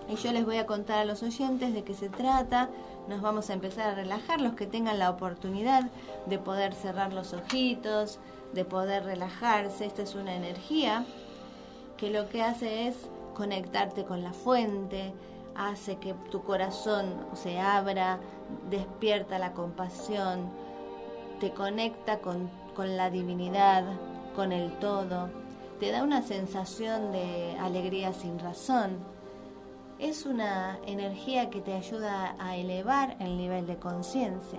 Y 0.08 0.16
yo 0.16 0.32
les 0.32 0.44
voy 0.44 0.58
a 0.58 0.66
contar 0.66 0.98
a 0.98 1.04
los 1.04 1.22
oyentes 1.22 1.72
de 1.72 1.84
qué 1.84 1.94
se 1.94 2.08
trata. 2.08 2.68
Nos 3.08 3.20
vamos 3.20 3.50
a 3.50 3.54
empezar 3.54 3.90
a 3.90 3.94
relajar, 3.94 4.40
los 4.40 4.54
que 4.54 4.66
tengan 4.66 4.98
la 4.98 5.10
oportunidad 5.10 5.90
de 6.26 6.38
poder 6.38 6.74
cerrar 6.74 7.12
los 7.12 7.32
ojitos, 7.32 8.18
de 8.52 8.64
poder 8.64 9.04
relajarse. 9.04 9.86
Esta 9.86 10.02
es 10.02 10.14
una 10.14 10.34
energía 10.34 11.04
que 11.96 12.10
lo 12.10 12.28
que 12.28 12.42
hace 12.42 12.88
es 12.88 12.96
conectarte 13.34 14.04
con 14.04 14.22
la 14.22 14.32
fuente, 14.32 15.14
hace 15.54 15.96
que 15.96 16.14
tu 16.30 16.42
corazón 16.42 17.14
se 17.34 17.58
abra, 17.58 18.18
despierta 18.70 19.38
la 19.38 19.52
compasión, 19.52 20.50
te 21.40 21.52
conecta 21.52 22.18
con, 22.18 22.50
con 22.74 22.96
la 22.96 23.10
divinidad, 23.10 23.84
con 24.34 24.52
el 24.52 24.78
todo, 24.78 25.30
te 25.80 25.90
da 25.90 26.02
una 26.02 26.22
sensación 26.22 27.12
de 27.12 27.56
alegría 27.58 28.12
sin 28.12 28.38
razón. 28.38 29.11
Es 30.02 30.26
una 30.26 30.80
energía 30.84 31.48
que 31.48 31.60
te 31.60 31.74
ayuda 31.74 32.34
a 32.40 32.56
elevar 32.56 33.14
el 33.20 33.36
nivel 33.36 33.68
de 33.68 33.76
conciencia, 33.76 34.58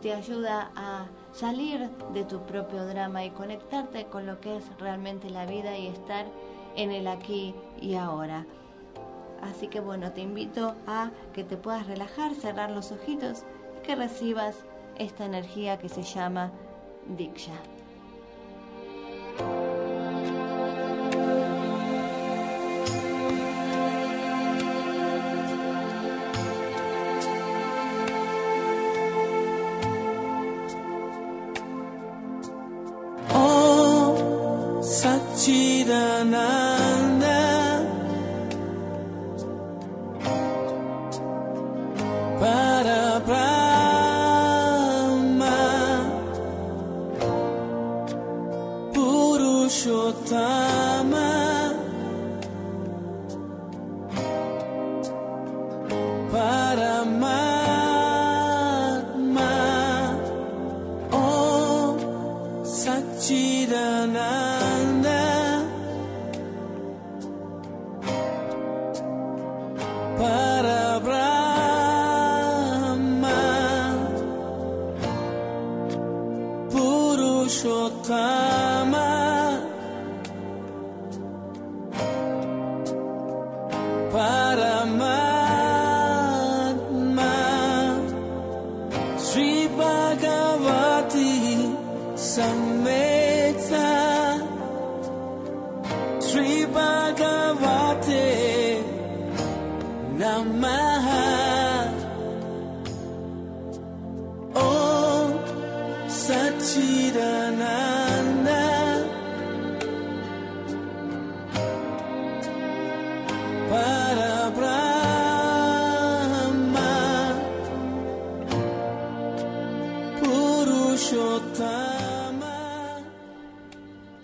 te 0.00 0.14
ayuda 0.14 0.70
a 0.74 1.04
salir 1.32 1.90
de 2.14 2.24
tu 2.24 2.40
propio 2.46 2.86
drama 2.86 3.26
y 3.26 3.30
conectarte 3.30 4.06
con 4.06 4.24
lo 4.24 4.40
que 4.40 4.56
es 4.56 4.64
realmente 4.78 5.28
la 5.28 5.44
vida 5.44 5.76
y 5.76 5.88
estar 5.88 6.24
en 6.76 6.92
el 6.92 7.08
aquí 7.08 7.54
y 7.78 7.96
ahora. 7.96 8.46
Así 9.42 9.68
que 9.68 9.80
bueno, 9.80 10.12
te 10.12 10.22
invito 10.22 10.74
a 10.86 11.10
que 11.34 11.44
te 11.44 11.58
puedas 11.58 11.86
relajar, 11.86 12.34
cerrar 12.34 12.70
los 12.70 12.90
ojitos 12.90 13.44
y 13.76 13.86
que 13.86 13.96
recibas 13.96 14.64
esta 14.96 15.26
energía 15.26 15.76
que 15.78 15.90
se 15.90 16.04
llama 16.04 16.52
Diksha. 17.06 17.73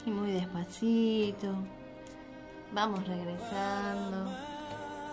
Y 0.07 0.11
muy 0.11 0.33
despacito. 0.33 1.49
Vamos 2.73 3.07
regresando 3.07 4.31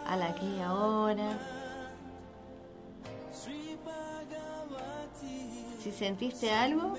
al 0.08 0.22
aquí 0.24 0.46
y 0.58 0.62
ahora. 0.62 1.38
Si 5.84 5.92
sentiste 5.92 6.52
algo, 6.52 6.96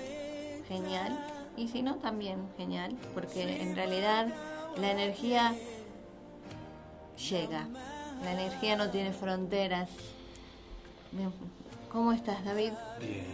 genial. 0.69 1.17
Y 1.57 1.67
si 1.67 1.81
no, 1.81 1.95
también 1.95 2.47
genial. 2.55 2.95
Porque 3.13 3.61
en 3.61 3.75
realidad 3.75 4.27
la 4.77 4.91
energía 4.91 5.53
llega. 7.29 7.67
La 8.23 8.31
energía 8.31 8.77
no 8.77 8.89
tiene 8.89 9.11
fronteras. 9.11 9.89
Bien. 11.11 11.33
¿Cómo 11.91 12.13
estás, 12.13 12.45
David? 12.45 12.71
Bien. 12.99 13.25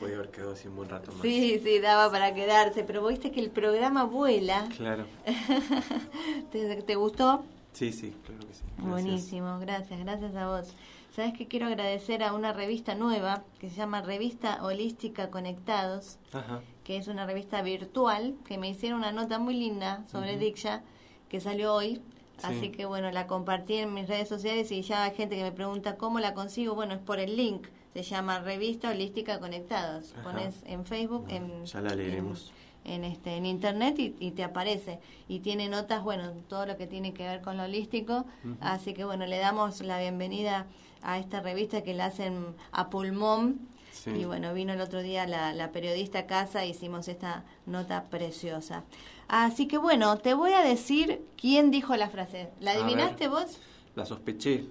Podía 0.00 0.16
haber 0.16 0.30
quedado 0.30 0.52
así 0.52 0.66
un 0.66 0.74
buen 0.74 0.88
rato 0.88 1.12
más. 1.12 1.22
Sí, 1.22 1.60
sí, 1.62 1.78
daba 1.78 2.10
para 2.10 2.34
quedarse, 2.34 2.82
pero 2.82 3.06
viste 3.06 3.30
que 3.30 3.40
el 3.40 3.50
programa 3.50 4.04
vuela. 4.04 4.68
Claro. 4.76 5.06
¿Te, 6.50 6.82
te 6.82 6.94
gustó? 6.96 7.44
Sí, 7.72 7.92
sí, 7.92 8.12
claro 8.24 8.40
que 8.46 8.54
sí. 8.54 8.62
Gracias. 8.76 8.90
Buenísimo, 8.90 9.58
gracias, 9.60 10.00
gracias 10.00 10.34
a 10.34 10.48
vos. 10.48 10.74
Sabes 11.14 11.32
que 11.34 11.46
quiero 11.46 11.66
agradecer 11.66 12.24
a 12.24 12.32
una 12.32 12.52
revista 12.52 12.94
nueva 12.96 13.44
que 13.60 13.70
se 13.70 13.76
llama 13.76 14.02
Revista 14.02 14.58
Holística 14.64 15.30
Conectados, 15.30 16.18
Ajá. 16.32 16.60
que 16.82 16.96
es 16.96 17.06
una 17.06 17.24
revista 17.24 17.62
virtual, 17.62 18.34
que 18.44 18.58
me 18.58 18.68
hicieron 18.68 18.98
una 18.98 19.12
nota 19.12 19.38
muy 19.38 19.54
linda 19.54 20.02
sobre. 20.10 20.36
Diksha, 20.38 20.82
que 21.28 21.40
salió 21.40 21.72
hoy. 21.72 22.00
Sí. 22.38 22.46
Así 22.48 22.70
que 22.70 22.84
bueno, 22.84 23.12
la 23.12 23.28
compartí 23.28 23.74
en 23.74 23.94
mis 23.94 24.08
redes 24.08 24.28
sociales 24.28 24.72
y 24.72 24.82
ya 24.82 25.04
hay 25.04 25.14
gente 25.14 25.36
que 25.36 25.44
me 25.44 25.52
pregunta 25.52 25.96
cómo 25.96 26.18
la 26.18 26.34
consigo. 26.34 26.74
Bueno, 26.74 26.94
es 26.94 27.00
por 27.00 27.20
el 27.20 27.36
link. 27.36 27.68
Se 27.92 28.02
llama 28.02 28.40
Revista 28.40 28.90
Holística 28.90 29.38
Conectados. 29.38 30.14
Ajá. 30.14 30.22
Pones 30.24 30.64
en 30.66 30.84
Facebook, 30.84 31.26
Bueno, 31.28 31.46
en, 31.60 31.64
ya 31.66 31.80
la 31.80 31.94
leeremos. 31.94 32.52
en, 32.84 33.04
en 33.04 33.04
este 33.04 33.36
en 33.36 33.46
internet 33.46 33.98
y, 34.00 34.16
y 34.18 34.32
te 34.32 34.42
aparece 34.42 34.98
y 35.28 35.38
tiene 35.40 35.68
notas 35.70 36.02
bueno 36.04 36.32
todo 36.48 36.66
lo 36.66 36.76
que 36.76 36.86
tiene 36.86 37.14
que 37.14 37.22
ver 37.22 37.40
con 37.40 37.56
lo 37.56 37.62
holístico 37.62 38.26
así 38.60 38.92
que 38.92 39.06
bueno 39.06 39.24
le 39.24 39.38
damos 39.38 39.80
la 39.80 39.98
bienvenida 40.00 40.66
a 41.04 41.18
esta 41.18 41.40
revista 41.40 41.82
que 41.82 41.94
la 41.94 42.06
hacen 42.06 42.54
a 42.72 42.90
pulmón 42.90 43.60
Sí. 43.92 44.10
y 44.10 44.24
bueno 44.24 44.52
vino 44.54 44.72
el 44.72 44.80
otro 44.80 45.02
día 45.02 45.24
la, 45.24 45.54
la 45.54 45.70
periodista 45.70 46.18
a 46.20 46.26
casa 46.26 46.64
e 46.64 46.68
hicimos 46.68 47.06
esta 47.06 47.44
nota 47.64 48.06
preciosa 48.10 48.82
así 49.28 49.68
que 49.68 49.78
bueno 49.78 50.18
te 50.18 50.34
voy 50.34 50.52
a 50.52 50.62
decir 50.62 51.24
quién 51.40 51.70
dijo 51.70 51.94
la 51.96 52.08
frase 52.08 52.50
la 52.58 52.72
adivinaste 52.72 53.28
vos 53.28 53.60
La 53.94 54.04
sospeché. 54.04 54.66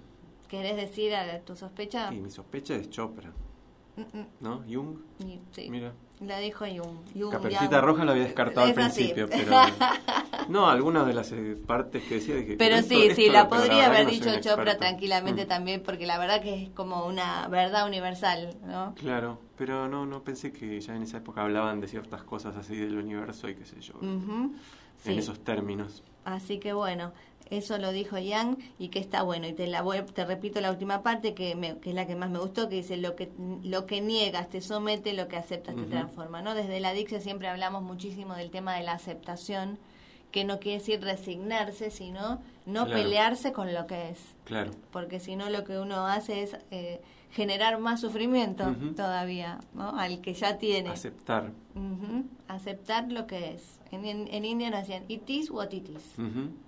querés 0.50 0.76
decir 0.76 1.16
a 1.16 1.40
tu 1.40 1.56
sospecha 1.56 2.14
Y 2.14 2.20
mi 2.20 2.30
sospecha 2.30 2.76
es 2.76 2.90
Chopra. 2.90 3.32
Mm, 3.96 4.02
mm, 4.20 4.26
¿No? 4.42 4.62
Jung. 4.70 4.98
sí, 5.54 5.70
Mira. 5.70 5.94
La 6.28 6.40
dijo 6.40 6.66
Jung, 6.66 6.98
Jung 7.14 7.32
Caperucita 7.32 7.70
Yang. 7.72 7.82
Roja 7.84 8.06
la 8.06 8.12
había 8.12 8.24
descartado 8.24 8.68
Es 8.68 8.78
al 8.78 8.84
así. 8.86 9.14
principio, 9.14 9.30
pero. 9.32 9.52
No, 10.50 10.68
algunas 10.70 11.06
de 11.06 11.14
las 11.14 11.32
eh, 11.32 11.58
partes 11.66 12.04
que 12.04 12.16
decía. 12.16 12.36
Dije, 12.36 12.56
Pero 12.58 12.76
esto- 12.76 12.94
sí, 12.96 13.12
sí, 13.16 13.30
la 13.30 13.48
podría 13.48 13.86
haber 13.88 14.00
que 14.00 14.04
no 14.06 14.12
dicho 14.12 14.30
un 14.34 14.42
Chopra 14.42 14.78
tranquilamente 14.78 15.46
Mm. 15.46 15.48
también, 15.48 15.84
porque 15.84 16.06
la 16.06 16.18
verdad 16.18 16.42
que 16.42 16.64
es 16.64 16.70
como 16.72 17.06
una 17.06 17.48
verdad 17.48 17.88
universal, 17.88 18.56
¿no? 18.66 18.94
Claro, 18.96 19.40
pero 19.58 19.88
no, 19.88 20.06
no 20.06 20.24
pensé 20.24 20.52
que 20.52 20.80
ya 20.82 20.96
en 20.96 21.04
esa 21.04 21.18
época 21.18 21.42
hablaban 21.42 21.80
de 21.80 21.88
ciertas 21.88 22.24
cosas 22.24 22.56
así 22.56 22.76
del 22.76 22.98
universo 22.98 23.48
y 23.50 23.56
qué 23.56 23.66
sé 23.66 23.80
yo. 23.82 23.94
En 24.02 24.54
sí. 25.04 25.18
esos 25.18 25.40
términos. 25.44 26.04
Así 26.26 26.58
que 26.60 26.72
bueno, 26.74 27.12
eso 27.50 27.78
lo 27.78 27.91
dijo 27.91 28.18
Yang 28.18 28.58
y 28.80 28.89
que 28.89 29.00
está 29.00 29.22
bueno. 29.24 29.48
Y 29.48 29.54
te 29.54 29.68
la 29.68 29.82
voy, 29.82 30.02
te 30.02 30.26
repito 30.26 30.62
la 30.62 30.72
última 30.72 31.04
parte 31.04 31.34
que, 31.34 31.56
me- 31.56 31.78
que 31.80 31.89
es 31.89 31.96
la 31.96 32.08
que 32.08 32.16
más 32.16 32.30
me 32.30 32.39
gustó, 32.39 32.70
que 32.70 32.76
dice 32.76 32.98
lo 32.98 33.16
que 33.16 33.30
lo 33.64 33.86
que 33.86 34.02
niegas 34.02 34.50
te 34.50 34.62
somete, 34.62 35.14
lo 35.14 35.28
que 35.28 35.38
aceptas 35.38 35.76
te 35.76 35.84
transforma, 35.84 36.41
¿no? 36.41 36.56
Desde 36.56 36.80
la 36.80 36.94
Dixia 36.94 37.20
siempre 37.22 37.48
hablamos 37.48 37.84
muchísimo 37.84 38.36
del 38.36 38.50
tema 38.52 38.76
de 38.76 38.84
la 38.84 38.94
aceptación, 38.94 39.78
que 40.32 40.44
no 40.46 40.60
quiere 40.60 40.80
decir 40.80 41.02
resignarse, 41.02 41.91
sino 41.91 42.41
no 42.66 42.86
Claro. 42.86 43.02
pelearse 43.02 43.54
con 43.54 43.74
lo 43.74 43.86
que 43.88 44.10
es. 44.10 44.20
Claro. 44.46 44.72
porque 44.91 45.20
si 45.20 45.36
no 45.36 45.50
lo 45.50 45.64
que 45.64 45.78
uno 45.80 46.08
hace 46.08 46.44
es 46.44 46.58
eh, 46.72 47.02
generar 47.34 47.80
más 47.80 48.00
sufrimiento 48.02 48.76
todavía, 48.96 49.60
¿no? 49.74 49.90
Al 49.98 50.22
que 50.22 50.34
ya 50.34 50.58
tiene. 50.58 50.90
Aceptar. 50.90 51.52
Aceptar 52.48 53.12
lo 53.12 53.28
que 53.28 53.52
es. 53.52 53.80
En, 53.92 54.06
en, 54.06 54.28
en 54.34 54.46
India 54.46 54.70
nos 54.70 54.82
decían, 54.82 55.04
it 55.08 55.30
is 55.30 55.50
what 55.52 55.72
it 55.72 55.88
is, 55.90 56.18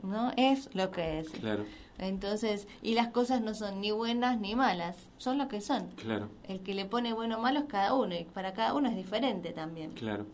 ¿no? 0.03 0.31
Es 0.37 0.69
lo 0.73 0.91
que 0.91 1.19
es. 1.19 1.29
Claro, 1.29 1.65
Entonces, 1.97 2.67
y 2.81 2.93
las 2.93 3.07
cosas 3.09 3.41
no 3.41 3.53
son 3.55 3.81
ni 3.81 3.91
buenas 3.91 4.39
ni 4.39 4.55
malas, 4.55 4.95
son 5.17 5.37
lo 5.37 5.47
que 5.47 5.61
son. 5.61 5.87
claro, 5.95 6.29
El 6.47 6.61
que 6.61 6.73
le 6.73 6.85
pone 6.85 7.13
bueno 7.13 7.37
o 7.37 7.41
malo 7.41 7.59
es 7.59 7.65
cada 7.65 7.93
uno, 7.95 8.15
y 8.15 8.23
para 8.25 8.53
cada 8.53 8.73
uno 8.73 8.89
es 8.89 8.95
diferente 8.95 9.51
también. 9.53 9.91
claro. 9.91 10.25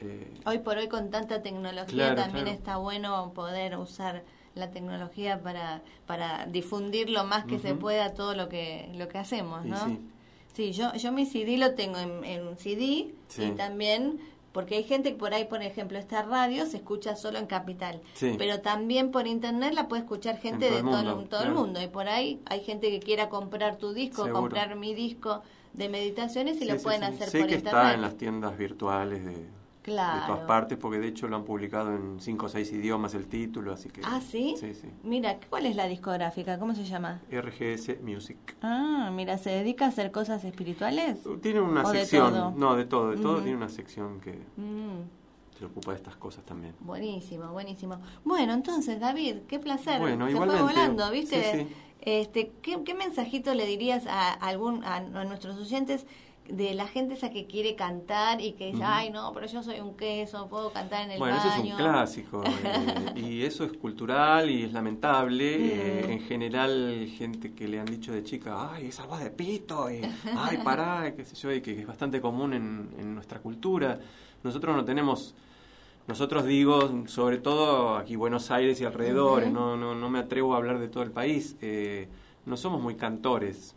Eh, 0.00 0.30
Hoy 0.44 0.58
por 0.58 0.76
hoy 0.76 0.88
con 0.88 1.10
tanta 1.10 1.42
tecnología 1.42 1.86
Claro, 2.14 2.16
también 2.16 2.44
claro. 2.44 2.58
está 2.58 2.76
bueno 2.76 3.32
poder 3.34 3.76
usar 3.78 4.24
la 4.54 4.70
tecnología 4.70 5.42
para, 5.42 5.82
para 6.06 6.46
difundir 6.46 7.10
lo 7.10 7.24
más 7.24 7.44
que 7.44 7.58
se 7.58 7.74
pueda 7.74 8.14
todo 8.14 8.34
lo 8.34 8.48
que 8.48 8.90
lo 8.94 9.08
que 9.08 9.18
hacemos, 9.18 9.64
¿no? 9.64 9.84
sí. 9.86 9.98
Sí, 10.54 10.72
yo, 10.72 10.94
yo 10.94 11.12
mi 11.12 11.26
CD 11.26 11.58
lo 11.58 11.74
tengo 11.74 11.98
en, 11.98 12.24
en 12.24 12.46
un 12.46 12.56
CD 12.56 13.12
Sí. 13.28 13.42
y 13.42 13.50
también, 13.50 14.18
porque 14.52 14.76
hay 14.76 14.84
gente 14.84 15.10
que 15.10 15.18
por 15.18 15.34
ahí, 15.34 15.44
por 15.44 15.60
ejemplo, 15.62 15.98
esta 15.98 16.22
radio 16.22 16.64
se 16.64 16.78
escucha 16.78 17.14
solo 17.14 17.38
en 17.38 17.44
Capital, 17.46 18.00
Sí. 18.14 18.36
pero 18.38 18.60
también 18.62 19.10
por 19.10 19.26
internet 19.26 19.74
la 19.74 19.86
puede 19.86 20.00
escuchar 20.02 20.38
gente 20.38 20.68
En 20.68 20.72
todo 20.72 20.72
de 20.72 20.78
el 20.78 20.84
todo, 20.86 21.04
mundo, 21.16 21.22
el- 21.24 21.28
todo 21.28 21.42
el 21.42 21.52
mundo. 21.52 21.82
Y 21.82 21.88
por 21.88 22.08
ahí 22.08 22.40
hay 22.46 22.60
gente 22.60 22.90
que 22.90 23.00
quiera 23.00 23.28
comprar 23.28 23.76
tu 23.76 23.92
disco, 23.92 24.24
Seguro. 24.24 24.40
comprar 24.40 24.76
mi 24.76 24.94
disco 24.94 25.42
de 25.74 25.90
meditaciones 25.90 26.56
y 26.56 26.60
Sí, 26.60 26.64
lo 26.64 26.78
pueden 26.78 27.00
sí. 27.02 27.06
hacer 27.08 27.28
Sé 27.28 27.38
por 27.40 27.48
que 27.48 27.54
internet. 27.56 27.82
está 27.82 27.92
en 27.94 28.00
las 28.00 28.16
tiendas 28.16 28.56
virtuales 28.56 29.26
de, 29.26 29.46
de 29.86 30.20
todas 30.26 30.40
partes, 30.46 30.76
porque 30.78 30.98
de 30.98 31.08
hecho 31.08 31.28
lo 31.28 31.36
han 31.36 31.44
publicado 31.44 31.94
en 31.94 32.20
cinco 32.20 32.46
o 32.46 32.48
seis 32.48 32.72
idiomas 32.72 33.14
el 33.14 33.26
título, 33.28 33.72
así 33.72 33.88
que... 33.88 34.00
Ah, 34.04 34.20
¿sí? 34.20 34.54
Sí, 34.58 34.74
sí. 34.74 34.88
Mira, 35.04 35.38
¿cuál 35.48 35.66
es 35.66 35.76
la 35.76 35.86
discográfica? 35.86 36.58
¿Cómo 36.58 36.74
se 36.74 36.84
llama? 36.84 37.20
RGS 37.30 38.00
Music. 38.02 38.36
Ah, 38.62 39.10
mira, 39.12 39.38
¿se 39.38 39.50
dedica 39.50 39.86
a 39.86 39.88
hacer 39.88 40.10
cosas 40.10 40.44
espirituales? 40.44 41.18
Tiene 41.40 41.60
una 41.60 41.82
¿O 41.84 41.92
de 41.92 42.00
sección, 42.00 42.32
todo? 42.32 42.50
no, 42.56 42.74
de 42.76 42.84
todo, 42.84 43.10
de 43.10 43.16
todo, 43.18 43.34
Ujú. 43.34 43.42
tiene 43.42 43.56
una 43.56 43.68
sección 43.68 44.20
que 44.20 44.32
Mm, 44.56 45.58
se 45.58 45.64
ocupa 45.64 45.92
de 45.92 45.98
estas 45.98 46.16
cosas 46.16 46.44
también. 46.44 46.74
buenísimo, 46.80 47.52
buenísimo. 47.52 47.98
Bueno, 48.24 48.52
entonces, 48.52 48.98
David, 49.00 49.36
qué 49.48 49.58
placer. 49.58 50.00
Bueno, 50.00 50.26
Se 50.26 50.32
igualmente. 50.32 50.62
fue 50.64 50.72
volando, 50.74 51.10
¿viste? 51.10 51.42
Sí, 51.42 51.64
sí. 51.64 51.74
Este, 52.02 52.52
¿qué, 52.62 52.82
qué 52.84 52.94
mensajito 52.94 53.54
le 53.54 53.66
dirías 53.66 54.06
a 54.06 54.32
algún 54.32 54.84
a, 54.84 54.96
a 54.96 55.24
nuestros 55.24 55.56
oyentes 55.58 56.06
de 56.48 56.74
la 56.74 56.86
gente 56.86 57.14
esa 57.14 57.30
que 57.30 57.46
quiere 57.46 57.74
cantar 57.76 58.40
y 58.40 58.52
que 58.52 58.66
dice, 58.66 58.82
ay, 58.84 59.10
no, 59.10 59.32
pero 59.32 59.46
yo 59.46 59.62
soy 59.62 59.80
un 59.80 59.96
queso, 59.96 60.48
puedo 60.48 60.72
cantar 60.72 61.04
en 61.04 61.12
el 61.12 61.18
Bueno, 61.18 61.36
eso 61.36 61.48
es 61.48 61.54
baño? 61.56 61.70
un 61.72 61.76
clásico 61.76 62.42
eh, 62.64 63.12
y 63.16 63.42
eso 63.42 63.64
es 63.64 63.72
cultural 63.72 64.50
y 64.50 64.64
es 64.64 64.72
lamentable. 64.72 65.56
eh, 65.58 66.02
Mm. 66.06 66.10
en 66.12 66.20
general, 66.20 67.08
gente 67.16 67.52
que 67.54 67.66
le 67.68 67.80
han 67.80 67.86
dicho 67.86 68.12
de 68.12 68.22
chica, 68.22 68.72
ay, 68.72 68.86
esa 68.88 69.06
voz 69.06 69.20
de 69.20 69.30
pito, 69.30 69.90
y, 69.90 70.00
ay, 70.36 70.58
pará, 70.58 71.12
qué 71.16 71.24
sé 71.24 71.34
yo, 71.36 71.52
y 71.52 71.60
que 71.60 71.80
es 71.80 71.86
bastante 71.86 72.20
común 72.20 72.52
en, 72.54 72.90
en 72.98 73.14
nuestra 73.14 73.40
cultura. 73.40 73.98
Nosotros 74.44 74.76
no 74.76 74.84
tenemos, 74.84 75.34
nosotros 76.06 76.44
digo, 76.44 77.06
sobre 77.08 77.38
todo 77.38 77.96
aquí 77.96 78.14
Buenos 78.16 78.50
Aires 78.50 78.80
y 78.80 78.84
alrededores, 78.84 79.50
no, 79.52 79.76
no, 79.76 79.94
no 79.94 80.08
me 80.10 80.18
atrevo 80.20 80.54
a 80.54 80.58
hablar 80.58 80.78
de 80.78 80.88
todo 80.88 81.02
el 81.02 81.10
país, 81.10 81.56
eh, 81.60 82.08
no 82.44 82.56
somos 82.56 82.80
muy 82.82 82.94
cantores. 82.94 83.74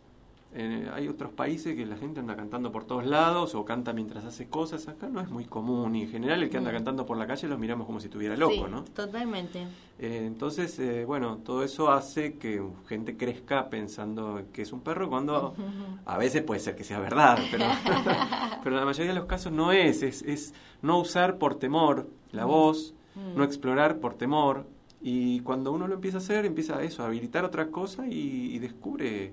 Eh, 0.52 0.90
hay 0.92 1.06
otros 1.06 1.30
países 1.30 1.76
que 1.76 1.86
la 1.86 1.96
gente 1.96 2.18
anda 2.18 2.34
cantando 2.34 2.72
por 2.72 2.84
todos 2.84 3.06
lados 3.06 3.54
o 3.54 3.64
canta 3.64 3.92
mientras 3.92 4.24
hace 4.24 4.48
cosas. 4.48 4.88
Acá 4.88 5.08
no 5.08 5.20
es 5.20 5.30
muy 5.30 5.44
común 5.44 5.94
y 5.94 6.02
en 6.02 6.08
general 6.10 6.42
el 6.42 6.50
que 6.50 6.56
anda 6.58 6.70
Mm. 6.70 6.74
cantando 6.74 7.06
por 7.06 7.16
la 7.16 7.26
calle 7.28 7.46
lo 7.46 7.56
miramos 7.56 7.86
como 7.86 8.00
si 8.00 8.06
estuviera 8.06 8.36
loco, 8.36 8.54
Sí, 8.54 8.64
¿no? 8.68 8.82
totalmente. 8.82 9.68
Eh, 10.00 10.24
entonces, 10.26 10.76
eh, 10.80 11.04
bueno, 11.04 11.36
todo 11.44 11.62
eso 11.62 11.92
hace 11.92 12.34
que 12.38 12.60
gente 12.88 13.16
crezca 13.16 13.68
pensando 13.70 14.42
que 14.52 14.62
es 14.62 14.72
un 14.72 14.80
perro 14.80 15.08
cuando 15.08 15.54
a 16.04 16.18
veces 16.18 16.42
puede 16.42 16.58
ser 16.60 16.74
que 16.74 16.82
sea 16.82 16.98
verdad, 16.98 17.38
pero, 17.52 17.66
pero 18.64 18.74
en 18.74 18.80
la 18.80 18.86
mayoría 18.86 19.12
de 19.12 19.18
los 19.20 19.28
casos 19.28 19.52
no 19.52 19.70
es. 19.70 20.02
Es, 20.02 20.22
es 20.22 20.52
no 20.82 20.98
usar 20.98 21.38
por 21.38 21.56
temor 21.60 22.08
la 22.32 22.44
voz, 22.44 22.94
Mm. 23.16 23.36
no 23.38 23.44
explorar 23.44 23.98
por 23.98 24.14
temor. 24.14 24.66
Y 25.02 25.40
cuando 25.40 25.72
uno 25.72 25.88
lo 25.88 25.94
empieza 25.94 26.18
a 26.18 26.20
hacer, 26.20 26.44
empieza 26.44 26.76
a 26.78 26.82
eso, 26.84 27.02
a 27.02 27.06
habilitar 27.06 27.44
otra 27.44 27.68
cosa 27.68 28.06
y, 28.06 28.54
y 28.54 28.58
descubre, 28.60 29.32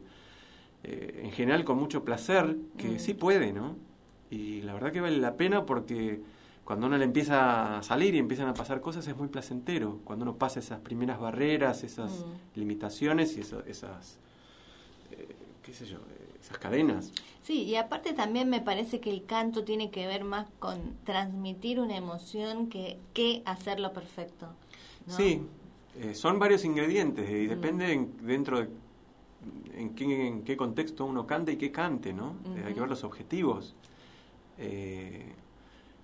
eh, 0.83 1.21
en 1.23 1.31
general 1.31 1.63
con 1.65 1.77
mucho 1.77 2.03
placer, 2.03 2.55
que 2.77 2.89
Mm. 2.89 2.99
sí 2.99 3.13
puede, 3.13 3.51
¿no? 3.53 3.75
Y 4.29 4.61
la 4.61 4.73
verdad 4.73 4.91
que 4.91 5.01
vale 5.01 5.17
la 5.17 5.35
pena 5.35 5.65
porque 5.65 6.21
cuando 6.65 6.87
uno 6.87 6.97
le 6.97 7.05
empieza 7.05 7.77
a 7.77 7.83
salir 7.83 8.13
y 8.15 8.17
empiezan 8.19 8.47
a 8.49 8.53
pasar 8.53 8.81
cosas 8.81 9.07
es 9.07 9.15
muy 9.15 9.29
placentero. 9.29 9.99
Cuando 10.03 10.23
uno 10.23 10.35
pasa 10.35 10.59
esas 10.59 10.79
primeras 10.81 11.19
barreras, 11.19 11.83
esas 11.83 12.25
Mm. 12.25 12.59
limitaciones 12.59 13.37
y 13.37 13.41
eso- 13.41 13.63
esas, 13.65 14.19
eh, 15.11 15.27
qué 15.63 15.73
sé 15.73 15.85
yo, 15.85 15.99
esas 16.41 16.57
cadenas. 16.57 17.11
Sí, 17.41 17.63
y 17.63 17.75
aparte 17.77 18.13
también 18.13 18.49
me 18.49 18.59
parece 18.61 18.99
que 18.99 19.09
el 19.09 19.23
canto 19.25 19.63
tiene 19.63 19.89
que 19.91 20.07
ver 20.07 20.25
más 20.25 20.47
con 20.59 20.77
transmitir 21.05 21.79
una 21.79 21.95
emoción 21.95 22.67
que, 22.67 22.97
que 23.13 23.41
hacerlo 23.45 23.93
perfecto. 23.93 24.47
¿no? 25.07 25.13
Sí, 25.15 25.41
eh, 26.01 26.13
son 26.13 26.37
varios 26.37 26.65
ingredientes 26.65 27.29
y 27.29 27.45
Mm. 27.45 27.49
depende 27.49 27.93
en- 27.93 28.11
dentro 28.27 28.59
de 28.59 28.67
en 29.73 29.95
qué, 29.95 30.27
en 30.27 30.43
qué 30.43 30.57
contexto 30.57 31.05
uno 31.05 31.25
canta 31.27 31.51
y 31.51 31.57
qué 31.57 31.71
cante, 31.71 32.13
¿no? 32.13 32.35
Eh, 32.55 32.63
hay 32.65 32.73
que 32.73 32.79
ver 32.79 32.89
los 32.89 33.03
objetivos. 33.03 33.75
Eh, 34.57 35.33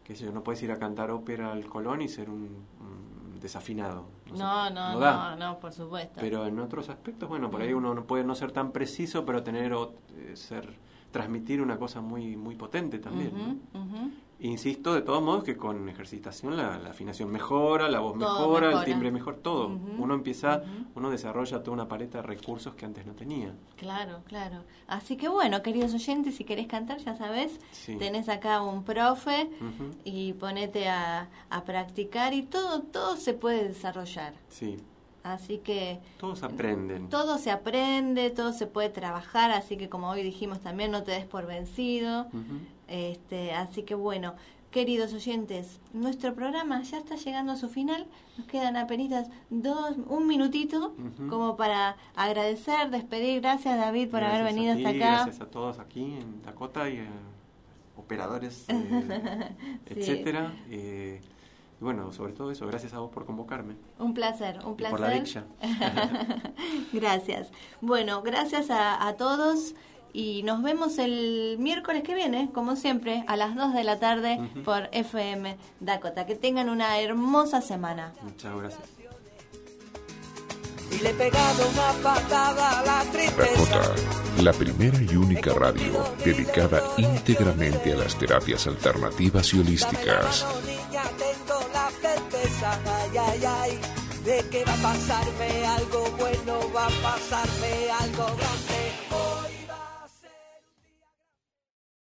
qué 0.04 0.16
sé 0.16 0.26
yo, 0.26 0.32
no 0.32 0.44
puedes 0.44 0.62
ir 0.64 0.72
a 0.72 0.78
cantar 0.80 1.12
ópera 1.12 1.52
al 1.52 1.66
Colón 1.66 2.02
y 2.02 2.08
ser 2.08 2.30
un, 2.30 2.42
un 2.80 3.40
desafinado. 3.42 4.06
sé, 4.26 4.34
No, 4.44 4.70
no, 4.70 5.00
da. 5.00 5.36
no, 5.36 5.54
no, 5.54 5.60
por 5.60 5.72
supuesto. 5.74 6.20
Pero 6.20 6.46
en 6.46 6.60
otros 6.60 6.90
aspectos, 6.90 7.28
bueno, 7.30 7.50
por 7.50 7.62
ahí 7.62 7.74
uno 7.74 7.94
no 7.94 8.06
puede 8.06 8.24
no 8.24 8.36
ser 8.36 8.52
tan 8.52 8.72
preciso, 8.72 9.26
pero 9.26 9.44
tener 9.44 9.74
o- 9.74 9.94
eh, 10.18 10.36
ser 10.36 10.78
transmitir 11.12 11.62
una 11.62 11.78
cosa 11.78 12.02
muy 12.02 12.36
muy 12.36 12.56
potente 12.56 12.98
también. 13.00 13.32
¿no? 13.38 13.80
Insisto, 14.44 14.94
de 14.94 15.02
todos 15.02 15.24
modos, 15.24 15.44
que 15.46 15.56
con 15.56 15.88
ejercitación 15.88 16.58
la, 16.58 16.78
la 16.78 16.90
afinación 16.90 17.32
mejora, 17.32 17.88
la 17.90 18.00
voz 18.02 18.16
mejora, 18.18 18.68
mejora. 18.68 18.80
el 18.80 18.86
timbre 18.86 19.10
mejor, 19.10 19.38
todo. 19.38 19.68
Uno 19.98 20.14
empieza, 20.14 20.62
uno 20.96 21.10
desarrolla 21.10 21.64
toda 21.64 21.72
una 21.74 21.88
paleta 21.88 22.18
de 22.18 22.24
recursos 22.28 22.76
que 22.76 22.86
antes 22.86 23.06
no 23.06 23.14
tenía. 23.14 23.54
Claro, 23.78 24.20
claro. 24.28 24.64
Así 24.88 25.16
que 25.16 25.30
bueno, 25.30 25.62
queridos 25.64 25.94
oyentes, 25.94 26.36
si 26.36 26.44
querés 26.44 26.68
cantar, 26.68 26.98
ya 27.00 27.16
sabes, 27.16 27.58
Sí. 27.72 27.96
tenés 27.96 28.28
acá 28.28 28.62
un 28.62 28.84
profe 28.84 29.50
y 30.04 30.34
ponete 30.34 30.90
a, 30.90 31.30
a 31.50 31.64
practicar 31.64 32.34
y 32.34 32.44
todo, 32.44 32.82
todo 32.82 33.16
se 33.16 33.34
puede 33.34 33.68
desarrollar. 33.68 34.34
Sí, 34.50 34.78
Así 35.24 35.60
que 35.60 36.02
todos 36.18 36.44
aprenden. 36.44 37.08
todo 37.08 37.38
se 37.38 37.50
aprende, 37.50 38.30
todo 38.30 38.52
se 38.52 38.68
puede 38.68 38.90
trabajar, 38.90 39.52
así 39.52 39.78
que 39.78 39.88
como 39.88 40.10
hoy 40.10 40.22
dijimos 40.22 40.60
también, 40.60 40.92
no 40.92 41.04
te 41.04 41.14
des 41.14 41.24
por 41.26 41.46
vencido. 41.48 42.24
Ujú. 42.26 42.60
Este, 42.88 43.54
así 43.54 43.84
que 43.84 43.96
bueno, 43.96 44.36
queridos 44.72 45.14
oyentes, 45.14 45.80
nuestro 45.94 46.34
programa 46.34 46.82
ya 46.84 46.98
está 46.98 47.16
llegando 47.16 47.52
a 47.54 47.56
su 47.56 47.70
final. 47.70 48.08
Nos 48.38 48.48
quedan 48.48 48.76
apenas 48.76 49.28
dos, 49.50 49.96
un 50.08 50.26
minutito 50.28 50.94
como 51.30 51.56
para 51.56 51.96
agradecer, 52.16 52.90
despedir. 52.90 53.42
Gracias 53.42 53.78
David 53.78 54.10
por 54.10 54.24
haber 54.24 54.44
venido 54.44 54.74
a 54.74 54.76
ti, 54.76 54.86
hasta 54.86 54.98
acá. 54.98 55.12
Gracias 55.24 55.42
a 55.42 55.46
todos 55.52 55.80
aquí 55.80 56.02
en 56.04 56.42
Dakota 56.44 56.90
y 56.90 56.98
eh, 56.98 57.08
operadores, 57.98 58.66
eh, 58.70 59.50
Sí. 59.88 59.94
etcétera. 60.00 60.54
Eh, 60.70 61.22
y 61.80 61.84
bueno, 61.84 62.12
sobre 62.12 62.34
todo 62.34 62.50
eso, 62.52 62.66
gracias 62.68 62.94
a 62.94 63.00
vos 63.00 63.12
por 63.12 63.26
convocarme. 63.26 63.76
Un 64.00 64.14
placer, 64.14 64.60
un 64.66 64.74
Y 64.74 64.76
placer. 64.76 64.92
por 64.92 65.00
la 65.02 65.10
dicha. 65.12 65.44
gracias. 66.94 67.52
Bueno, 67.82 68.22
gracias 68.22 68.70
a, 68.70 69.06
a 69.08 69.16
todos 69.18 69.76
y 70.14 70.44
nos 70.44 70.62
vemos 70.62 71.00
el 71.00 71.58
miércoles 71.60 72.04
que 72.04 72.14
viene, 72.16 72.50
como 72.54 72.76
siempre, 72.76 73.24
a 73.28 73.36
las 73.36 73.56
2 73.56 73.74
de 73.74 73.84
la 73.84 74.00
tarde 74.00 74.38
Ujú. 74.40 74.64
por 74.64 74.90
FM 74.92 75.58
Dakota. 75.80 76.26
Que 76.28 76.36
tengan 76.36 76.70
una 76.70 77.00
hermosa 77.00 77.62
semana. 77.62 78.14
Muchas 78.22 78.56
gracias. 78.56 78.82
y 80.92 81.00
le 81.02 81.10
he 81.10 81.14
pegado 81.16 81.68
una 81.70 81.92
patada 82.04 82.80
a 82.80 82.86
la 82.86 83.12
tristeza. 83.12 83.78
Dakota, 83.80 83.96
la 84.44 84.54
primera 84.54 85.02
y 85.02 85.16
única 85.16 85.52
radio 85.56 86.04
dedicada 86.24 86.84
íntegramente 86.98 87.94
a 87.94 87.96
las 87.96 88.16
terapias 88.16 88.68
alternativas 88.68 89.52
y 89.56 89.60
holísticas. 89.60 90.46
Certeza, 92.02 92.80
ay, 92.86 93.18
ay, 93.18 93.44
ay, 93.46 93.80
de 94.26 94.50
que 94.50 94.64
va 94.66 94.74
a 94.74 94.78
pasarme 94.78 95.66
algo 95.66 96.06
bueno, 96.20 96.60
va 96.76 96.86
a 96.86 96.90
pasarme 97.02 97.92
algo 98.00 98.26
grande. 98.26 99.33